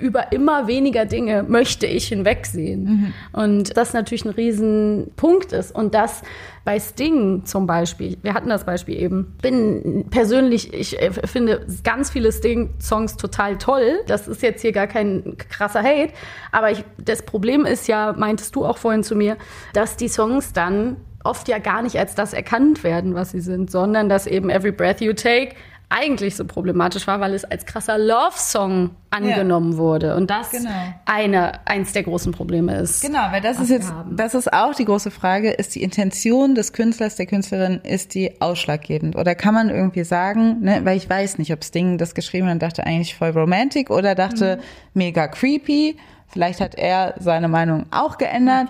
über 0.00 0.32
immer 0.32 0.66
weniger 0.66 1.06
Dinge 1.06 1.44
möchte 1.44 1.86
ich 1.86 2.08
hinwegsehen. 2.08 2.84
Mhm. 2.84 3.14
Und 3.32 3.76
das 3.76 3.92
natürlich 3.92 4.24
ein 4.24 4.30
Riesenpunkt 4.30 5.52
ist. 5.52 5.74
Und 5.74 5.94
das 5.94 6.22
bei 6.64 6.80
Sting 6.80 7.44
zum 7.44 7.66
Beispiel, 7.66 8.18
wir 8.22 8.34
hatten 8.34 8.48
das 8.48 8.64
Beispiel 8.64 9.00
eben, 9.00 9.36
bin 9.40 10.06
persönlich, 10.10 10.74
ich 10.74 11.00
äh, 11.00 11.12
finde 11.12 11.64
ganz 11.84 12.10
viele 12.10 12.32
Sting-Songs 12.32 13.16
total 13.16 13.56
toll. 13.58 14.00
Das 14.06 14.26
ist 14.26 14.42
jetzt 14.42 14.62
hier 14.62 14.72
gar 14.72 14.88
kein 14.88 15.36
krasser 15.48 15.82
Hate. 15.82 16.12
Aber 16.50 16.72
ich, 16.72 16.84
das 16.98 17.22
Problem 17.22 17.64
ist 17.64 17.86
ja, 17.86 18.12
meintest 18.12 18.56
du 18.56 18.64
auch 18.64 18.78
vorhin 18.78 19.04
zu 19.04 19.14
mir, 19.14 19.36
dass 19.72 19.96
die 19.96 20.08
Songs 20.08 20.52
dann 20.52 20.96
oft 21.26 21.48
ja 21.48 21.58
gar 21.58 21.82
nicht 21.82 21.98
als 21.98 22.14
das 22.14 22.32
erkannt 22.32 22.84
werden, 22.84 23.14
was 23.14 23.32
sie 23.32 23.40
sind, 23.40 23.70
sondern 23.70 24.08
dass 24.08 24.26
eben 24.26 24.48
Every 24.48 24.72
Breath 24.72 25.00
You 25.00 25.12
Take 25.12 25.54
eigentlich 25.88 26.34
so 26.34 26.44
problematisch 26.44 27.06
war, 27.06 27.20
weil 27.20 27.32
es 27.34 27.44
als 27.44 27.64
krasser 27.64 27.96
Love-Song 27.96 28.90
angenommen 29.10 29.72
ja. 29.72 29.78
wurde. 29.78 30.16
Und 30.16 30.30
das 30.30 30.50
genau. 30.50 30.70
eine, 31.04 31.64
eins 31.66 31.92
der 31.92 32.02
großen 32.02 32.32
Probleme 32.32 32.76
ist. 32.76 33.02
Genau, 33.02 33.30
weil 33.30 33.40
das 33.40 33.60
ist 33.60 33.70
jetzt, 33.70 33.92
das 34.10 34.34
ist 34.34 34.52
auch 34.52 34.74
die 34.74 34.84
große 34.84 35.12
Frage, 35.12 35.50
ist 35.50 35.76
die 35.76 35.82
Intention 35.82 36.56
des 36.56 36.72
Künstlers, 36.72 37.14
der 37.14 37.26
Künstlerin, 37.26 37.80
ist 37.84 38.14
die 38.14 38.40
ausschlaggebend? 38.40 39.14
Oder 39.14 39.36
kann 39.36 39.54
man 39.54 39.70
irgendwie 39.70 40.04
sagen, 40.04 40.60
ne, 40.60 40.80
weil 40.82 40.96
ich 40.96 41.08
weiß 41.08 41.38
nicht, 41.38 41.52
ob 41.52 41.62
Sting 41.62 41.98
das 41.98 42.14
geschrieben 42.14 42.46
hat 42.48 42.54
und 42.54 42.62
dachte 42.62 42.84
eigentlich 42.84 43.14
voll 43.14 43.30
romantic 43.30 43.88
oder 43.90 44.16
dachte 44.16 44.56
mhm. 44.56 44.62
mega 44.94 45.28
creepy 45.28 45.96
Vielleicht 46.28 46.60
hat 46.60 46.74
er 46.74 47.14
seine 47.18 47.48
Meinung 47.48 47.86
auch 47.92 48.18
geändert, 48.18 48.68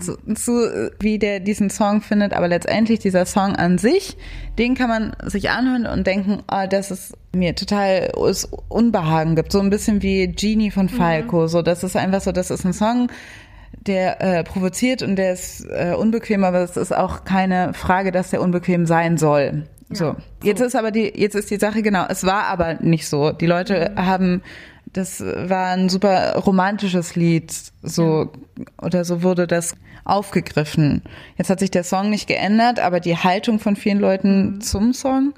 zu, 0.00 0.16
zu, 0.34 0.92
wie 1.00 1.18
der 1.18 1.40
diesen 1.40 1.68
Song 1.68 2.00
findet. 2.00 2.32
Aber 2.32 2.48
letztendlich 2.48 3.00
dieser 3.00 3.26
Song 3.26 3.56
an 3.56 3.78
sich, 3.78 4.16
den 4.58 4.74
kann 4.74 4.88
man 4.88 5.16
sich 5.24 5.50
anhören 5.50 5.86
und 5.86 6.06
denken, 6.06 6.42
oh, 6.50 6.66
das 6.68 6.90
ist 6.90 7.14
mir 7.34 7.54
total 7.56 8.12
Unbehagen 8.68 9.34
gibt. 9.34 9.52
So 9.52 9.60
ein 9.60 9.70
bisschen 9.70 10.02
wie 10.02 10.28
Genie 10.28 10.70
von 10.70 10.86
mhm. 10.86 10.90
Falco. 10.90 11.42
Mhm. 11.42 11.48
So, 11.48 11.62
das 11.62 11.82
ist 11.82 11.96
einfach 11.96 12.20
so, 12.20 12.32
das 12.32 12.50
ist 12.50 12.64
ein 12.64 12.72
Song, 12.72 13.08
der 13.86 14.20
äh, 14.22 14.44
provoziert 14.44 15.02
und 15.02 15.16
der 15.16 15.32
ist 15.32 15.66
äh, 15.68 15.94
unbequem, 15.98 16.44
aber 16.44 16.60
es 16.60 16.76
ist 16.76 16.96
auch 16.96 17.24
keine 17.24 17.74
Frage, 17.74 18.12
dass 18.12 18.30
der 18.30 18.40
unbequem 18.40 18.86
sein 18.86 19.18
soll. 19.18 19.64
Ja, 19.90 19.96
so. 19.96 20.16
Jetzt 20.42 20.60
ist 20.60 20.76
aber 20.76 20.90
die, 20.90 21.12
jetzt 21.14 21.34
ist 21.34 21.50
die 21.50 21.58
Sache 21.58 21.82
genau, 21.82 22.06
es 22.08 22.24
war 22.24 22.44
aber 22.44 22.74
nicht 22.74 23.08
so. 23.08 23.32
Die 23.32 23.46
Leute 23.46 23.92
mhm. 23.94 24.06
haben 24.06 24.42
das 24.94 25.20
war 25.20 25.72
ein 25.72 25.88
super 25.88 26.36
romantisches 26.38 27.16
Lied, 27.16 27.52
so 27.82 28.32
oder 28.80 29.04
so 29.04 29.22
wurde 29.22 29.46
das 29.46 29.74
aufgegriffen. 30.04 31.02
Jetzt 31.36 31.50
hat 31.50 31.60
sich 31.60 31.70
der 31.70 31.84
Song 31.84 32.10
nicht 32.10 32.26
geändert, 32.26 32.78
aber 32.78 33.00
die 33.00 33.16
Haltung 33.16 33.58
von 33.58 33.76
vielen 33.76 33.98
Leuten 33.98 34.54
mhm. 34.54 34.60
zum 34.60 34.92
Song. 34.92 35.34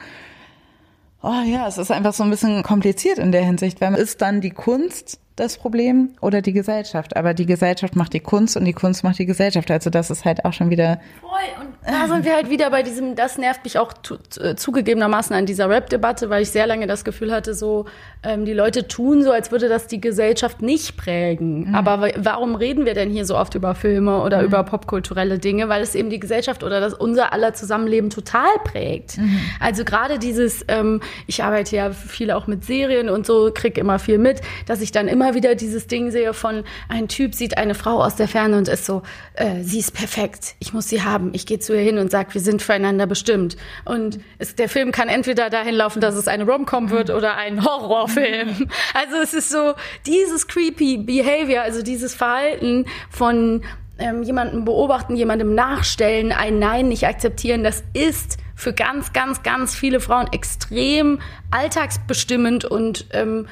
Oh 1.23 1.43
ja, 1.45 1.67
es 1.67 1.79
ist 1.79 1.91
einfach 1.91 2.13
so 2.13 2.23
ein 2.23 2.31
bisschen 2.31 2.63
kompliziert 2.63 3.19
in 3.19 3.33
der 3.33 3.45
Hinsicht. 3.45 3.81
Weil 3.81 3.95
ist 3.95 4.21
dann 4.21 4.41
die 4.41 4.51
Kunst 4.51 5.19
das 5.37 5.59
Problem 5.59 6.11
oder 6.20 6.41
die 6.41 6.53
Gesellschaft. 6.53 7.16
Aber 7.16 7.34
die 7.34 7.47
Gesellschaft 7.47 7.95
macht 7.95 8.14
die 8.14 8.20
Kunst 8.20 8.57
und 8.57 8.64
die 8.64 8.72
Kunst 8.72 9.05
macht 9.05 9.18
die 9.18 9.26
Gesellschaft. 9.26 9.70
Also 9.70 9.91
das 9.91 10.11
ist 10.11 10.24
halt 10.24 10.45
auch 10.45 10.55
schon 10.55 10.70
wieder. 10.70 10.99
Voll. 11.20 11.30
Und 11.61 11.74
da 11.87 12.09
sind 12.09 12.24
wir 12.24 12.34
halt 12.34 12.51
wieder 12.51 12.70
bei 12.70 12.82
diesem, 12.82 13.14
das 13.14 13.37
nervt 13.37 13.62
mich 13.64 13.78
auch 13.78 13.93
äh, 14.41 14.57
zugegebenermaßen 14.57 15.37
an 15.37 15.47
dieser 15.47 15.68
Rap-Debatte, 15.68 16.30
weil 16.30 16.43
ich 16.43 16.51
sehr 16.51 16.66
lange 16.66 16.87
das 16.87 17.05
Gefühl 17.05 17.32
hatte, 17.32 17.55
so, 17.55 17.84
ähm, 18.22 18.45
die 18.45 18.55
Leute 18.55 18.89
tun 18.89 19.22
so, 19.22 19.30
als 19.30 19.53
würde 19.53 19.68
das 19.68 19.87
die 19.87 20.01
Gesellschaft 20.01 20.62
nicht 20.62 20.97
prägen. 20.97 21.68
Mhm. 21.68 21.74
Aber 21.74 22.09
warum 22.16 22.55
reden 22.55 22.87
wir 22.87 22.95
denn 22.95 23.11
hier 23.11 23.26
so 23.26 23.37
oft 23.37 23.55
über 23.55 23.74
Filme 23.74 24.22
oder 24.22 24.39
mhm. 24.39 24.47
über 24.47 24.62
popkulturelle 24.64 25.39
Dinge? 25.39 25.68
Weil 25.68 25.82
es 25.82 25.95
eben 25.95 26.11
die 26.11 26.18
Gesellschaft 26.18 26.64
oder 26.64 26.80
das 26.80 26.95
unser 26.95 27.32
aller 27.32 27.55
Zusammenleben 27.55 28.11
total 28.11 28.49
prägt. 28.64 29.18
Mhm. 29.18 29.39
Also 29.61 29.84
gerade 29.84 30.18
dieses, 30.18 30.64
ähm, 30.68 31.01
ich 31.26 31.45
arbeite 31.45 31.76
ja 31.76 31.93
viel 31.93 32.30
auch 32.30 32.47
mit 32.47 32.64
Serien 32.64 33.09
und 33.09 33.26
so, 33.26 33.51
krieg 33.53 33.78
immer 33.78 33.99
viel 33.99 34.18
mit, 34.18 34.41
dass 34.66 34.80
ich 34.80 34.93
dann 34.93 35.09
immer 35.09 35.26
immer 35.27 35.35
wieder 35.35 35.57
dieses 35.57 35.89
Ding 35.89 36.12
sehe 36.12 36.33
von 36.35 36.62
ein 36.89 37.09
Typ 37.09 37.35
sieht 37.35 37.59
eine 37.59 37.74
Frau 37.74 38.03
aus 38.03 38.14
der 38.14 38.29
Ferne 38.29 38.59
und 38.59 38.68
ist 38.68 38.87
so, 38.87 39.03
äh, 39.35 39.62
sie 39.62 39.81
ist 39.81 39.93
perfekt, 39.93 40.55
ich 40.61 40.72
muss 40.72 40.89
sie 40.89 41.03
haben. 41.03 41.31
Ich 41.35 41.47
gehe 41.47 41.59
zu 41.59 41.74
ihr 41.74 41.81
hin 41.81 41.99
und 41.99 42.12
sage, 42.12 42.33
wir 42.35 42.41
sind 42.41 42.62
füreinander 42.62 43.07
bestimmt. 43.07 43.57
Und 43.85 44.20
es, 44.39 44.55
der 44.55 44.68
Film 44.68 44.93
kann 44.93 45.09
entweder 45.09 45.51
dahin 45.51 45.74
laufen, 45.74 46.01
dass 46.01 46.14
es 46.14 46.29
eine 46.29 46.45
Rom-Com 46.45 46.91
wird 46.91 47.11
oder 47.11 47.37
ein 47.37 47.64
Horrorfilm. 47.64 48.68
Also 48.95 49.16
es 49.22 49.35
ist 49.35 49.51
so 49.51 49.74
dieses 50.07 50.47
creepy 50.47 50.99
Behavior, 50.99 51.62
also 51.62 51.83
dieses 51.83 52.14
Verhalten 52.14 52.87
von 53.11 53.62
ähm, 53.99 54.22
jemanden 54.22 54.64
beobachten, 54.64 55.16
jemandem 55.16 55.55
nachstellen, 55.55 56.33
ein 56.33 56.59
Nein 56.59 56.89
nicht 56.89 57.07
akzeptieren, 57.07 57.64
das 57.64 57.83
ist 57.95 58.39
für 58.55 58.72
ganz, 58.72 59.12
ganz, 59.12 59.43
ganz 59.43 59.74
viele 59.74 60.01
Frauen 60.01 60.29
extrem 60.33 61.20
alltagsbestimmend 61.51 62.64
und 62.64 63.07
ähm, 63.12 63.47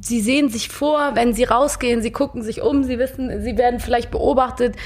sie 0.00 0.20
sehen 0.20 0.48
sich 0.48 0.68
vor, 0.68 1.12
wenn 1.14 1.32
sie 1.32 1.44
rausgehen, 1.44 2.02
sie 2.02 2.10
gucken 2.10 2.42
sich 2.42 2.62
um, 2.62 2.82
sie 2.84 2.98
wissen, 2.98 3.42
sie 3.42 3.56
werden 3.56 3.80
vielleicht 3.80 4.10
beobachtet 4.10 4.76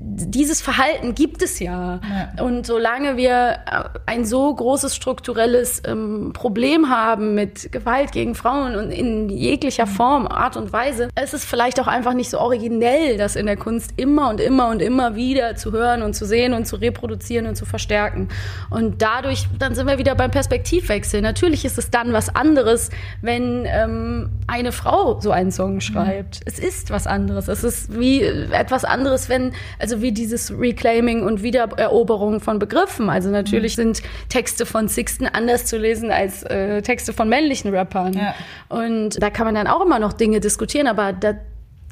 dieses 0.00 0.60
Verhalten 0.60 1.14
gibt 1.14 1.42
es 1.42 1.58
ja. 1.58 2.00
ja. 2.36 2.42
Und 2.44 2.66
solange 2.66 3.16
wir 3.16 3.58
äh, 3.66 3.84
ein 4.06 4.24
so 4.24 4.54
großes 4.54 4.94
strukturelles 4.94 5.82
ähm, 5.86 6.32
Problem 6.32 6.88
haben 6.88 7.34
mit 7.34 7.72
Gewalt 7.72 8.12
gegen 8.12 8.36
Frauen 8.36 8.76
und 8.76 8.92
in 8.92 9.28
jeglicher 9.28 9.86
mhm. 9.86 9.90
Form, 9.90 10.26
Art 10.28 10.56
und 10.56 10.72
Weise, 10.72 11.08
ist 11.20 11.34
es 11.34 11.44
vielleicht 11.44 11.80
auch 11.80 11.88
einfach 11.88 12.14
nicht 12.14 12.30
so 12.30 12.38
originell, 12.38 13.16
das 13.16 13.34
in 13.34 13.46
der 13.46 13.56
Kunst 13.56 13.92
immer 13.96 14.28
und 14.28 14.40
immer 14.40 14.68
und 14.68 14.82
immer 14.82 15.16
wieder 15.16 15.56
zu 15.56 15.72
hören 15.72 16.02
und 16.02 16.14
zu 16.14 16.26
sehen 16.26 16.52
und 16.52 16.66
zu 16.66 16.76
reproduzieren 16.76 17.46
und 17.46 17.56
zu 17.56 17.64
verstärken. 17.64 18.28
Und 18.70 19.02
dadurch, 19.02 19.48
dann 19.58 19.74
sind 19.74 19.88
wir 19.88 19.98
wieder 19.98 20.14
beim 20.14 20.30
Perspektivwechsel. 20.30 21.22
Natürlich 21.22 21.64
ist 21.64 21.76
es 21.76 21.90
dann 21.90 22.12
was 22.12 22.34
anderes, 22.34 22.90
wenn 23.20 23.64
ähm, 23.66 24.30
eine 24.46 24.70
Frau 24.70 25.20
so 25.20 25.32
einen 25.32 25.50
Song 25.50 25.80
schreibt. 25.80 26.36
Mhm. 26.36 26.42
Es 26.46 26.58
ist 26.60 26.90
was 26.90 27.08
anderes. 27.08 27.48
Es 27.48 27.64
ist 27.64 27.98
wie 27.98 28.22
etwas 28.22 28.84
anderes, 28.84 29.28
wenn 29.28 29.52
also 29.78 29.87
wie 30.00 30.12
dieses 30.12 30.52
Reclaiming 30.56 31.22
und 31.22 31.42
Wiedereroberung 31.42 32.40
von 32.40 32.58
Begriffen. 32.58 33.10
Also 33.10 33.30
natürlich 33.30 33.76
mhm. 33.76 33.94
sind 33.94 34.02
Texte 34.28 34.66
von 34.66 34.88
Sixten 34.88 35.26
anders 35.26 35.66
zu 35.66 35.78
lesen 35.78 36.10
als 36.10 36.42
äh, 36.44 36.82
Texte 36.82 37.12
von 37.12 37.28
männlichen 37.28 37.74
Rappern. 37.74 38.12
Ja. 38.12 38.34
Und 38.68 39.22
da 39.22 39.30
kann 39.30 39.46
man 39.46 39.54
dann 39.54 39.66
auch 39.66 39.84
immer 39.84 39.98
noch 39.98 40.12
Dinge 40.12 40.40
diskutieren, 40.40 40.86
aber 40.86 41.12
da, 41.12 41.34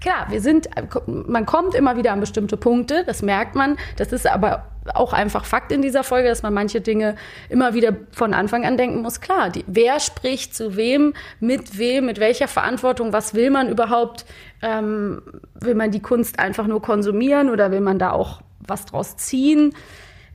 klar, 0.00 0.26
wir 0.30 0.40
sind, 0.40 0.68
man 1.06 1.46
kommt 1.46 1.74
immer 1.74 1.96
wieder 1.96 2.12
an 2.12 2.20
bestimmte 2.20 2.56
Punkte, 2.56 3.04
das 3.06 3.22
merkt 3.22 3.54
man. 3.54 3.76
Das 3.96 4.12
ist 4.12 4.26
aber 4.26 4.64
auch 4.94 5.12
einfach 5.12 5.44
Fakt 5.44 5.72
in 5.72 5.82
dieser 5.82 6.04
Folge, 6.04 6.28
dass 6.28 6.42
man 6.42 6.54
manche 6.54 6.80
Dinge 6.80 7.16
immer 7.48 7.74
wieder 7.74 7.94
von 8.12 8.34
Anfang 8.34 8.64
an 8.64 8.76
denken 8.76 9.02
muss. 9.02 9.20
Klar, 9.20 9.50
die, 9.50 9.64
wer 9.66 10.00
spricht 10.00 10.54
zu 10.54 10.76
wem, 10.76 11.14
mit 11.40 11.78
wem, 11.78 12.06
mit 12.06 12.20
welcher 12.20 12.48
Verantwortung, 12.48 13.12
was 13.12 13.34
will 13.34 13.50
man 13.50 13.68
überhaupt? 13.68 14.26
Ähm, 14.62 15.22
will 15.60 15.74
man 15.74 15.90
die 15.90 16.00
Kunst 16.00 16.38
einfach 16.38 16.66
nur 16.66 16.80
konsumieren 16.80 17.50
oder 17.50 17.70
will 17.70 17.80
man 17.80 17.98
da 17.98 18.12
auch 18.12 18.40
was 18.66 18.86
draus 18.86 19.16
ziehen? 19.16 19.74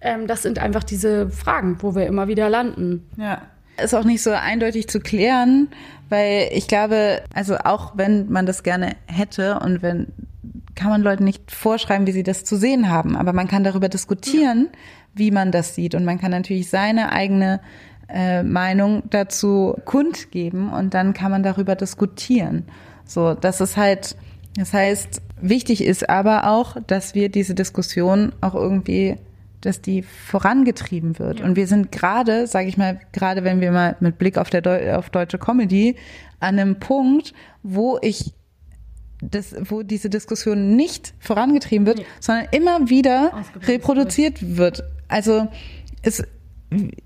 Ähm, 0.02 0.28
das 0.28 0.42
sind 0.42 0.60
einfach 0.60 0.84
diese 0.84 1.30
Fragen, 1.30 1.78
wo 1.80 1.96
wir 1.96 2.08
immer 2.08 2.28
wieder 2.28 2.50
landen. 2.50 3.10
Ja. 3.18 3.42
Ist 3.82 3.94
auch 3.94 4.04
nicht 4.04 4.22
so 4.22 4.32
eindeutig 4.32 4.88
zu 4.90 5.00
klären, 5.00 5.70
weil 6.10 6.50
ich 6.52 6.68
glaube, 6.68 7.22
also 7.34 7.58
auch 7.58 7.94
wenn 7.96 8.30
man 8.30 8.46
das 8.46 8.64
gerne 8.64 8.96
hätte 9.08 9.60
und 9.60 9.82
wenn 9.82 10.08
kann 10.76 10.90
man 10.90 11.02
Leuten 11.02 11.24
nicht 11.24 11.52
vorschreiben, 11.52 12.08
wie 12.08 12.12
sie 12.12 12.24
das 12.24 12.44
zu 12.44 12.56
sehen 12.56 12.90
haben, 12.90 13.16
aber 13.16 13.34
man 13.34 13.48
kann 13.48 13.64
darüber 13.64 13.90
diskutieren, 13.90 14.70
wie 15.14 15.32
man 15.32 15.52
das 15.52 15.76
sieht. 15.76 15.96
Und 15.96 16.06
man 16.06 16.20
kann 16.20 16.32
natürlich 16.32 16.70
seine 16.70 17.12
eigene 17.12 17.60
äh, 18.14 18.44
Meinung 18.44 19.04
dazu 19.10 19.76
kundgeben. 19.86 20.72
Und 20.72 20.94
dann 20.94 21.14
kann 21.14 21.32
man 21.32 21.44
darüber 21.44 21.76
diskutieren. 21.76 22.66
So, 23.06 23.34
das 23.34 23.62
ist 23.62 23.78
halt, 23.78 24.16
das 24.56 24.74
heißt, 24.74 25.22
wichtig 25.42 25.84
ist 25.84 26.10
aber 26.10 26.48
auch, 26.48 26.78
dass 26.88 27.16
wir 27.16 27.30
diese 27.30 27.56
Diskussion 27.56 28.34
auch 28.42 28.56
irgendwie, 28.56 29.18
dass 29.62 29.82
die 29.82 30.02
vorangetrieben 30.04 31.20
wird. 31.20 31.42
Und 31.42 31.56
wir 31.56 31.68
sind 31.68 31.92
gerade, 31.92 32.48
sage 32.48 32.68
ich 32.68 32.78
mal, 32.78 33.00
gerade 33.12 33.44
wenn 33.44 33.62
wir 33.62 33.72
mal 33.72 33.96
mit 34.00 34.18
Blick 34.18 34.38
auf 34.38 34.50
der 34.50 34.62
Deu 34.62 34.94
auf 34.96 35.10
deutsche 35.10 35.38
Comedy 35.38 35.96
an 36.40 36.60
einem 36.60 36.80
Punkt, 36.80 37.34
wo 37.64 38.00
ich 38.02 38.34
das, 39.22 39.56
wo 39.70 39.84
diese 39.84 40.10
Diskussion 40.10 40.76
nicht 40.76 41.14
vorangetrieben 41.20 41.86
wird, 41.86 42.00
nee. 42.00 42.06
sondern 42.20 42.48
immer 42.52 42.90
wieder 42.90 43.32
reproduziert 43.68 44.58
wird. 44.58 44.84
Also 45.08 45.48
es 46.02 46.24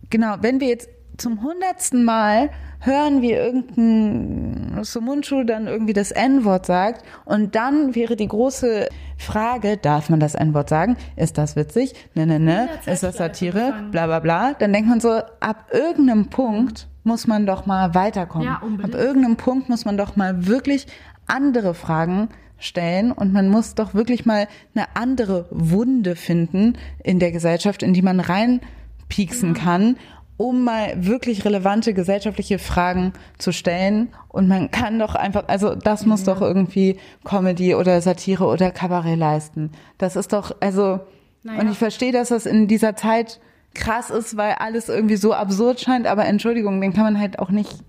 genau, 0.09 0.35
wenn 0.41 0.59
wir 0.59 0.67
jetzt 0.67 0.89
zum 1.17 1.41
hundertsten 1.43 2.03
Mal 2.03 2.49
hören, 2.79 3.21
wie 3.21 3.31
irgendein 3.31 4.83
Sumunchu 4.83 5.43
dann 5.43 5.67
irgendwie 5.67 5.93
das 5.93 6.11
N-Wort 6.11 6.65
sagt 6.65 7.03
und 7.25 7.55
dann 7.55 7.95
wäre 7.95 8.15
die 8.15 8.27
große 8.27 8.89
Frage, 9.17 9.77
darf 9.77 10.09
man 10.09 10.19
das 10.19 10.35
N-Wort 10.35 10.69
sagen? 10.69 10.97
Ist 11.15 11.37
das 11.37 11.55
witzig? 11.55 11.93
Ne, 12.13 12.25
ne, 12.27 12.39
ne? 12.39 12.69
Ist 12.85 13.03
das 13.03 13.17
Satire? 13.17 13.73
Bla, 13.91 14.05
bla, 14.07 14.19
bla. 14.19 14.53
Dann 14.53 14.73
denkt 14.73 14.89
man 14.89 14.99
so, 14.99 15.21
ab 15.39 15.69
irgendeinem 15.71 16.29
Punkt 16.29 16.87
muss 17.03 17.27
man 17.27 17.45
doch 17.45 17.65
mal 17.65 17.95
weiterkommen. 17.95 18.47
Ja, 18.47 18.61
ab 18.83 18.93
irgendeinem 18.93 19.37
Punkt 19.37 19.69
muss 19.69 19.85
man 19.85 19.95
doch 19.95 20.15
mal 20.15 20.47
wirklich 20.47 20.87
andere 21.27 21.73
Fragen 21.73 22.29
stellen 22.57 23.11
und 23.11 23.33
man 23.33 23.49
muss 23.49 23.75
doch 23.75 23.93
wirklich 23.93 24.25
mal 24.25 24.47
eine 24.73 24.87
andere 24.95 25.45
Wunde 25.51 26.15
finden 26.15 26.77
in 27.03 27.19
der 27.19 27.31
Gesellschaft, 27.31 27.83
in 27.83 27.93
die 27.93 28.01
man 28.01 28.19
reinpieksen 28.19 29.53
kann, 29.53 29.97
um 30.37 30.63
mal 30.63 30.93
wirklich 30.97 31.45
relevante 31.45 31.93
gesellschaftliche 31.93 32.59
Fragen 32.59 33.13
zu 33.37 33.51
stellen. 33.51 34.09
Und 34.27 34.47
man 34.47 34.71
kann 34.71 34.99
doch 34.99 35.15
einfach, 35.15 35.47
also 35.47 35.75
das 35.75 36.05
muss 36.05 36.23
doch 36.23 36.41
irgendwie 36.41 36.97
Comedy 37.23 37.75
oder 37.75 38.01
Satire 38.01 38.45
oder 38.45 38.71
Kabarett 38.71 39.17
leisten. 39.17 39.71
Das 39.97 40.15
ist 40.15 40.33
doch, 40.33 40.55
also, 40.59 40.99
und 41.43 41.71
ich 41.71 41.77
verstehe, 41.77 42.11
dass 42.11 42.29
das 42.29 42.45
in 42.45 42.67
dieser 42.67 42.95
Zeit 42.95 43.39
krass 43.73 44.09
ist, 44.09 44.35
weil 44.35 44.53
alles 44.53 44.89
irgendwie 44.89 45.17
so 45.17 45.33
absurd 45.33 45.79
scheint, 45.79 46.07
aber 46.07 46.25
Entschuldigung, 46.25 46.81
den 46.81 46.93
kann 46.93 47.03
man 47.03 47.19
halt 47.19 47.39
auch 47.39 47.49
nicht 47.49 47.83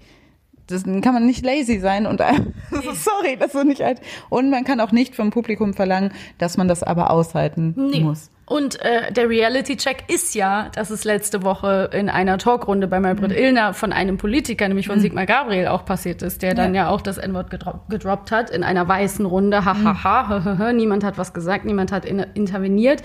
das 0.68 0.84
kann 0.84 1.14
man 1.14 1.26
nicht 1.26 1.44
lazy 1.44 1.78
sein 1.78 2.06
und 2.06 2.20
sorry, 2.70 3.36
das 3.38 3.54
ist 3.54 3.64
nicht 3.64 3.82
halt. 3.82 4.00
Und 4.28 4.50
man 4.50 4.64
kann 4.64 4.80
auch 4.80 4.92
nicht 4.92 5.14
vom 5.14 5.30
Publikum 5.30 5.74
verlangen, 5.74 6.12
dass 6.38 6.56
man 6.56 6.68
das 6.68 6.82
aber 6.82 7.10
aushalten 7.10 7.74
Nee. 7.76 8.00
muss. 8.00 8.30
Und 8.48 8.80
äh, 8.80 9.12
der 9.12 9.28
Reality-Check 9.28 10.04
ist 10.06 10.36
ja, 10.36 10.68
dass 10.72 10.90
es 10.90 11.02
letzte 11.02 11.42
Woche 11.42 11.90
in 11.92 12.08
einer 12.08 12.38
Talkrunde 12.38 12.86
bei 12.86 13.00
Maybrit 13.00 13.30
Mhm. 13.32 13.36
Illner 13.36 13.74
von 13.74 13.92
einem 13.92 14.18
Politiker, 14.18 14.68
nämlich 14.68 14.86
von 14.86 15.00
Sigmar 15.00 15.26
Gabriel, 15.26 15.66
auch 15.66 15.84
passiert 15.84 16.22
ist, 16.22 16.42
der 16.42 16.54
dann 16.54 16.72
Ja. 16.72 16.84
ja 16.84 16.88
auch 16.90 17.00
das 17.00 17.18
N-Wort 17.18 17.50
gedro 17.50 17.80
gedroppt 17.88 18.30
hat 18.30 18.50
in 18.50 18.62
einer 18.62 18.86
weißen 18.86 19.26
Runde. 19.26 19.64
Ha, 19.64 19.74
Mhm. 19.74 19.84
ha, 19.84 20.04
ha, 20.04 20.28
ha, 20.28 20.44
ha, 20.44 20.58
ha. 20.58 20.72
Niemand 20.72 21.02
hat 21.02 21.18
was 21.18 21.34
gesagt, 21.34 21.64
niemand 21.64 21.90
hat 21.90 22.04
in 22.04 22.20
interveniert. 22.34 23.02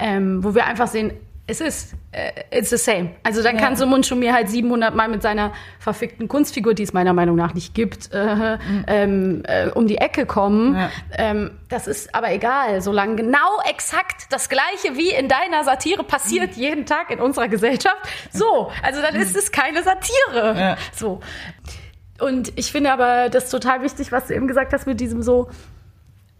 Ähm, 0.00 0.42
wo 0.42 0.54
wir 0.56 0.66
einfach 0.66 0.88
sehen, 0.88 1.12
es 1.50 1.60
ist, 1.60 1.94
äh, 2.12 2.30
it's 2.56 2.70
the 2.70 2.76
same. 2.76 3.10
Also 3.24 3.42
dann 3.42 3.56
kann 3.56 3.74
so 3.74 3.84
Mundschuh 3.84 4.14
mir 4.14 4.32
halt 4.32 4.48
700 4.48 4.94
Mal 4.94 5.08
mit 5.08 5.20
seiner 5.20 5.52
verfickten 5.80 6.28
Kunstfigur, 6.28 6.74
die 6.74 6.84
es 6.84 6.92
meiner 6.92 7.12
Meinung 7.12 7.34
nach 7.34 7.54
nicht 7.54 7.74
gibt, 7.74 8.12
äh, 8.12 8.56
ähm, 8.86 9.42
äh, 9.46 9.68
um 9.70 9.88
die 9.88 9.98
Ecke 9.98 10.26
kommen. 10.26 10.76
Ja. 10.76 10.90
Ähm, 11.18 11.50
das 11.68 11.88
ist 11.88 12.14
aber 12.14 12.32
egal, 12.32 12.80
solange 12.82 13.16
genau 13.16 13.60
exakt 13.68 14.26
das 14.30 14.48
Gleiche 14.48 14.96
wie 14.96 15.10
in 15.10 15.28
deiner 15.28 15.64
Satire 15.64 16.04
passiert 16.04 16.54
jeden 16.54 16.86
Tag 16.86 17.10
in 17.10 17.18
unserer 17.18 17.48
Gesellschaft. 17.48 17.98
So, 18.32 18.70
also 18.82 19.02
dann 19.02 19.16
ist 19.16 19.36
es 19.36 19.50
keine 19.50 19.82
Satire. 19.82 20.54
Ja. 20.56 20.76
So. 20.94 21.20
Und 22.20 22.52
ich 22.56 22.70
finde 22.70 22.92
aber 22.92 23.28
das 23.28 23.50
total 23.50 23.82
wichtig, 23.82 24.12
was 24.12 24.28
du 24.28 24.34
eben 24.34 24.46
gesagt 24.46 24.72
hast 24.72 24.86
mit 24.86 25.00
diesem 25.00 25.22
so, 25.22 25.48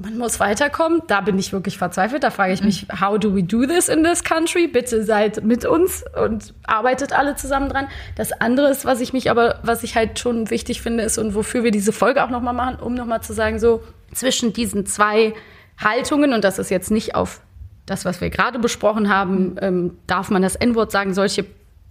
man 0.00 0.18
muss 0.18 0.40
weiterkommen. 0.40 1.02
Da 1.06 1.20
bin 1.20 1.38
ich 1.38 1.52
wirklich 1.52 1.78
verzweifelt. 1.78 2.22
Da 2.22 2.30
frage 2.30 2.52
ich 2.52 2.62
mich, 2.62 2.86
how 3.00 3.18
do 3.18 3.34
we 3.34 3.42
do 3.42 3.66
this 3.66 3.88
in 3.88 4.02
this 4.02 4.24
country? 4.24 4.66
Bitte 4.66 5.04
seid 5.04 5.44
mit 5.44 5.64
uns 5.64 6.04
und 6.22 6.54
arbeitet 6.66 7.12
alle 7.12 7.36
zusammen 7.36 7.68
dran. 7.68 7.88
Das 8.16 8.32
andere 8.32 8.70
ist, 8.70 8.84
was 8.84 9.00
ich 9.00 9.12
mich 9.12 9.30
aber, 9.30 9.58
was 9.62 9.82
ich 9.82 9.96
halt 9.96 10.18
schon 10.18 10.50
wichtig 10.50 10.80
finde, 10.80 11.04
ist 11.04 11.18
und 11.18 11.34
wofür 11.34 11.64
wir 11.64 11.70
diese 11.70 11.92
Folge 11.92 12.24
auch 12.24 12.30
nochmal 12.30 12.54
machen, 12.54 12.76
um 12.76 12.94
nochmal 12.94 13.22
zu 13.22 13.32
sagen, 13.32 13.58
so 13.58 13.82
zwischen 14.12 14.52
diesen 14.52 14.86
zwei 14.86 15.34
Haltungen, 15.78 16.32
und 16.32 16.44
das 16.44 16.58
ist 16.58 16.70
jetzt 16.70 16.90
nicht 16.90 17.14
auf 17.14 17.40
das, 17.86 18.04
was 18.04 18.20
wir 18.20 18.30
gerade 18.30 18.58
besprochen 18.58 19.12
haben, 19.12 19.56
ähm, 19.60 19.98
darf 20.06 20.30
man 20.30 20.42
das 20.42 20.56
N-Wort 20.56 20.92
sagen, 20.92 21.14
solche 21.14 21.44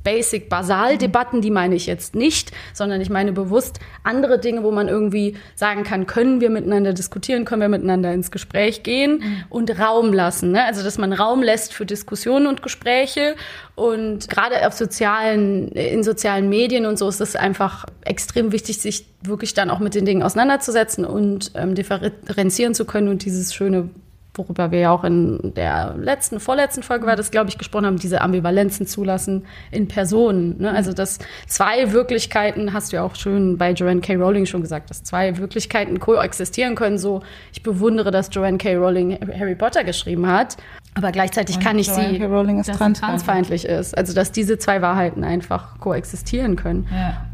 Basic, 0.04 0.50
Basal-Debatten, 0.50 1.42
die 1.42 1.52
meine 1.52 1.76
ich 1.76 1.86
jetzt 1.86 2.16
nicht, 2.16 2.52
sondern 2.74 3.02
ich 3.02 3.10
meine 3.10 3.34
bewusst 3.34 3.80
andere 4.04 4.40
Dinge, 4.40 4.64
wo 4.64 4.72
man 4.72 4.88
irgendwie 4.88 5.36
sagen 5.56 5.84
kann, 5.84 6.06
können 6.06 6.40
wir 6.40 6.50
miteinander 6.50 6.94
diskutieren, 6.94 7.46
können 7.46 7.62
wir 7.62 7.70
miteinander 7.70 8.14
ins 8.14 8.32
Gespräch 8.32 8.84
gehen 8.84 9.44
und 9.50 9.78
Raum 9.78 10.14
lassen. 10.14 10.52
Ne? 10.52 10.64
Also, 10.64 10.84
dass 10.84 10.98
man 10.98 11.12
Raum 11.12 11.44
lässt 11.44 11.74
für 11.74 11.86
Diskussionen 11.86 12.48
und 12.48 12.64
Gespräche 12.64 13.36
und 13.76 14.30
gerade 14.30 14.66
auf 14.66 14.74
sozialen, 14.74 15.70
in 15.70 16.04
sozialen 16.04 16.50
Medien 16.50 16.86
und 16.86 16.98
so 16.98 17.10
ist 17.10 17.20
es 17.20 17.36
einfach 17.36 17.86
extrem 18.06 18.52
wichtig, 18.52 18.80
sich 18.80 19.06
wirklich 19.22 19.54
dann 19.54 19.70
auch 19.70 19.80
mit 19.80 19.96
den 19.96 20.06
Dingen 20.06 20.24
auseinanderzusetzen 20.24 21.04
und 21.04 21.52
ähm, 21.56 21.76
differenzieren 21.76 22.74
zu 22.74 22.86
können 22.86 23.10
und 23.10 23.26
dieses 23.26 23.54
schöne 23.54 23.90
worüber 24.34 24.72
wir 24.72 24.80
ja 24.80 24.92
auch 24.92 25.04
in 25.04 25.54
der 25.56 25.96
letzten, 25.98 26.40
vorletzten 26.40 26.84
Folge 26.84 27.06
war 27.06 27.16
das, 27.16 27.32
glaube 27.32 27.50
ich, 27.50 27.58
gesprochen 27.58 27.86
haben, 27.86 27.98
diese 27.98 28.22
Ambivalenzen 28.22 28.88
zulassen 28.88 29.46
in 29.72 29.88
Personen. 29.88 30.58
Ne? 30.60 30.72
Also, 30.72 30.94
dass 30.94 31.20
zwei 31.48 31.92
Wirklichkeiten, 31.92 32.74
hast 32.74 32.92
du 32.92 32.98
ja 32.98 33.04
auch 33.04 33.16
schön 33.16 33.58
bei 33.58 33.72
Joanne 33.72 34.02
K. 34.02 34.16
Rowling 34.16 34.46
schon 34.46 34.62
gesagt, 34.62 34.90
dass 34.90 35.04
zwei 35.04 35.38
Wirklichkeiten 35.38 36.00
koexistieren 36.00 36.76
können. 36.76 36.98
So, 36.98 37.22
ich 37.52 37.64
bewundere, 37.64 38.12
dass 38.12 38.30
Joanne 38.32 38.58
K. 38.58 38.76
Rowling 38.76 39.18
Harry 39.38 39.56
Potter 39.56 39.84
geschrieben 39.84 40.28
hat, 40.28 40.58
aber 40.94 41.12
gleichzeitig 41.12 41.58
Und 41.58 41.64
kann 41.64 41.80
ich 41.80 41.88
Joanne 41.88 42.10
sie, 42.14 42.20
K. 42.20 42.26
Rowling 42.26 42.60
ist 42.60 42.70
dass 42.70 42.78
transfeindlich 42.78 43.66
ist. 43.66 43.98
Also, 43.98 44.14
dass 44.14 44.32
diese 44.32 44.58
zwei 44.58 44.82
Wahrheiten 44.82 45.24
einfach 45.24 45.80
koexistieren 45.80 46.56
können. 46.56 46.88
Ja. 46.92 47.29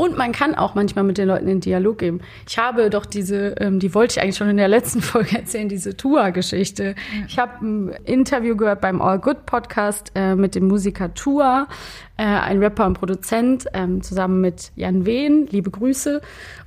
Und 0.00 0.16
man 0.16 0.32
kann 0.32 0.54
auch 0.54 0.74
manchmal 0.74 1.04
mit 1.04 1.18
den 1.18 1.28
Leuten 1.28 1.46
in 1.46 1.60
Dialog 1.60 1.98
gehen. 1.98 2.22
Ich 2.48 2.56
habe 2.56 2.88
doch 2.88 3.04
diese, 3.04 3.54
ähm, 3.60 3.80
die 3.80 3.92
wollte 3.92 4.12
ich 4.12 4.22
eigentlich 4.22 4.38
schon 4.38 4.48
in 4.48 4.56
der 4.56 4.66
letzten 4.66 5.02
Folge 5.02 5.36
erzählen, 5.36 5.68
diese 5.68 5.94
Tua-Geschichte. 5.94 6.94
Ich 7.28 7.38
habe 7.38 7.62
ein 7.62 7.88
Interview 8.06 8.56
gehört 8.56 8.80
beim 8.80 9.02
All 9.02 9.18
Good 9.18 9.44
Podcast 9.44 10.10
äh, 10.14 10.36
mit 10.36 10.54
dem 10.54 10.68
Musiker 10.68 11.12
Tua, 11.12 11.68
äh, 12.16 12.22
ein 12.22 12.60
Rapper 12.60 12.86
und 12.86 12.94
Produzent, 12.94 13.66
ähm, 13.74 14.00
zusammen 14.00 14.40
mit 14.40 14.72
Jan 14.74 15.04
Wehn. 15.04 15.46
Liebe 15.50 15.70
Grüße. 15.70 16.22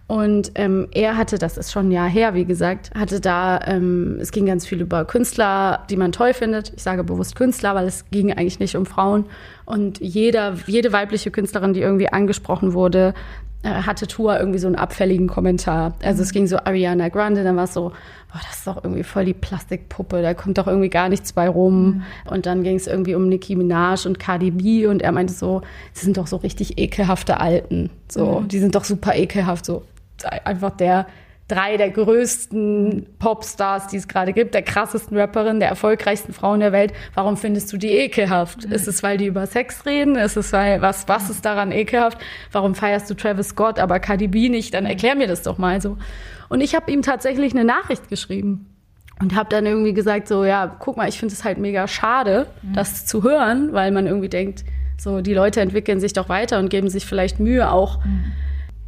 Und 0.05 0.51
ähm, 0.53 0.89
er 0.91 1.17
hatte, 1.17 1.39
das 1.39 1.57
ist 1.57 1.71
schon 1.71 1.87
ein 1.87 1.91
Jahr 1.91 2.07
her, 2.07 2.35
wie 2.35 2.45
gesagt, 2.45 2.91
hatte 2.93 3.19
da, 3.19 3.59
ähm, 3.65 4.19
es 4.21 4.31
ging 4.31 4.45
ganz 4.45 4.67
viel 4.67 4.79
über 4.79 5.05
Künstler, 5.05 5.87
die 5.89 5.95
man 5.95 6.11
toll 6.11 6.35
findet. 6.35 6.71
Ich 6.75 6.83
sage 6.83 7.03
bewusst 7.03 7.35
Künstler, 7.35 7.73
weil 7.73 7.87
es 7.87 8.05
ging 8.11 8.31
eigentlich 8.31 8.59
nicht 8.59 8.75
um 8.75 8.85
Frauen. 8.85 9.25
Und 9.65 9.99
jeder, 9.99 10.55
jede 10.67 10.91
weibliche 10.91 11.31
Künstlerin, 11.31 11.73
die 11.73 11.81
irgendwie 11.81 12.09
angesprochen 12.09 12.73
wurde, 12.73 13.13
äh, 13.63 13.69
hatte 13.69 14.07
Tua 14.07 14.39
irgendwie 14.39 14.59
so 14.59 14.67
einen 14.67 14.75
abfälligen 14.75 15.27
Kommentar. 15.27 15.93
Also 16.03 16.21
es 16.21 16.33
ging 16.33 16.47
so 16.47 16.57
Ariana 16.57 17.07
Grande, 17.07 17.45
dann 17.45 17.55
war 17.55 17.63
es 17.63 17.73
so, 17.73 17.91
boah, 18.31 18.41
das 18.45 18.57
ist 18.57 18.67
doch 18.67 18.83
irgendwie 18.83 19.03
voll 19.03 19.23
die 19.23 19.33
Plastikpuppe, 19.33 20.21
da 20.21 20.33
kommt 20.33 20.57
doch 20.57 20.67
irgendwie 20.67 20.89
gar 20.89 21.07
nichts 21.07 21.31
bei 21.31 21.47
rum. 21.47 22.03
Und 22.29 22.45
dann 22.45 22.63
ging 22.63 22.75
es 22.75 22.87
irgendwie 22.87 23.15
um 23.15 23.29
Nicki 23.29 23.55
Minaj 23.55 24.05
und 24.05 24.19
Cardi 24.19 24.51
B 24.51 24.85
und 24.85 25.01
er 25.01 25.13
meinte 25.13 25.33
so, 25.33 25.61
sie 25.93 26.03
sind 26.03 26.17
doch 26.17 26.27
so 26.27 26.35
richtig 26.37 26.77
ekelhafte 26.77 27.39
Alten. 27.39 27.89
So, 28.09 28.41
die 28.41 28.59
sind 28.59 28.75
doch 28.75 28.83
super 28.83 29.15
ekelhaft, 29.15 29.65
so 29.65 29.83
einfach 30.43 30.71
der 30.71 31.07
drei 31.47 31.77
der 31.77 31.89
größten 31.89 33.05
Popstars, 33.19 33.87
die 33.87 33.97
es 33.97 34.07
gerade 34.07 34.33
gibt, 34.33 34.53
der 34.53 34.61
krassesten 34.61 35.17
Rapperin, 35.17 35.59
der 35.59 35.69
erfolgreichsten 35.69 36.33
Frauen 36.33 36.61
der 36.61 36.71
Welt. 36.71 36.93
Warum 37.13 37.35
findest 37.35 37.71
du 37.73 37.77
die 37.77 37.91
ekelhaft? 37.91 38.63
Ist 38.65 38.87
es, 38.87 39.03
weil 39.03 39.17
die 39.17 39.25
über 39.25 39.45
Sex 39.45 39.85
reden? 39.85 40.15
Ist 40.15 40.37
es, 40.37 40.53
weil, 40.53 40.81
was, 40.81 41.07
was 41.07 41.29
ist 41.29 41.43
daran 41.43 41.71
ekelhaft? 41.71 42.17
Warum 42.51 42.75
feierst 42.75 43.09
du 43.09 43.13
Travis 43.13 43.49
Scott, 43.49 43.79
aber 43.79 43.99
Cardi 43.99 44.27
B 44.27 44.49
nicht? 44.49 44.73
Dann 44.73 44.85
erklär 44.85 45.15
mir 45.15 45.27
das 45.27 45.43
doch 45.43 45.57
mal 45.57 45.81
so. 45.81 45.97
Und 46.49 46.61
ich 46.61 46.75
habe 46.75 46.91
ihm 46.91 47.01
tatsächlich 47.01 47.53
eine 47.53 47.65
Nachricht 47.65 48.09
geschrieben 48.09 48.67
und 49.19 49.35
habe 49.35 49.49
dann 49.49 49.65
irgendwie 49.65 49.93
gesagt 49.93 50.27
so, 50.27 50.45
ja, 50.45 50.67
guck 50.79 50.97
mal, 50.97 51.09
ich 51.09 51.19
finde 51.19 51.33
es 51.33 51.43
halt 51.43 51.57
mega 51.57 51.87
schade, 51.87 52.47
das 52.73 53.05
zu 53.05 53.23
hören, 53.23 53.73
weil 53.73 53.91
man 53.91 54.07
irgendwie 54.07 54.29
denkt, 54.29 54.63
so 54.97 55.21
die 55.21 55.33
Leute 55.33 55.61
entwickeln 55.61 55.99
sich 55.99 56.13
doch 56.13 56.29
weiter 56.29 56.59
und 56.59 56.69
geben 56.69 56.89
sich 56.89 57.05
vielleicht 57.05 57.39
Mühe 57.39 57.71
auch 57.71 57.99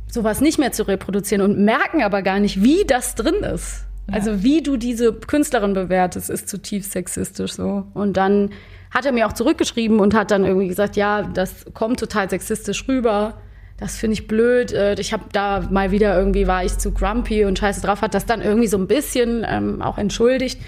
sowas 0.08 0.42
nicht 0.42 0.60
mehr 0.60 0.72
zu 0.72 0.84
reproduzieren 0.84 1.42
und 1.44 1.60
merken 1.60 2.04
aber 2.04 2.22
gar 2.22 2.40
nicht, 2.40 2.64
wie 2.64 2.84
das 2.86 3.16
drin 3.16 3.36
ist. 3.36 3.86
Also 4.12 4.44
wie 4.44 4.62
du 4.62 4.78
diese 4.78 5.14
Künstlerin 5.14 5.74
bewertest, 5.74 6.30
ist 6.30 6.48
zutiefst 6.48 6.92
sexistisch 6.92 7.54
so. 7.54 7.88
Und 7.94 8.18
dann 8.18 8.52
hat 8.92 9.06
er 9.06 9.12
mir 9.12 9.28
auch 9.28 9.34
zurückgeschrieben 9.34 10.00
und 10.00 10.14
hat 10.14 10.32
dann 10.32 10.46
irgendwie 10.46 10.68
gesagt, 10.68 10.96
ja, 10.96 11.24
das 11.24 11.66
kommt 11.74 12.00
total 12.00 12.30
sexistisch 12.30 12.88
rüber. 12.88 13.34
Das 13.78 13.98
finde 13.98 14.14
ich 14.14 14.28
blöd. 14.28 14.72
Äh, 14.72 14.96
Ich 15.00 15.12
habe 15.12 15.26
da 15.32 15.62
mal 15.70 15.92
wieder 15.92 16.18
irgendwie 16.18 16.48
war 16.48 16.64
ich 16.64 16.78
zu 16.78 16.92
grumpy 16.92 17.46
und 17.46 17.60
scheiße 17.60 17.82
drauf, 17.82 18.02
hat 18.02 18.14
das 18.14 18.26
dann 18.26 18.42
irgendwie 18.42 18.68
so 18.68 18.78
ein 18.78 18.88
bisschen 18.88 19.46
ähm, 19.48 19.82
auch 19.82 19.98
entschuldigt. 19.98 20.62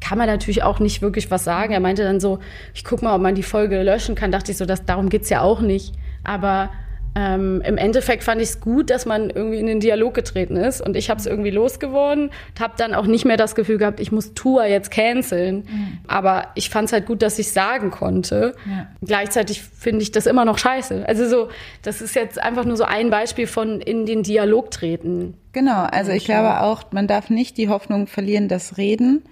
Kann 0.00 0.16
man 0.16 0.26
natürlich 0.28 0.62
auch 0.62 0.78
nicht 0.78 1.02
wirklich 1.02 1.30
was 1.30 1.44
sagen. 1.44 1.72
Er 1.72 1.80
meinte 1.80 2.04
dann 2.04 2.20
so, 2.20 2.38
ich 2.72 2.84
guck 2.84 3.02
mal, 3.02 3.14
ob 3.14 3.20
man 3.20 3.34
die 3.34 3.42
Folge 3.42 3.82
löschen 3.82 4.14
kann. 4.14 4.30
Dachte 4.30 4.52
ich 4.52 4.58
so, 4.58 4.64
dass, 4.64 4.84
darum 4.84 5.08
geht's 5.08 5.28
ja 5.28 5.40
auch 5.40 5.60
nicht. 5.60 5.94
Aber 6.22 6.70
ähm, 7.18 7.62
im 7.64 7.78
Endeffekt 7.78 8.24
fand 8.24 8.42
ich 8.42 8.50
es 8.50 8.60
gut, 8.60 8.90
dass 8.90 9.06
man 9.06 9.30
irgendwie 9.30 9.58
in 9.58 9.66
den 9.66 9.80
Dialog 9.80 10.12
getreten 10.12 10.56
ist 10.56 10.82
und 10.82 10.98
ich 10.98 11.08
habe 11.08 11.18
es 11.18 11.24
irgendwie 11.24 11.50
losgeworden 11.50 12.26
und 12.26 12.60
habe 12.60 12.74
dann 12.76 12.92
auch 12.92 13.06
nicht 13.06 13.24
mehr 13.24 13.38
das 13.38 13.54
Gefühl 13.54 13.78
gehabt, 13.78 14.00
ich 14.00 14.12
muss 14.12 14.34
Tour 14.34 14.66
jetzt 14.66 14.90
canceln. 14.90 15.66
Aber 16.06 16.48
ich 16.56 16.68
fand 16.68 16.88
es 16.88 16.92
halt 16.92 17.06
gut, 17.06 17.22
dass 17.22 17.38
ich 17.38 17.52
sagen 17.52 17.90
konnte. 17.90 18.54
Ja. 18.66 18.88
Gleichzeitig 19.00 19.62
finde 19.62 20.02
ich 20.02 20.12
das 20.12 20.26
immer 20.26 20.44
noch 20.44 20.58
scheiße. 20.58 21.08
Also 21.08 21.26
so, 21.26 21.48
das 21.80 22.02
ist 22.02 22.14
jetzt 22.14 22.38
einfach 22.38 22.66
nur 22.66 22.76
so 22.76 22.84
ein 22.84 23.08
Beispiel 23.08 23.46
von 23.46 23.80
in 23.80 24.04
den 24.04 24.22
Dialog 24.22 24.70
treten. 24.70 25.38
Genau, 25.52 25.84
also 25.84 26.12
ich 26.12 26.26
glaube 26.26 26.60
auch, 26.60 26.92
man 26.92 27.06
darf 27.06 27.30
nicht 27.30 27.56
die 27.56 27.70
Hoffnung 27.70 28.08
verlieren, 28.08 28.48
dass 28.48 28.76
Reden 28.76 29.22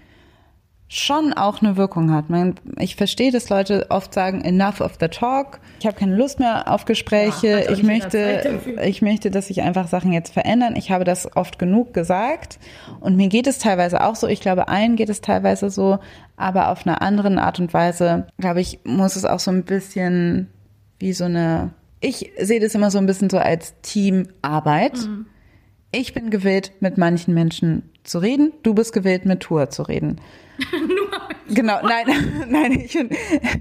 schon 0.89 1.33
auch 1.33 1.63
eine 1.63 1.77
Wirkung 1.77 2.13
hat. 2.13 2.27
Ich 2.79 2.97
verstehe, 2.97 3.33
dass 3.33 3.49
Leute 3.49 3.87
oft 3.89 4.15
sagen, 4.15 4.43
enough 4.43 4.81
of 4.81 4.93
the 5.01 5.09
talk. 5.09 5.59
Ich 5.81 5.87
habe 5.87 5.97
keine 5.97 6.15
Lust 6.15 6.39
mehr 6.39 6.71
auf 6.71 6.85
Gespräche. 6.85 7.65
Ja, 7.65 7.71
ich 7.71 7.83
möchte, 7.83 8.61
ich 8.85 9.03
möchte, 9.03 9.31
dass 9.31 9.49
sich 9.49 9.63
einfach 9.63 9.89
Sachen 9.89 10.13
jetzt 10.13 10.33
verändern. 10.33 10.77
Ich 10.77 10.91
habe 10.91 11.05
das 11.05 11.37
oft 11.37 11.59
genug 11.59 11.95
gesagt. 11.95 12.59
Und 13.01 13.17
mir 13.17 13.29
geht 13.29 13.47
es 13.47 13.59
teilweise 13.59 14.03
auch 14.05 14.15
so. 14.15 14.29
Ich 14.29 14.41
glaube, 14.41 14.69
allen 14.69 14.97
geht 14.97 15.09
es 15.09 15.21
teilweise 15.21 15.71
so. 15.71 15.99
Aber 16.37 16.69
auf 16.69 16.87
einer 16.87 17.03
anderen 17.03 17.39
Art 17.39 17.59
und 17.61 17.73
Weise, 17.73 18.27
glaube 18.39 18.61
ich, 18.61 18.81
muss 18.85 19.17
es 19.17 19.25
auch 19.25 19.41
so 19.41 19.51
ein 19.51 19.65
bisschen 19.65 20.49
wie 20.99 21.13
so 21.13 21.25
eine, 21.25 21.71
ich 22.01 22.31
sehe 22.39 22.61
das 22.61 22.75
immer 22.75 22.91
so 22.91 22.99
ein 22.99 23.07
bisschen 23.07 23.31
so 23.31 23.39
als 23.39 23.75
Teamarbeit. 23.83 24.97
Mhm. 24.97 25.27
Ich 25.97 26.13
bin 26.13 26.31
gewillt, 26.31 26.73
mit 26.81 26.99
manchen 26.99 27.35
Menschen 27.35 27.89
zu 28.03 28.19
reden. 28.19 28.53
Du 28.65 28.75
bist 28.75 28.93
gewillt, 28.93 29.27
mit 29.27 29.41
Tour 29.41 29.71
zu 29.71 29.83
reden. 29.83 30.21
Genau, 31.47 31.79
nein, 31.83 32.07
nein, 32.49 32.73
ich 32.73 32.95
bin, 32.95 33.11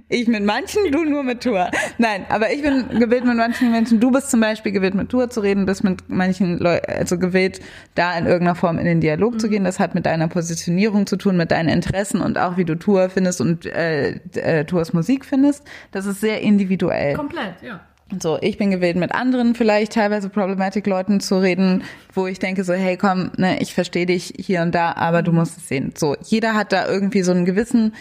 ich 0.08 0.28
mit 0.30 0.46
manchen, 0.46 0.90
du 0.90 1.04
nur 1.04 1.22
mit 1.22 1.44
Tour. 1.44 1.70
Nein, 1.98 2.26
aber 2.30 2.52
ich 2.54 2.62
bin 2.62 2.88
gewillt 2.98 3.26
mit 3.26 3.36
manchen 3.36 3.72
Menschen. 3.72 4.00
Du 4.00 4.10
bist 4.10 4.32
zum 4.32 4.40
Beispiel 4.40 4.72
gewillt 4.72 4.96
mit 4.96 5.10
Tour 5.10 5.30
zu 5.30 5.42
reden, 5.42 5.66
bist 5.66 5.84
mit 5.84 6.02
manchen 6.08 6.60
Leuten, 6.60 6.90
also 6.90 7.20
gewillt, 7.20 7.60
da 7.96 8.18
in 8.18 8.26
irgendeiner 8.26 8.56
Form 8.56 8.80
in 8.80 8.86
den 8.86 9.02
Dialog 9.02 9.38
zu 9.38 9.50
gehen. 9.50 9.66
Das 9.66 9.80
hat 9.80 9.96
mit 9.96 10.06
deiner 10.06 10.30
Positionierung 10.30 11.08
zu 11.08 11.18
tun, 11.18 11.36
mit 11.36 11.52
deinen 11.52 11.68
Interessen 11.68 12.22
und 12.22 12.38
auch 12.38 12.56
wie 12.56 12.64
du 12.64 12.76
Tour 12.76 13.10
findest 13.10 13.42
und 13.42 13.66
äh, 13.66 14.14
äh, 14.36 14.64
Tours 14.64 14.94
Musik 14.94 15.26
findest. 15.26 15.66
Das 15.92 16.06
ist 16.06 16.22
sehr 16.22 16.40
individuell. 16.40 17.16
Komplett, 17.16 17.62
ja. 17.62 17.82
So, 18.20 18.38
ich 18.42 18.58
bin 18.58 18.72
gewillt, 18.72 18.96
mit 18.96 19.14
anderen 19.14 19.56
vielleicht 19.56 19.94
teilweise 19.94 20.30
Problematic-Leuten 20.30 21.20
zu 21.20 21.42
reden, 21.42 21.84
wo 22.14 22.28
ich 22.28 22.40
denke 22.40 22.64
so, 22.64 22.74
hey, 22.74 22.98
komm, 22.98 23.32
ne, 23.38 23.60
ich 23.62 23.74
verstehe 23.74 24.06
dich 24.06 24.34
hier 24.38 24.62
und 24.62 24.74
da, 24.76 24.94
aber 24.94 25.22
du 25.22 25.32
musst 25.32 25.58
es 25.58 25.68
sehen. 25.68 25.94
So, 25.98 26.16
jeder 26.22 26.54
hat 26.54 26.72
da 26.72 26.88
irgendwie 26.88 27.24
so 27.24 27.32
einen 27.32 27.46
gewissen 27.46 27.94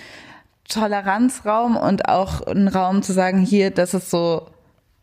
Toleranzraum 0.69 1.77
und 1.77 2.09
auch 2.09 2.41
einen 2.43 2.69
Raum 2.69 3.03
zu 3.03 3.13
sagen, 3.13 3.41
hier, 3.41 3.71
das 3.71 3.95
ist 3.95 4.11
so 4.11 4.47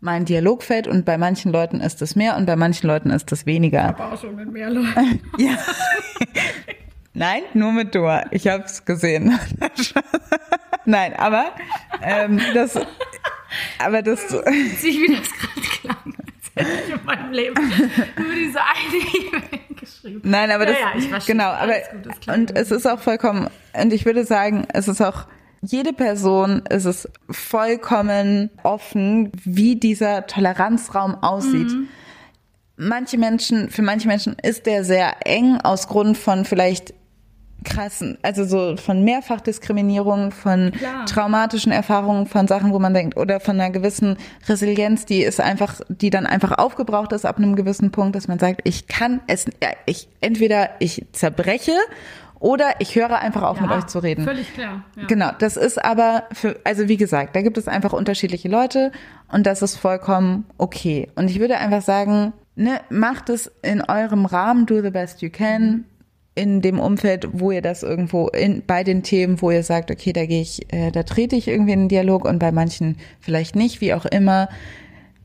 mein 0.01 0.25
Dialogfeld 0.25 0.87
und 0.87 1.05
bei 1.05 1.17
manchen 1.17 1.51
Leuten 1.51 1.81
ist 1.81 2.01
es 2.01 2.15
mehr 2.15 2.37
und 2.37 2.45
bei 2.45 2.55
manchen 2.55 2.87
Leuten 2.87 3.09
ist 3.09 3.31
es 3.31 3.45
weniger. 3.45 3.83
Aber 3.89 4.13
auch 4.13 4.19
schon 4.19 4.35
mit 4.35 4.51
mehr 4.51 4.69
Leuten. 4.69 5.19
Ja. 5.37 5.57
Nein, 7.13 7.41
nur 7.53 7.73
mit 7.73 7.93
Dua. 7.95 8.25
Ich 8.31 8.47
hab's 8.47 8.85
gesehen. 8.85 9.37
Nein, 10.85 11.13
aber 11.17 11.47
ähm, 12.01 12.39
das, 12.53 12.79
aber 13.79 14.01
das, 14.01 14.27
Sich 14.29 14.97
wie 14.99 15.15
das 15.15 15.29
gerade 15.39 15.61
klang. 15.81 16.15
Als 16.17 16.67
hätte 16.67 16.83
ich 16.87 16.93
in 16.93 17.05
meinem 17.05 17.31
Leben 17.31 17.55
nur 18.17 18.33
diese 18.35 18.59
eine 18.59 18.97
E-Mail 18.97 19.59
geschrieben. 19.79 20.21
Nein, 20.23 20.51
aber 20.51 20.65
Ja, 20.65 20.71
das 20.71 20.79
ja, 20.81 20.91
ich 20.97 21.07
verstehe. 21.07 21.35
genau, 21.35 21.49
aber 21.49 21.73
gut, 21.91 22.05
das 22.27 22.35
und 22.37 22.55
es 22.55 22.71
ist 22.71 22.85
auch 22.85 22.99
vollkommen 22.99 23.49
und 23.73 23.93
ich 23.93 24.05
würde 24.05 24.25
sagen, 24.25 24.65
es 24.73 24.87
ist 24.87 25.01
auch 25.01 25.25
jede 25.61 25.91
Person 25.91 26.61
ist 26.69 26.85
es 26.85 27.09
vollkommen 27.29 28.49
offen, 28.63 29.31
wie 29.43 29.75
dieser 29.75 30.25
Toleranzraum 30.25 31.15
aussieht. 31.15 31.67
Mhm. 31.67 31.89
Manche 32.77 33.17
Menschen, 33.17 33.69
für 33.69 33.81
manche 33.81 34.07
Menschen 34.07 34.37
ist 34.41 34.65
der 34.65 34.85
sehr 34.85 35.15
eng 35.27 35.59
aus 35.61 35.89
Grund 35.89 36.17
von 36.17 36.45
vielleicht 36.45 36.93
krassen, 37.63 38.17
also 38.21 38.43
so 38.45 38.77
von 38.77 39.03
Mehrfachdiskriminierung, 39.03 40.31
von 40.31 40.71
Klar. 40.71 41.05
traumatischen 41.05 41.71
Erfahrungen, 41.71 42.25
von 42.25 42.47
Sachen, 42.47 42.73
wo 42.73 42.79
man 42.79 42.93
denkt, 42.93 43.17
oder 43.17 43.39
von 43.39 43.59
einer 43.59 43.71
gewissen 43.71 44.17
Resilienz, 44.47 45.05
die 45.05 45.21
ist 45.21 45.39
einfach, 45.39 45.81
die 45.89 46.09
dann 46.09 46.25
einfach 46.25 46.57
aufgebraucht 46.57 47.11
ist 47.13 47.25
ab 47.25 47.37
einem 47.37 47.55
gewissen 47.55 47.91
Punkt, 47.91 48.15
dass 48.15 48.27
man 48.27 48.39
sagt, 48.39 48.61
ich 48.63 48.87
kann 48.87 49.21
es, 49.27 49.45
ja, 49.61 49.69
ich, 49.85 50.07
entweder 50.21 50.69
ich 50.79 51.05
zerbreche 51.11 51.75
oder 52.39 52.75
ich 52.79 52.95
höre 52.95 53.19
einfach 53.19 53.43
auf, 53.43 53.59
mit 53.59 53.69
euch 53.71 53.87
zu 53.87 53.99
reden. 53.99 54.23
Völlig 54.23 54.53
klar. 54.53 54.83
Ja. 54.95 55.05
Genau, 55.07 55.31
das 55.37 55.57
ist 55.57 55.83
aber 55.83 56.23
für, 56.31 56.57
also 56.63 56.87
wie 56.87 56.97
gesagt, 56.97 57.35
da 57.35 57.41
gibt 57.41 57.57
es 57.57 57.67
einfach 57.67 57.93
unterschiedliche 57.93 58.47
Leute 58.47 58.91
und 59.31 59.45
das 59.45 59.61
ist 59.61 59.75
vollkommen 59.75 60.45
okay. 60.57 61.09
Und 61.15 61.29
ich 61.29 61.39
würde 61.39 61.57
einfach 61.57 61.81
sagen, 61.81 62.33
ne, 62.55 62.79
macht 62.89 63.29
es 63.29 63.51
in 63.61 63.81
eurem 63.81 64.25
Rahmen, 64.25 64.65
do 64.65 64.81
the 64.81 64.89
best 64.89 65.21
you 65.21 65.29
can, 65.29 65.85
in 66.39 66.61
dem 66.61 66.79
Umfeld, 66.79 67.27
wo 67.33 67.51
ihr 67.51 67.61
das 67.61 67.83
irgendwo 67.83 68.27
in, 68.29 68.63
bei 68.65 68.85
den 68.85 69.03
Themen, 69.03 69.41
wo 69.41 69.51
ihr 69.51 69.63
sagt, 69.63 69.91
okay, 69.91 70.13
da 70.13 70.25
gehe 70.25 70.41
ich, 70.41 70.73
äh, 70.73 70.89
da 70.91 71.03
trete 71.03 71.35
ich 71.35 71.49
irgendwie 71.49 71.73
in 71.73 71.81
den 71.81 71.89
Dialog 71.89 72.23
und 72.23 72.39
bei 72.39 72.53
manchen 72.53 72.97
vielleicht 73.19 73.57
nicht, 73.57 73.81
wie 73.81 73.93
auch 73.93 74.05
immer, 74.05 74.47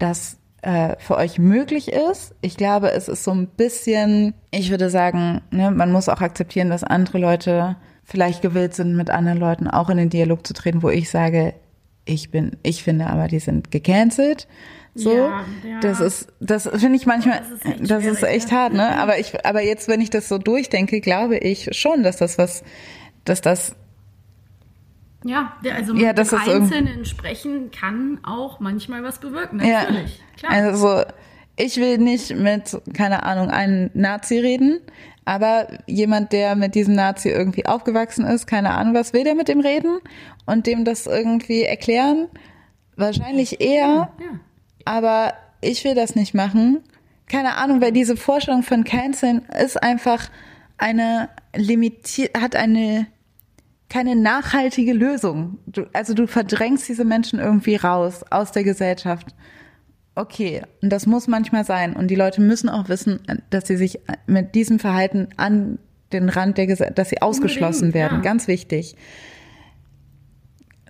das 0.01 0.39
äh, 0.63 0.97
für 0.99 1.17
euch 1.17 1.39
möglich 1.39 1.93
ist. 1.93 2.35
Ich 2.41 2.57
glaube, 2.57 2.91
es 2.91 3.07
ist 3.07 3.23
so 3.23 3.31
ein 3.31 3.47
bisschen, 3.47 4.35
ich 4.51 4.71
würde 4.71 4.91
sagen, 4.91 5.41
ne, 5.53 5.71
man 5.71 5.93
muss 5.93 6.09
auch 6.09 6.21
akzeptieren, 6.21 6.71
dass 6.71 6.83
andere 6.83 7.19
Leute 7.19 7.77
vielleicht 8.03 8.43
gewillt 8.43 8.75
sind, 8.75 8.97
mit 8.97 9.09
anderen 9.09 9.39
Leuten 9.39 9.69
auch 9.69 9.91
in 9.91 9.97
den 9.97 10.11
Dialog 10.11 10.45
zu 10.45 10.53
treten, 10.53 10.83
wo 10.83 10.89
ich 10.89 11.11
sage, 11.11 11.55
ich 12.07 12.33
bin, 12.33 12.57
ich 12.65 12.83
finde 12.83 13.07
aber, 13.07 13.29
die 13.29 13.39
sind 13.39 13.71
gecancelt. 13.71 14.49
So, 14.97 15.13
Ja, 15.17 15.45
ja. 15.69 15.81
das 15.81 16.01
ist, 16.01 16.33
das 16.41 16.69
finde 16.69 16.95
ich 16.97 17.05
manchmal, 17.07 17.39
Das 17.41 17.51
ist 17.51 17.65
echt 17.67 17.91
das 17.91 18.05
ist 18.05 18.23
echt 18.23 18.53
hart, 18.53 18.73
ne? 18.75 18.97
Aber 18.99 19.19
ich, 19.19 19.45
aber 19.45 19.63
jetzt, 19.63 19.89
wenn 19.89 20.01
ich 20.01 20.11
das 20.11 20.29
so 20.29 20.39
durchdenke, 20.39 21.01
glaube 21.01 21.37
ich 21.37 21.69
schon, 21.77 22.03
dass 22.05 22.17
das 22.19 22.39
was, 22.39 22.63
dass 23.25 23.41
das 23.41 23.75
Ja, 25.25 25.55
also 25.75 25.95
Ja, 25.95 26.09
mit 26.09 26.19
das 26.19 26.29
dem 26.31 26.39
ist 26.39 26.47
irgend- 26.47 26.73
Einzelnen 26.73 27.05
sprechen 27.07 27.71
kann 27.71 28.21
auch 28.23 28.61
manchmal 28.61 29.03
was 29.03 29.19
bewirken. 29.19 29.61
Ja, 29.65 29.83
Natürlich. 29.83 30.23
Klar. 30.37 30.53
also 30.53 31.03
ich 31.57 31.77
will 31.79 31.99
nicht 31.99 32.37
mit, 32.37 32.81
keine 32.95 33.23
Ahnung, 33.25 33.49
einem 33.51 33.91
Nazi 33.95 34.39
reden, 34.39 34.81
aber 35.25 35.69
jemand, 35.87 36.33
der 36.33 36.55
mit 36.57 36.75
diesem 36.75 36.95
Nazi 36.95 37.31
irgendwie 37.31 37.65
aufgewachsen 37.67 38.27
ist, 38.27 38.47
keine 38.47 38.71
Ahnung, 38.73 38.95
was 38.95 39.13
will 39.13 39.25
der 39.25 39.35
mit 39.35 39.49
dem 39.49 39.61
reden 39.61 39.99
und 40.47 40.67
dem 40.67 40.85
das 40.85 41.07
irgendwie 41.07 41.63
erklären? 41.63 42.29
Wahrscheinlich 42.97 43.61
eher, 43.61 44.11
ja. 44.21 44.39
Aber 44.85 45.35
ich 45.61 45.85
will 45.85 45.95
das 45.95 46.15
nicht 46.15 46.35
machen. 46.35 46.81
Keine 47.27 47.57
Ahnung, 47.57 47.81
weil 47.81 47.93
diese 47.93 48.17
Vorstellung 48.17 48.63
von 48.63 48.85
Canceln 48.85 49.43
ist 49.63 49.83
einfach 49.83 50.29
eine 50.77 51.29
limitiert, 51.55 52.39
hat 52.39 52.55
eine 52.57 53.07
keine 53.89 54.17
nachhaltige 54.17 54.93
Lösung. 54.93 55.59
Du, 55.67 55.87
also 55.93 56.15
du 56.15 56.27
verdrängst 56.27 56.89
diese 56.89 57.05
Menschen 57.05 57.39
irgendwie 57.39 57.77
raus 57.77 58.25
aus 58.31 58.51
der 58.51 58.65
Gesellschaft. 58.65 59.35
Okay, 60.17 60.63
und 60.83 60.91
das 60.91 61.07
muss 61.07 61.29
manchmal 61.29 61.65
sein. 61.65 61.95
Und 61.95 62.09
die 62.09 62.15
Leute 62.15 62.41
müssen 62.41 62.69
auch 62.69 62.89
wissen, 62.89 63.21
dass 63.51 63.67
sie 63.67 63.77
sich 63.77 64.01
mit 64.27 64.55
diesem 64.55 64.79
Verhalten 64.79 65.29
an 65.37 65.79
den 66.13 66.29
Rand 66.29 66.59
der 66.59 66.67
Gesellschaft, 66.67 66.99
dass 66.99 67.11
sie 67.11 67.23
ausgeschlossen 67.23 67.87
Unbedingt, 67.87 67.95
werden. 67.95 68.17
ja. 68.19 68.23
Ganz 68.23 68.49
wichtig. 68.49 68.97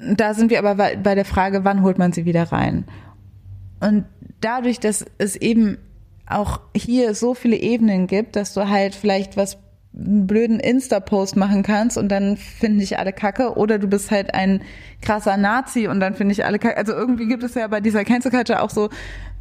Da 0.00 0.34
sind 0.34 0.50
wir 0.50 0.58
aber 0.58 0.74
bei 0.74 0.96
bei 0.96 1.14
der 1.14 1.24
Frage, 1.24 1.64
wann 1.64 1.82
holt 1.82 1.98
man 1.98 2.12
sie 2.12 2.24
wieder 2.24 2.44
rein? 2.44 2.84
Und 3.84 4.04
dadurch, 4.40 4.80
dass 4.80 5.04
es 5.18 5.36
eben 5.36 5.78
auch 6.26 6.60
hier 6.74 7.14
so 7.14 7.34
viele 7.34 7.56
Ebenen 7.56 8.06
gibt, 8.06 8.36
dass 8.36 8.54
du 8.54 8.68
halt 8.68 8.94
vielleicht 8.94 9.36
was 9.36 9.58
einen 9.96 10.26
blöden 10.26 10.58
Insta-Post 10.58 11.36
machen 11.36 11.62
kannst 11.62 11.98
und 11.98 12.08
dann 12.08 12.36
finden 12.36 12.80
dich 12.80 12.98
alle 12.98 13.12
kacke 13.12 13.56
oder 13.56 13.78
du 13.78 13.86
bist 13.86 14.10
halt 14.10 14.34
ein 14.34 14.62
krasser 15.02 15.36
Nazi 15.36 15.86
und 15.86 16.00
dann 16.00 16.14
finde 16.14 16.32
ich 16.32 16.44
alle 16.44 16.58
kacke. 16.58 16.76
Also 16.76 16.92
irgendwie 16.92 17.28
gibt 17.28 17.42
es 17.44 17.54
ja 17.54 17.68
bei 17.68 17.80
dieser 17.80 18.04
Cancel 18.04 18.30
Culture 18.30 18.62
auch 18.62 18.70
so 18.70 18.88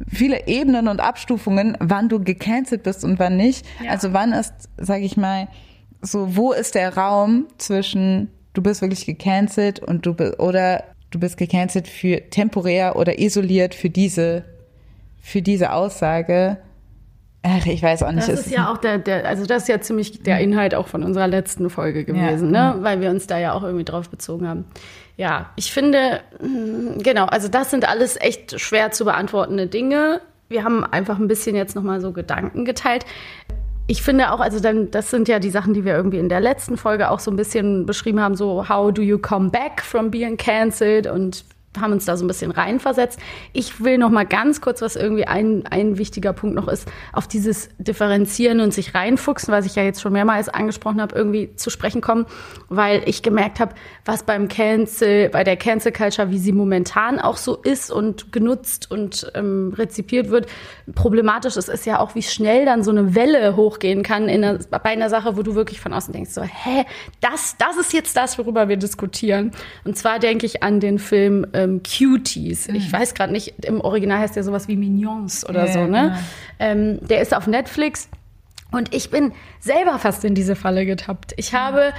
viele 0.06 0.46
Ebenen 0.46 0.88
und 0.88 1.00
Abstufungen, 1.00 1.76
wann 1.80 2.08
du 2.08 2.22
gecancelt 2.22 2.82
bist 2.82 3.02
und 3.02 3.18
wann 3.18 3.36
nicht. 3.36 3.66
Ja. 3.82 3.92
Also 3.92 4.12
wann 4.12 4.32
ist, 4.32 4.52
sag 4.76 5.00
ich 5.00 5.16
mal, 5.16 5.48
so 6.02 6.36
wo 6.36 6.52
ist 6.52 6.74
der 6.74 6.96
Raum 6.96 7.46
zwischen 7.58 8.30
du 8.52 8.62
bist 8.62 8.80
wirklich 8.80 9.04
gecancelt 9.06 9.80
und 9.80 10.06
du 10.06 10.14
bi- 10.14 10.36
oder 10.38 10.84
du 11.14 11.20
bist 11.20 11.36
gecancelt 11.36 11.86
für 11.88 12.28
temporär 12.30 12.96
oder 12.96 13.18
isoliert 13.18 13.74
für 13.74 13.90
diese 13.90 14.44
für 15.22 15.40
diese 15.40 15.72
Aussage. 15.72 16.58
Ach, 17.42 17.66
ich 17.66 17.82
weiß 17.82 18.02
auch 18.02 18.12
nicht. 18.12 18.28
Das 18.28 18.40
ist 18.46 18.50
ja 18.50 18.72
auch 18.72 18.78
der, 18.78 18.98
der, 18.98 19.26
also 19.26 19.44
das 19.46 19.62
ist 19.62 19.68
ja 19.68 19.80
ziemlich 19.80 20.22
der 20.22 20.40
Inhalt 20.40 20.74
auch 20.74 20.86
von 20.88 21.02
unserer 21.02 21.28
letzten 21.28 21.68
Folge 21.70 22.04
gewesen, 22.04 22.54
Ja. 22.54 22.74
ne? 22.74 22.82
Weil 22.82 23.00
wir 23.00 23.10
uns 23.10 23.26
da 23.26 23.38
ja 23.38 23.52
auch 23.52 23.62
irgendwie 23.62 23.84
drauf 23.84 24.08
bezogen 24.08 24.48
haben. 24.48 24.64
Ja, 25.16 25.50
ich 25.56 25.70
finde, 25.72 26.20
mh, 26.40 27.02
genau, 27.02 27.26
also 27.26 27.48
das 27.48 27.70
sind 27.70 27.88
alles 27.88 28.18
echt 28.20 28.58
schwer 28.60 28.90
zu 28.90 29.04
beantwortende 29.04 29.66
Dinge. 29.66 30.20
Wir 30.48 30.64
haben 30.64 30.84
einfach 30.84 31.18
ein 31.18 31.28
bisschen 31.28 31.54
jetzt 31.56 31.74
nochmal 31.76 32.00
so 32.00 32.12
Gedanken 32.12 32.64
geteilt. 32.64 33.04
Ich 33.86 34.02
finde 34.02 34.32
auch, 34.32 34.40
also 34.40 34.60
dann, 34.60 34.90
das 34.90 35.10
sind 35.10 35.28
ja 35.28 35.38
die 35.38 35.50
Sachen, 35.50 35.74
die 35.74 35.84
wir 35.84 35.94
irgendwie 35.94 36.18
in 36.18 36.30
der 36.30 36.40
letzten 36.40 36.76
Folge 36.78 37.10
auch 37.10 37.20
so 37.20 37.30
ein 37.30 37.36
bisschen 37.36 37.84
beschrieben 37.84 38.20
haben, 38.20 38.34
so 38.34 38.68
how 38.68 38.92
do 38.92 39.02
you 39.02 39.18
come 39.18 39.50
back 39.50 39.82
from 39.82 40.10
being 40.10 40.36
cancelled? 40.38 41.06
Und 41.06 41.44
haben 41.80 41.92
uns 41.92 42.04
da 42.04 42.16
so 42.16 42.24
ein 42.24 42.28
bisschen 42.28 42.50
reinversetzt. 42.50 43.18
Ich 43.52 43.82
will 43.82 43.98
noch 43.98 44.10
mal 44.10 44.24
ganz 44.24 44.60
kurz, 44.60 44.82
was 44.82 44.96
irgendwie 44.96 45.26
ein, 45.26 45.66
ein 45.66 45.98
wichtiger 45.98 46.32
Punkt 46.32 46.56
noch 46.56 46.68
ist, 46.68 46.88
auf 47.12 47.26
dieses 47.26 47.68
Differenzieren 47.78 48.60
und 48.60 48.72
sich 48.72 48.94
reinfuchsen, 48.94 49.52
was 49.52 49.66
ich 49.66 49.74
ja 49.74 49.82
jetzt 49.82 50.00
schon 50.00 50.12
mehrmals 50.12 50.48
angesprochen 50.48 51.00
habe, 51.00 51.14
irgendwie 51.14 51.54
zu 51.56 51.70
sprechen 51.70 52.00
kommen, 52.00 52.26
weil 52.68 53.02
ich 53.06 53.22
gemerkt 53.22 53.60
habe, 53.60 53.74
was 54.04 54.22
beim 54.22 54.48
Cancel, 54.48 55.28
bei 55.28 55.44
der 55.44 55.56
Cancel 55.56 55.92
Culture, 55.92 56.30
wie 56.30 56.38
sie 56.38 56.52
momentan 56.52 57.18
auch 57.18 57.36
so 57.36 57.56
ist 57.56 57.90
und 57.90 58.32
genutzt 58.32 58.90
und 58.90 59.30
ähm, 59.34 59.72
rezipiert 59.76 60.30
wird, 60.30 60.46
problematisch 60.94 61.56
ist, 61.56 61.68
ist 61.68 61.86
ja 61.86 62.00
auch, 62.00 62.14
wie 62.14 62.22
schnell 62.22 62.64
dann 62.64 62.82
so 62.82 62.90
eine 62.90 63.14
Welle 63.14 63.56
hochgehen 63.56 64.02
kann 64.02 64.28
in 64.28 64.44
einer, 64.44 64.58
bei 64.70 64.90
einer 64.90 65.10
Sache, 65.10 65.36
wo 65.36 65.42
du 65.42 65.54
wirklich 65.54 65.80
von 65.80 65.92
außen 65.92 66.12
denkst, 66.12 66.30
so, 66.30 66.42
hä, 66.42 66.84
das, 67.20 67.56
das 67.58 67.76
ist 67.76 67.92
jetzt 67.92 68.16
das, 68.16 68.38
worüber 68.38 68.68
wir 68.68 68.76
diskutieren. 68.76 69.52
Und 69.84 69.96
zwar 69.96 70.18
denke 70.18 70.46
ich 70.46 70.62
an 70.62 70.80
den 70.80 70.98
Film 70.98 71.46
äh, 71.52 71.63
ähm, 71.64 71.82
Cuties. 71.82 72.68
Mhm. 72.68 72.76
Ich 72.76 72.92
weiß 72.92 73.14
gerade 73.14 73.32
nicht, 73.32 73.64
im 73.64 73.80
Original 73.80 74.18
heißt 74.18 74.36
der 74.36 74.44
sowas 74.44 74.68
wie 74.68 74.76
Mignons 74.76 75.48
oder 75.48 75.66
ja, 75.66 75.72
so, 75.72 75.86
ne? 75.86 76.16
Ja. 76.16 76.18
Ähm, 76.58 76.98
der 77.06 77.20
ist 77.20 77.34
auf 77.34 77.46
Netflix. 77.46 78.08
Und 78.70 78.92
ich 78.94 79.10
bin 79.10 79.32
selber 79.60 79.98
fast 79.98 80.24
in 80.24 80.34
diese 80.34 80.56
Falle 80.56 80.84
getappt. 80.84 81.32
Ich 81.36 81.52
mhm. 81.52 81.56
habe 81.56 81.92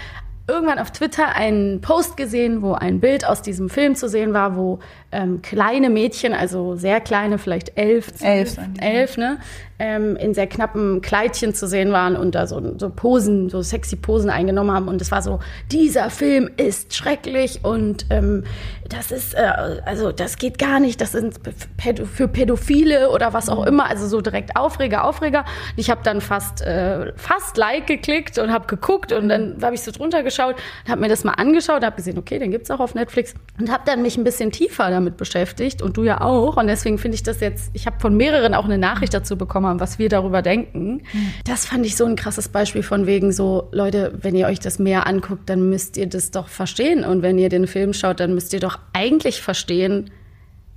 irgendwann 0.48 0.78
auf 0.78 0.92
Twitter 0.92 1.36
einen 1.36 1.82
Post 1.82 2.18
gesehen, 2.18 2.62
wo 2.62 2.74
ein 2.74 3.00
Bild 3.00 3.26
aus 3.26 3.42
diesem 3.42 3.70
Film 3.70 3.96
zu 3.96 4.08
sehen 4.08 4.34
war, 4.34 4.56
wo 4.56 4.80
ähm, 5.12 5.42
kleine 5.42 5.90
Mädchen, 5.90 6.34
also 6.34 6.76
sehr 6.76 7.02
kleine, 7.02 7.38
vielleicht 7.40 7.78
elf, 7.78 8.12
elf, 8.22 8.58
elf 8.80 9.18
ne, 9.18 9.40
ähm, 9.80 10.16
in 10.18 10.34
sehr 10.34 10.48
knappen 10.48 11.02
Kleidchen 11.02 11.54
zu 11.54 11.68
sehen 11.68 11.92
waren 11.92 12.16
und 12.16 12.36
da 12.36 12.48
so, 12.48 12.78
so 12.78 12.90
Posen, 12.90 13.50
so 13.50 13.62
sexy 13.62 13.96
Posen 13.96 14.30
eingenommen 14.30 14.72
haben. 14.72 14.88
Und 14.88 15.02
es 15.02 15.12
war 15.12 15.22
so, 15.22 15.40
dieser 15.72 16.10
Film 16.10 16.50
ist 16.58 16.94
schrecklich 16.94 17.62
und 17.64 18.06
ähm, 18.10 18.44
das 18.88 19.12
ist, 19.12 19.34
äh, 19.34 19.52
also 19.86 20.12
das 20.12 20.38
geht 20.38 20.60
gar 20.60 20.80
nicht, 20.80 21.02
das 21.02 21.14
sind 21.14 21.40
für 21.78 22.28
Pädophile 22.28 23.10
oder 23.10 23.34
was 23.34 23.50
auch 23.50 23.62
mhm. 23.62 23.68
immer, 23.68 23.90
also 23.90 24.08
so 24.08 24.22
direkt 24.22 24.56
Aufreger, 24.56 25.06
Aufreger. 25.06 25.40
Und 25.40 25.78
ich 25.80 25.90
habe 25.90 26.02
dann 26.04 26.22
fast, 26.22 26.62
äh, 26.62 27.14
fast 27.16 27.58
Like 27.58 27.88
geklickt 27.88 28.38
und 28.38 28.52
habe 28.52 28.68
geguckt 28.68 29.12
und 29.12 29.30
dann 29.30 29.58
habe 29.62 29.76
ich 29.76 29.82
so 29.82 29.92
drunter 29.92 30.24
geschaut 30.36 30.56
habe 30.88 31.02
mir 31.02 31.08
das 31.08 31.24
mal 31.24 31.34
angeschaut, 31.34 31.84
habe 31.84 31.96
gesehen, 31.96 32.18
okay, 32.18 32.40
den 32.40 32.52
gibt's 32.52 32.70
auch 32.72 32.80
auf 32.80 32.96
Netflix 32.96 33.34
und 33.60 33.72
habe 33.72 33.84
dann 33.86 34.02
mich 34.02 34.18
ein 34.18 34.24
bisschen 34.24 34.52
tiefer 34.52 34.90
damit 34.90 35.18
beschäftigt 35.18 35.82
und 35.82 35.98
du 35.98 36.04
ja 36.04 36.22
auch. 36.22 36.58
Und 36.58 36.68
deswegen 36.68 36.98
finde 36.98 37.16
ich 37.16 37.24
das 37.24 37.40
jetzt, 37.40 37.72
ich 37.74 37.86
habe 37.86 38.00
von 38.00 38.16
mehreren 38.16 38.54
auch 38.54 38.66
eine 38.66 38.78
Nachricht 38.78 39.14
dazu 39.14 39.38
bekommen, 39.38 39.80
was 39.80 40.00
wir 40.00 40.10
darüber 40.10 40.42
denken. 40.42 41.04
Das 41.46 41.66
fand 41.66 41.86
ich 41.86 41.96
so 41.96 42.06
ein 42.06 42.16
krasses 42.16 42.50
Beispiel 42.50 42.84
von 42.84 43.06
wegen 43.06 43.32
so, 43.32 43.70
Leute, 43.72 44.14
wenn 44.22 44.36
ihr 44.36 44.48
euch 44.48 44.60
das 44.60 44.80
mehr 44.80 45.08
anguckt, 45.08 45.50
dann 45.50 45.70
müsst 45.70 45.98
ihr 45.98 46.08
das 46.08 46.32
doch 46.32 46.48
verstehen. 46.48 47.04
Und 47.04 47.22
wenn 47.22 47.38
ihr 47.38 47.50
den 47.50 47.68
Film 47.68 47.94
schaut, 47.94 48.20
dann 48.20 48.34
müsst 48.34 48.54
ihr 48.54 48.60
doch 48.60 48.80
eigentlich 48.94 49.42
verstehen, 49.42 50.12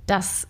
dass 0.07 0.47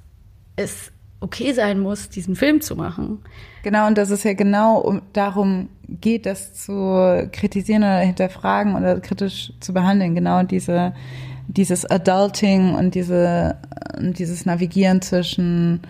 es 0.55 0.91
okay 1.21 1.53
sein 1.53 1.79
muss, 1.79 2.09
diesen 2.09 2.35
Film 2.35 2.61
zu 2.61 2.75
machen. 2.75 3.19
Genau, 3.63 3.87
und 3.87 3.97
dass 3.97 4.09
es 4.09 4.23
ja 4.23 4.33
genau 4.33 4.77
um, 4.79 5.01
darum 5.13 5.69
geht, 5.87 6.25
das 6.25 6.53
zu 6.53 7.27
kritisieren 7.31 7.83
oder 7.83 7.99
hinterfragen 7.99 8.75
oder 8.75 8.99
kritisch 8.99 9.51
zu 9.59 9.73
behandeln. 9.73 10.15
Genau 10.15 10.43
diese 10.43 10.93
dieses 11.49 11.83
Adulting 11.85 12.75
und 12.75 12.93
diese, 12.93 13.57
dieses 13.97 14.45
Navigieren 14.45 15.01
zwischen 15.01 15.81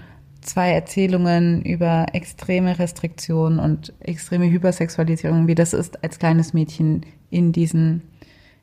zwei 0.41 0.71
Erzählungen 0.71 1.61
über 1.63 2.07
extreme 2.13 2.79
Restriktionen 2.79 3.59
und 3.59 3.93
extreme 3.99 4.49
Hypersexualisierung, 4.49 5.47
wie 5.47 5.55
das 5.55 5.73
ist, 5.73 6.01
als 6.01 6.17
kleines 6.17 6.53
Mädchen 6.53 7.05
in 7.29 7.51
diesen 7.51 8.03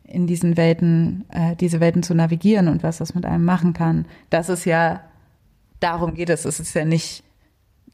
in 0.09 0.29
diesen 0.29 0.57
Welten, 0.57 1.25
äh, 1.31 1.57
diese 1.57 1.81
Welten 1.81 2.05
zu 2.05 2.15
navigieren 2.15 2.69
und 2.69 2.85
was 2.85 2.99
das 2.99 3.17
mit 3.17 3.27
einem 3.27 3.45
machen 3.45 3.73
kann. 3.73 4.07
Das 4.31 4.49
ist 4.49 4.65
ja, 4.65 5.01
darum 5.81 6.15
geht 6.15 6.31
es. 6.31 6.45
Es 6.45 6.61
ist 6.61 6.75
ja 6.75 6.85
nicht 6.85 7.23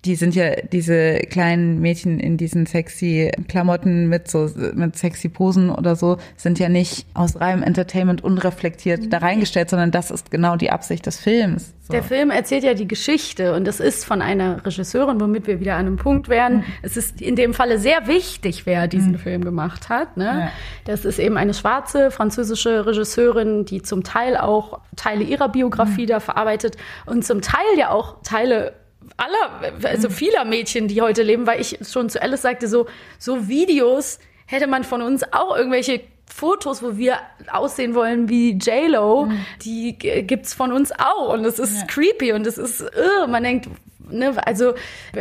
die 0.04 0.16
sind 0.16 0.34
ja 0.34 0.56
diese 0.72 1.18
kleinen 1.30 1.80
Mädchen 1.80 2.18
in 2.18 2.36
diesen 2.36 2.66
sexy 2.66 3.30
Klamotten 3.48 4.08
mit 4.08 4.28
so 4.28 4.50
mit 4.74 4.96
sexy 4.96 5.28
Posen 5.28 5.70
oder 5.70 5.94
so 5.94 6.18
sind 6.36 6.58
ja 6.58 6.68
nicht 6.68 7.06
aus 7.14 7.40
reinem 7.40 7.62
Entertainment 7.62 8.24
unreflektiert 8.24 9.02
mhm. 9.02 9.10
da 9.10 9.18
reingestellt, 9.18 9.70
sondern 9.70 9.92
das 9.92 10.10
ist 10.10 10.32
genau 10.32 10.56
die 10.56 10.70
Absicht 10.70 11.06
des 11.06 11.20
Films. 11.20 11.72
So. 11.82 11.92
Der 11.92 12.02
Film 12.02 12.30
erzählt 12.30 12.64
ja 12.64 12.74
die 12.74 12.88
Geschichte 12.88 13.54
und 13.54 13.64
das 13.64 13.78
ist 13.78 14.04
von 14.04 14.22
einer 14.22 14.64
Regisseurin, 14.64 15.20
womit 15.20 15.46
wir 15.46 15.60
wieder 15.60 15.74
an 15.74 15.86
einem 15.86 15.96
Punkt 15.96 16.28
wären. 16.28 16.58
Mhm. 16.58 16.64
Es 16.82 16.96
ist 16.96 17.20
in 17.20 17.36
dem 17.36 17.54
Falle 17.54 17.78
sehr 17.78 18.08
wichtig, 18.08 18.66
wer 18.66 18.88
diesen 18.88 19.12
mhm. 19.12 19.18
Film 19.18 19.44
gemacht 19.44 19.88
hat. 19.88 20.16
Ne? 20.16 20.24
Ja. 20.24 20.50
Das 20.84 21.04
ist 21.04 21.20
eben 21.20 21.36
eine 21.36 21.54
schwarze 21.54 22.10
französische 22.10 22.86
Regisseurin, 22.86 23.64
die 23.64 23.82
zum 23.82 24.02
Teil 24.02 24.36
auch 24.36 24.80
Teile 24.96 25.22
ihrer 25.22 25.48
Biografie 25.48 26.02
mhm. 26.02 26.08
da 26.08 26.20
verarbeitet 26.20 26.76
und 27.06 27.24
zum 27.24 27.40
Teil 27.40 27.62
ja 27.76 27.90
auch 27.90 28.16
Teile 28.22 28.74
aller, 29.16 29.72
also 29.84 30.10
vieler 30.10 30.44
Mädchen, 30.44 30.88
die 30.88 31.00
heute 31.00 31.22
leben, 31.22 31.46
weil 31.46 31.60
ich 31.60 31.78
schon 31.88 32.08
zu 32.08 32.20
Alice 32.20 32.42
sagte, 32.42 32.68
so, 32.68 32.86
so 33.18 33.48
Videos 33.48 34.18
hätte 34.46 34.66
man 34.66 34.84
von 34.84 35.02
uns 35.02 35.22
auch 35.32 35.56
irgendwelche 35.56 36.00
Fotos, 36.26 36.82
wo 36.82 36.96
wir 36.96 37.18
aussehen 37.50 37.94
wollen 37.94 38.28
wie 38.28 38.52
J-Lo, 38.52 39.26
mhm. 39.26 39.44
die 39.62 39.98
gibt's 39.98 40.54
von 40.54 40.72
uns 40.72 40.92
auch 40.92 41.32
und 41.32 41.44
es 41.44 41.58
ist 41.58 41.80
ja. 41.80 41.86
creepy 41.86 42.32
und 42.32 42.46
es 42.46 42.58
ist, 42.58 42.80
uh, 42.80 43.26
man 43.26 43.42
denkt, 43.42 43.68
ne, 44.12 44.34
also 44.46 44.74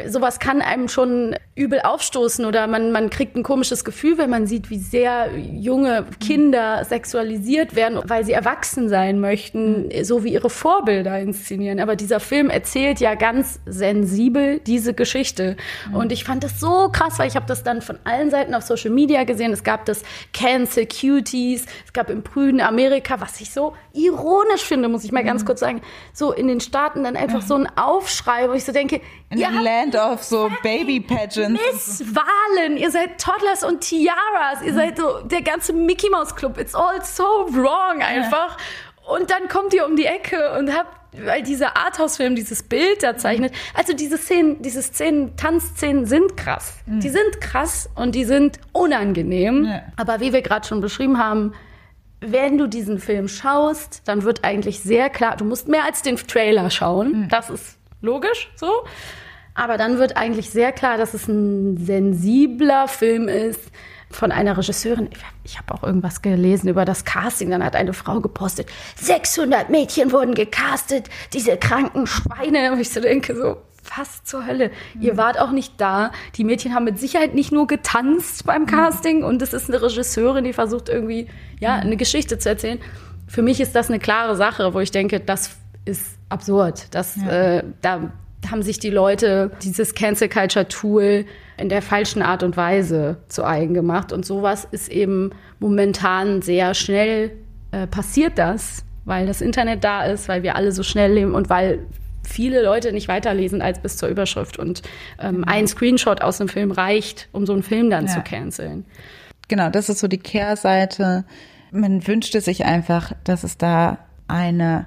sowas 0.08 0.40
kann 0.40 0.62
einem 0.62 0.88
schon 0.88 1.36
übel 1.56 1.82
aufstoßen 1.82 2.46
oder 2.46 2.68
man, 2.68 2.92
man 2.92 3.10
kriegt 3.10 3.36
ein 3.36 3.44
komisches 3.44 3.84
Gefühl, 3.86 4.18
wenn 4.18 4.30
man 4.30 4.48
sieht, 4.48 4.70
wie 4.70 4.80
sehr 4.80 5.30
junge 5.38 6.06
Kinder 6.20 6.84
sexualisiert 6.86 7.76
werden, 7.76 8.00
weil 8.06 8.26
sie 8.26 8.32
erwachsen 8.32 8.90
sein 8.90 9.20
möchten, 9.20 9.90
so 10.04 10.24
wie 10.24 10.34
ihre 10.34 10.50
Vorbilder 10.50 11.20
inszenieren. 11.20 11.80
Aber 11.80 11.96
dieser 11.96 12.20
Film 12.20 12.50
erzählt 12.50 13.00
ja 13.00 13.16
ganz 13.16 13.60
sensibel 13.66 14.60
diese 14.60 14.94
Geschichte. 14.94 15.56
Und 15.94 16.12
ich 16.12 16.24
fand 16.24 16.44
das 16.44 16.60
so 16.60 16.90
krass, 16.92 17.20
weil 17.20 17.28
ich 17.28 17.36
habe 17.36 17.46
das 17.46 17.64
dann 17.64 17.82
von 17.82 18.00
allen 18.04 18.30
Seiten 18.30 18.56
auf 18.56 18.64
Social 18.64 18.92
Media 18.92 19.24
gesehen. 19.24 19.52
Es 19.52 19.64
gab 19.64 19.86
das 19.86 20.04
Cancel 20.34 20.86
Cuties, 20.86 21.66
es 21.86 21.94
gab 21.94 22.10
im 22.10 22.24
prüden 22.24 22.62
Amerika, 22.62 23.20
was 23.20 23.40
ich 23.42 23.52
so 23.52 23.74
ironisch 23.94 24.64
finde, 24.64 24.88
muss 24.88 25.04
ich 25.04 25.12
mal 25.12 25.24
ganz 25.24 25.46
kurz 25.46 25.60
sagen, 25.60 25.82
so 26.14 26.32
in 26.32 26.48
den 26.48 26.60
Staaten 26.62 27.04
dann 27.04 27.16
einfach 27.16 27.42
so 27.42 27.56
ein 27.56 27.68
Aufschrei, 27.78 28.50
wo 28.50 28.54
ich 28.54 28.64
so 28.64 28.72
denke, 28.72 28.81
in 28.90 29.38
ja, 29.38 29.50
Land 29.50 29.96
of 29.96 30.24
so 30.24 30.50
Baby 30.64 31.00
Pageants. 31.00 31.62
Miss 31.72 32.04
Wahlen, 32.16 32.78
ihr 32.78 32.92
seid 32.92 33.20
Toddlers 33.20 33.64
und 33.64 33.82
Tiaras, 33.82 34.62
ihr 34.66 34.74
seid 34.74 34.98
so 34.98 35.22
der 35.24 35.42
ganze 35.42 35.74
Mickey 35.74 36.10
Mouse 36.10 36.36
Club. 36.36 36.58
It's 36.58 36.76
all 36.76 37.04
so 37.04 37.24
wrong 37.24 38.02
einfach. 38.02 38.58
Und 39.08 39.30
dann 39.30 39.48
kommt 39.48 39.74
ihr 39.74 39.86
um 39.86 39.96
die 39.96 40.06
Ecke 40.06 40.58
und 40.58 40.76
habt 40.76 41.02
weil 41.14 41.44
dieser 41.44 41.76
Arthouse-Film 41.76 42.36
dieses 42.36 42.64
Bild 42.64 43.04
da 43.04 43.18
zeichnet. 43.18 43.54
Also 43.74 43.94
diese 43.94 44.18
Szenen, 44.18 44.62
diese 44.62 44.82
Szenen, 44.82 45.36
Tanzszenen 45.36 46.06
sind 46.06 46.38
krass. 46.38 46.76
Mhm. 46.86 47.02
Die 47.02 47.10
sind 47.10 47.42
krass 47.42 47.90
und 47.96 48.16
die 48.16 48.24
sind 48.24 48.60
unangenehm. 48.72 49.66
Ja. 49.66 49.82
Aber 49.98 50.22
wie 50.22 50.32
wir 50.32 50.42
gerade 50.42 50.66
schon 50.66 50.80
beschrieben 50.80 51.18
haben, 51.18 51.54
wenn 52.22 52.58
du 52.58 52.68
diesen 52.68 53.00
Film 53.00 53.28
schaust, 53.28 54.04
dann 54.06 54.24
wird 54.24 54.44
eigentlich 54.44 54.80
sehr 54.80 55.10
klar, 55.10 55.36
du 55.36 55.44
musst 55.44 55.68
mehr 55.68 55.84
als 55.84 56.02
den 56.02 56.16
Trailer 56.16 56.70
schauen. 56.70 57.24
Mhm. 57.24 57.30
Das 57.30 57.50
ist 57.50 57.78
logisch 58.02 58.52
so. 58.56 58.72
Aber 59.54 59.78
dann 59.78 59.98
wird 59.98 60.18
eigentlich 60.18 60.50
sehr 60.50 60.72
klar, 60.72 60.98
dass 60.98 61.14
es 61.14 61.28
ein 61.28 61.78
sensibler 61.78 62.88
Film 62.88 63.28
ist 63.28 63.72
von 64.10 64.32
einer 64.32 64.58
Regisseurin. 64.58 65.10
Ich 65.44 65.58
habe 65.58 65.74
auch 65.74 65.84
irgendwas 65.84 66.22
gelesen 66.22 66.70
über 66.70 66.86
das 66.86 67.06
Casting. 67.06 67.50
Dann 67.50 67.64
hat 67.64 67.76
eine 67.76 67.94
Frau 67.94 68.20
gepostet, 68.22 68.68
600 68.96 69.70
Mädchen 69.70 70.12
wurden 70.12 70.36
gecastet, 70.36 71.10
diese 71.34 71.58
kranken 71.58 72.08
Schweine. 72.08 72.72
Und 72.72 72.80
ich 72.80 72.90
so 72.90 73.02
denke 73.02 73.36
so, 73.36 73.58
was 73.96 74.24
zur 74.24 74.46
Hölle? 74.46 74.72
Mhm. 74.94 75.02
Ihr 75.02 75.18
wart 75.18 75.40
auch 75.40 75.52
nicht 75.52 75.74
da. 75.78 76.12
Die 76.36 76.44
Mädchen 76.44 76.74
haben 76.74 76.86
mit 76.86 77.00
Sicherheit 77.00 77.34
nicht 77.34 77.52
nur 77.52 77.68
getanzt 77.68 78.46
beim 78.46 78.66
Casting 78.66 79.20
mhm. 79.20 79.26
und 79.26 79.42
es 79.42 79.54
ist 79.54 79.70
eine 79.70 79.82
Regisseurin, 79.82 80.44
die 80.44 80.54
versucht 80.54 80.90
irgendwie, 80.90 81.28
ja, 81.60 81.76
eine 81.76 81.98
Geschichte 81.98 82.38
zu 82.38 82.50
erzählen. 82.50 82.80
Für 83.28 83.42
mich 83.42 83.60
ist 83.62 83.76
das 83.76 83.90
eine 83.90 84.00
klare 84.00 84.36
Sache, 84.36 84.74
wo 84.74 84.80
ich 84.80 84.92
denke, 84.92 85.20
das 85.20 85.52
ist 85.86 86.18
absurd. 86.32 86.88
Das, 86.92 87.16
ja. 87.16 87.58
äh, 87.58 87.64
da 87.82 88.12
haben 88.50 88.64
sich 88.64 88.80
die 88.80 88.90
Leute 88.90 89.52
dieses 89.62 89.94
Cancel 89.94 90.30
Culture 90.30 90.68
Tool 90.68 91.26
in 91.58 91.70
der 91.70 91.82
falschen 91.82 92.22
Art 92.22 92.44
und 92.44 92.58
Weise 92.58 93.18
zu 93.28 93.46
eigen 93.46 93.74
gemacht. 93.74 94.12
Und 94.12 94.26
sowas 94.26 94.68
ist 94.72 94.90
eben 94.90 95.32
momentan 95.60 96.42
sehr 96.42 96.74
schnell 96.74 97.32
äh, 97.72 97.88
passiert 97.88 98.38
das, 98.38 98.84
weil 99.06 99.28
das 99.28 99.42
Internet 99.42 99.84
da 99.84 100.04
ist, 100.04 100.28
weil 100.28 100.44
wir 100.44 100.56
alle 100.56 100.72
so 100.72 100.84
schnell 100.84 101.14
leben 101.14 101.36
und 101.36 101.50
weil 101.50 101.80
viele 102.24 102.64
Leute 102.64 102.94
nicht 102.94 103.08
weiterlesen 103.08 103.62
als 103.62 103.80
bis 103.80 103.98
zur 103.98 104.10
Überschrift. 104.10 104.58
Und 104.58 104.82
ähm, 105.20 105.36
genau. 105.36 105.48
ein 105.48 105.68
Screenshot 105.68 106.22
aus 106.22 106.40
einem 106.40 106.50
Film 106.50 106.72
reicht, 106.72 107.30
um 107.32 107.46
so 107.46 107.54
einen 107.54 107.64
Film 107.64 107.90
dann 107.90 108.08
ja. 108.08 108.14
zu 108.14 108.22
canceln. 108.22 108.86
Genau, 109.48 109.70
das 109.70 109.90
ist 109.90 110.00
so 110.00 110.08
die 110.08 110.18
Kehrseite. 110.18 111.26
Man 111.72 112.06
wünschte 112.08 112.42
sich 112.42 112.66
einfach, 112.66 113.14
dass 113.24 113.44
es 113.44 113.58
da 113.58 114.00
eine 114.28 114.86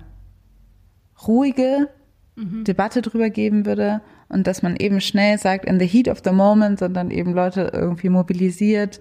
ruhige 1.27 1.89
Debatte 2.37 3.01
drüber 3.01 3.31
geben 3.31 3.65
würde 3.65 4.01
und 4.29 4.49
dass 4.49 4.63
man 4.63 4.75
eben 4.75 5.01
schnell 5.01 5.39
sagt, 5.39 5.65
in 5.65 5.79
the 5.79 5.87
heat 5.87 6.09
of 6.09 6.23
the 6.25 6.33
moment, 6.33 6.81
sondern 6.81 7.13
eben 7.13 7.33
Leute 7.33 7.71
irgendwie 7.73 8.09
mobilisiert, 8.09 8.99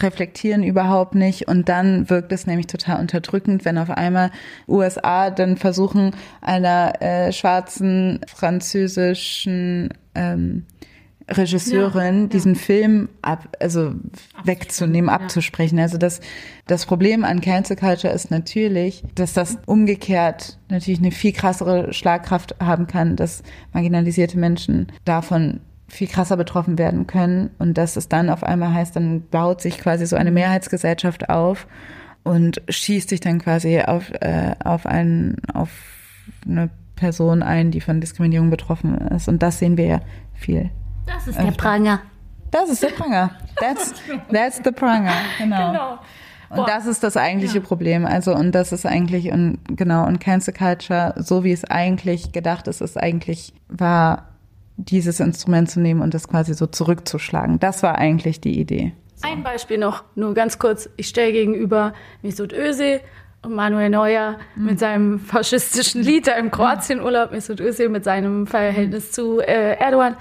reflektieren 0.00 0.62
überhaupt 0.62 1.16
nicht 1.16 1.48
und 1.48 1.68
dann 1.68 2.08
wirkt 2.08 2.30
es 2.30 2.46
nämlich 2.46 2.68
total 2.68 3.00
unterdrückend, 3.00 3.64
wenn 3.64 3.78
auf 3.78 3.90
einmal 3.90 4.30
USA 4.68 5.30
dann 5.30 5.56
versuchen, 5.56 6.12
einer 6.40 7.02
äh, 7.02 7.32
schwarzen 7.32 8.20
französischen 8.32 9.88
ähm, 10.14 10.66
Regisseurin 11.28 12.22
ja, 12.22 12.26
diesen 12.28 12.54
ja. 12.54 12.60
Film 12.60 13.08
ab, 13.22 13.56
also 13.60 13.94
wegzunehmen, 14.44 15.08
ja. 15.08 15.16
abzusprechen. 15.16 15.78
Also 15.78 15.98
das, 15.98 16.20
das 16.66 16.86
Problem 16.86 17.24
an 17.24 17.40
Cancel 17.40 17.76
Culture 17.76 18.12
ist 18.12 18.30
natürlich, 18.30 19.02
dass 19.14 19.32
das 19.32 19.58
umgekehrt 19.66 20.58
natürlich 20.68 21.00
eine 21.00 21.10
viel 21.10 21.32
krassere 21.32 21.92
Schlagkraft 21.92 22.56
haben 22.60 22.86
kann, 22.86 23.16
dass 23.16 23.42
marginalisierte 23.72 24.38
Menschen 24.38 24.92
davon 25.04 25.60
viel 25.88 26.08
krasser 26.08 26.36
betroffen 26.36 26.78
werden 26.78 27.06
können 27.06 27.50
und 27.58 27.78
dass 27.78 27.96
es 27.96 28.08
dann 28.08 28.28
auf 28.30 28.42
einmal 28.42 28.72
heißt, 28.72 28.96
dann 28.96 29.22
baut 29.28 29.60
sich 29.60 29.78
quasi 29.78 30.06
so 30.06 30.16
eine 30.16 30.32
Mehrheitsgesellschaft 30.32 31.28
auf 31.28 31.66
und 32.24 32.60
schießt 32.68 33.08
sich 33.08 33.20
dann 33.20 33.40
quasi 33.40 33.80
auf, 33.80 34.10
äh, 34.20 34.54
auf 34.64 34.86
einen, 34.86 35.36
auf 35.52 35.70
eine 36.44 36.70
Person 36.96 37.42
ein, 37.42 37.70
die 37.70 37.80
von 37.80 38.00
Diskriminierung 38.00 38.50
betroffen 38.50 38.96
ist. 38.96 39.28
Und 39.28 39.42
das 39.42 39.58
sehen 39.58 39.76
wir 39.76 39.86
ja 39.86 40.00
viel. 40.34 40.70
Das 41.06 41.26
ist 41.26 41.38
der 41.38 41.52
Pranger. 41.52 42.00
Das 42.50 42.68
ist 42.68 42.82
der 42.82 42.88
Pranger. 42.88 43.30
That's, 43.60 43.94
that's 44.32 44.60
the 44.64 44.70
Pranger. 44.70 45.12
Genau. 45.38 45.72
genau. 45.72 45.98
Und 46.48 46.68
das 46.68 46.86
ist 46.86 47.02
das 47.02 47.16
eigentliche 47.16 47.58
ja. 47.58 47.64
Problem. 47.64 48.06
Also, 48.06 48.34
und 48.34 48.52
das 48.52 48.72
ist 48.72 48.86
eigentlich, 48.86 49.32
und 49.32 49.58
genau, 49.68 50.06
und 50.06 50.20
Cancel 50.20 50.54
Culture, 50.54 51.14
so 51.16 51.44
wie 51.44 51.52
es 51.52 51.64
eigentlich 51.64 52.32
gedacht 52.32 52.68
ist, 52.68 52.80
ist 52.80 52.96
eigentlich, 52.96 53.52
war 53.68 54.28
dieses 54.76 55.20
Instrument 55.20 55.70
zu 55.70 55.80
nehmen 55.80 56.02
und 56.02 56.14
das 56.14 56.28
quasi 56.28 56.54
so 56.54 56.66
zurückzuschlagen. 56.66 57.58
Das 57.58 57.82
war 57.82 57.96
eigentlich 57.96 58.40
die 58.40 58.60
Idee. 58.60 58.92
So. 59.16 59.28
Ein 59.28 59.42
Beispiel 59.42 59.78
noch, 59.78 60.04
nur 60.14 60.34
ganz 60.34 60.58
kurz. 60.58 60.88
Ich 60.96 61.08
stelle 61.08 61.32
gegenüber 61.32 61.94
Mesut 62.22 62.52
Özil 62.52 63.00
und 63.42 63.54
Manuel 63.54 63.90
Neuer 63.90 64.36
mhm. 64.54 64.66
mit 64.66 64.78
seinem 64.78 65.18
faschistischen 65.18 66.02
Lied 66.02 66.26
da 66.26 66.32
im 66.32 66.50
Kroatienurlaub, 66.50 67.32
Mesut 67.32 67.60
Özil 67.60 67.88
mit 67.88 68.04
seinem 68.04 68.46
Verhältnis 68.46 69.12
zu 69.12 69.40
äh, 69.40 69.76
Erdogan 69.78 70.16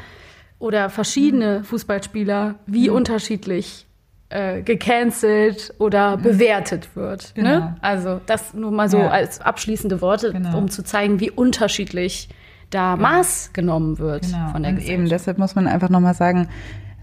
oder 0.66 0.90
verschiedene 0.90 1.64
Fußballspieler, 1.64 2.56
wie 2.66 2.90
mhm. 2.90 2.96
unterschiedlich 2.96 3.86
äh, 4.30 4.64
gecancelt 4.64 5.76
oder 5.78 6.18
mhm. 6.18 6.24
bewertet 6.24 6.96
wird. 6.96 7.34
Ne? 7.38 7.44
Genau. 7.44 7.60
Ne? 7.60 7.76
Also 7.82 8.20
das 8.26 8.56
nur 8.56 8.72
mal 8.72 8.90
so 8.90 8.98
ja. 8.98 9.10
als 9.10 9.42
abschließende 9.42 10.02
Worte, 10.02 10.34
genau. 10.34 10.58
um 10.58 10.72
zu 10.72 10.84
zeigen, 10.84 11.20
wie 11.20 11.30
unterschiedlich 11.30 12.30
da 12.72 12.96
Maß 12.96 13.52
genommen 13.54 14.00
wird 14.00 14.24
genau. 14.24 14.50
von 14.54 14.64
der 14.64 14.72
Und 14.72 14.82
Eben 14.82 15.08
deshalb 15.08 15.38
muss 15.38 15.54
man 15.54 15.68
einfach 15.68 15.90
nochmal 15.90 16.16
sagen, 16.16 16.50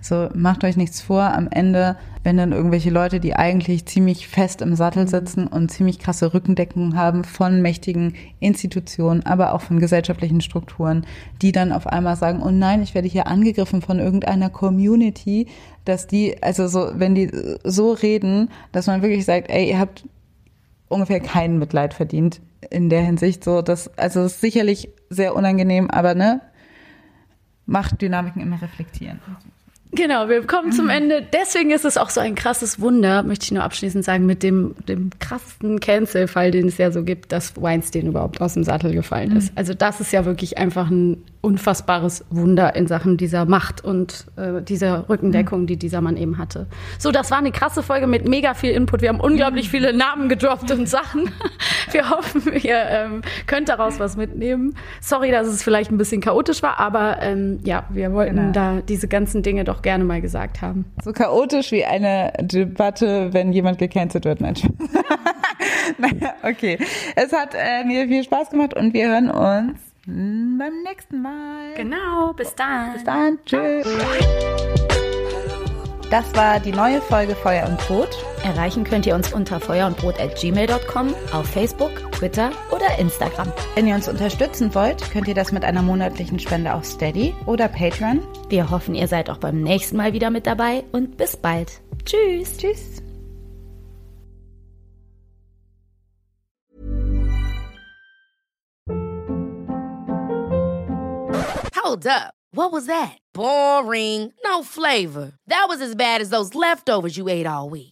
so, 0.02 0.28
macht 0.34 0.64
euch 0.64 0.76
nichts 0.76 1.00
vor. 1.00 1.22
Am 1.22 1.46
Ende, 1.48 1.96
wenn 2.24 2.36
dann 2.36 2.50
irgendwelche 2.50 2.90
Leute, 2.90 3.20
die 3.20 3.36
eigentlich 3.36 3.86
ziemlich 3.86 4.26
fest 4.26 4.60
im 4.60 4.74
Sattel 4.74 5.06
sitzen 5.06 5.46
und 5.46 5.70
ziemlich 5.70 6.00
krasse 6.00 6.34
Rückendeckungen 6.34 6.96
haben 6.96 7.22
von 7.22 7.62
mächtigen 7.62 8.14
Institutionen, 8.40 9.24
aber 9.24 9.54
auch 9.54 9.60
von 9.60 9.78
gesellschaftlichen 9.78 10.40
Strukturen, 10.40 11.06
die 11.40 11.52
dann 11.52 11.70
auf 11.70 11.86
einmal 11.86 12.16
sagen, 12.16 12.42
oh 12.42 12.50
nein, 12.50 12.82
ich 12.82 12.96
werde 12.96 13.06
hier 13.06 13.28
angegriffen 13.28 13.80
von 13.80 14.00
irgendeiner 14.00 14.50
Community, 14.50 15.46
dass 15.84 16.08
die, 16.08 16.42
also 16.42 16.66
so, 16.66 16.90
wenn 16.94 17.14
die 17.14 17.30
so 17.62 17.92
reden, 17.92 18.50
dass 18.72 18.88
man 18.88 19.02
wirklich 19.02 19.24
sagt, 19.24 19.50
ey, 19.50 19.68
ihr 19.68 19.78
habt 19.78 20.04
ungefähr 20.88 21.20
kein 21.20 21.60
Mitleid 21.60 21.94
verdient 21.94 22.40
in 22.70 22.90
der 22.90 23.02
Hinsicht. 23.02 23.44
So, 23.44 23.62
das, 23.62 23.96
also 23.96 24.24
ist 24.24 24.40
sicherlich 24.40 24.88
sehr 25.10 25.36
unangenehm, 25.36 25.90
aber 25.90 26.16
ne, 26.16 26.40
macht 27.66 28.02
Dynamiken 28.02 28.42
immer 28.42 28.60
reflektieren. 28.60 29.20
Genau, 29.94 30.28
wir 30.28 30.46
kommen 30.46 30.72
zum 30.72 30.86
mhm. 30.86 30.90
Ende. 30.90 31.26
Deswegen 31.32 31.70
ist 31.70 31.84
es 31.84 31.98
auch 31.98 32.08
so 32.08 32.20
ein 32.20 32.34
krasses 32.34 32.80
Wunder, 32.80 33.22
möchte 33.22 33.44
ich 33.44 33.52
nur 33.52 33.62
abschließend 33.62 34.04
sagen, 34.04 34.24
mit 34.24 34.42
dem, 34.42 34.74
dem 34.88 35.10
krassesten 35.18 35.80
Cancel-Fall, 35.80 36.50
den 36.50 36.68
es 36.68 36.78
ja 36.78 36.90
so 36.90 37.04
gibt, 37.04 37.30
dass 37.30 37.60
Weinstein 37.60 38.06
überhaupt 38.06 38.40
aus 38.40 38.54
dem 38.54 38.64
Sattel 38.64 38.94
gefallen 38.94 39.36
ist. 39.36 39.52
Mhm. 39.52 39.58
Also 39.58 39.74
das 39.74 40.00
ist 40.00 40.12
ja 40.12 40.24
wirklich 40.24 40.56
einfach 40.56 40.90
ein 40.90 41.22
unfassbares 41.42 42.24
Wunder 42.30 42.74
in 42.76 42.86
Sachen 42.86 43.16
dieser 43.16 43.44
Macht 43.44 43.84
und 43.84 44.26
äh, 44.36 44.62
dieser 44.62 45.08
Rückendeckung, 45.08 45.66
die 45.66 45.76
dieser 45.76 46.00
Mann 46.00 46.16
eben 46.16 46.38
hatte. 46.38 46.68
So, 46.98 47.10
das 47.10 47.32
war 47.32 47.38
eine 47.38 47.50
krasse 47.50 47.82
Folge 47.82 48.06
mit 48.06 48.28
mega 48.28 48.54
viel 48.54 48.70
Input. 48.70 49.02
Wir 49.02 49.08
haben 49.08 49.20
unglaublich 49.20 49.68
viele 49.68 49.92
Namen 49.92 50.28
gedroppt 50.28 50.70
und 50.70 50.88
Sachen. 50.88 51.30
Wir 51.90 52.08
hoffen, 52.08 52.52
ihr 52.62 52.80
ähm, 52.88 53.22
könnt 53.46 53.68
daraus 53.68 53.98
was 53.98 54.16
mitnehmen. 54.16 54.76
Sorry, 55.00 55.32
dass 55.32 55.48
es 55.48 55.62
vielleicht 55.64 55.90
ein 55.90 55.98
bisschen 55.98 56.20
chaotisch 56.20 56.62
war, 56.62 56.78
aber 56.78 57.20
ähm, 57.20 57.58
ja, 57.64 57.84
wir 57.90 58.12
wollten 58.12 58.36
genau. 58.36 58.52
da 58.52 58.80
diese 58.80 59.08
ganzen 59.08 59.42
Dinge 59.42 59.64
doch 59.64 59.81
gerne 59.82 60.04
mal 60.04 60.20
gesagt 60.20 60.62
haben. 60.62 60.84
So 61.04 61.12
chaotisch 61.12 61.72
wie 61.72 61.84
eine 61.84 62.32
Debatte, 62.40 63.32
wenn 63.32 63.52
jemand 63.52 63.78
gecancelt 63.78 64.24
wird. 64.24 64.40
Nein, 64.40 64.54
naja, 65.98 66.34
okay. 66.42 66.78
Es 67.16 67.32
hat 67.32 67.54
äh, 67.54 67.84
mir 67.84 68.06
viel 68.06 68.24
Spaß 68.24 68.50
gemacht 68.50 68.74
und 68.74 68.94
wir 68.94 69.08
hören 69.08 69.30
uns 69.30 69.78
beim 70.06 70.82
nächsten 70.84 71.22
Mal. 71.22 71.74
Genau, 71.76 72.32
bis 72.32 72.54
dann. 72.54 72.94
Bis 72.94 73.04
dann, 73.04 73.38
tschüss. 73.44 73.86
Das 76.10 76.34
war 76.34 76.60
die 76.60 76.72
neue 76.72 77.00
Folge 77.00 77.34
Feuer 77.34 77.66
und 77.68 77.78
Brot. 77.78 78.10
Erreichen 78.42 78.84
könnt 78.84 79.06
ihr 79.06 79.14
uns 79.14 79.32
unter 79.32 79.60
feuerundbrot.gmail.com, 79.60 81.14
auf 81.32 81.46
Facebook, 81.46 82.12
Twitter 82.12 82.50
oder 82.70 82.98
Instagram. 82.98 83.52
Wenn 83.74 83.86
ihr 83.86 83.94
uns 83.94 84.08
unterstützen 84.08 84.74
wollt, 84.74 85.10
könnt 85.10 85.28
ihr 85.28 85.34
das 85.34 85.52
mit 85.52 85.64
einer 85.64 85.82
monatlichen 85.82 86.38
Spende 86.38 86.74
auf 86.74 86.84
Steady 86.84 87.34
oder 87.46 87.68
Patreon. 87.68 88.20
Wir 88.48 88.70
hoffen, 88.70 88.94
ihr 88.94 89.08
seid 89.08 89.30
auch 89.30 89.38
beim 89.38 89.62
nächsten 89.62 89.96
Mal 89.96 90.12
wieder 90.12 90.30
mit 90.30 90.46
dabei 90.46 90.84
und 90.92 91.16
bis 91.16 91.36
bald. 91.36 91.80
Tschüss. 92.04 92.56
Tschüss. 92.56 93.02
Hold 101.92 102.06
up. 102.06 102.32
What 102.54 102.72
was 102.72 102.86
that? 102.86 103.18
Boring. 103.34 104.32
No 104.44 104.62
flavor. 104.62 105.32
That 105.46 105.66
was 105.68 105.82
as 105.82 105.94
bad 105.94 106.22
as 106.22 106.30
those 106.30 106.54
leftovers 106.54 107.18
you 107.18 107.28
ate 107.28 107.46
all 107.46 107.68
week. 107.68 107.91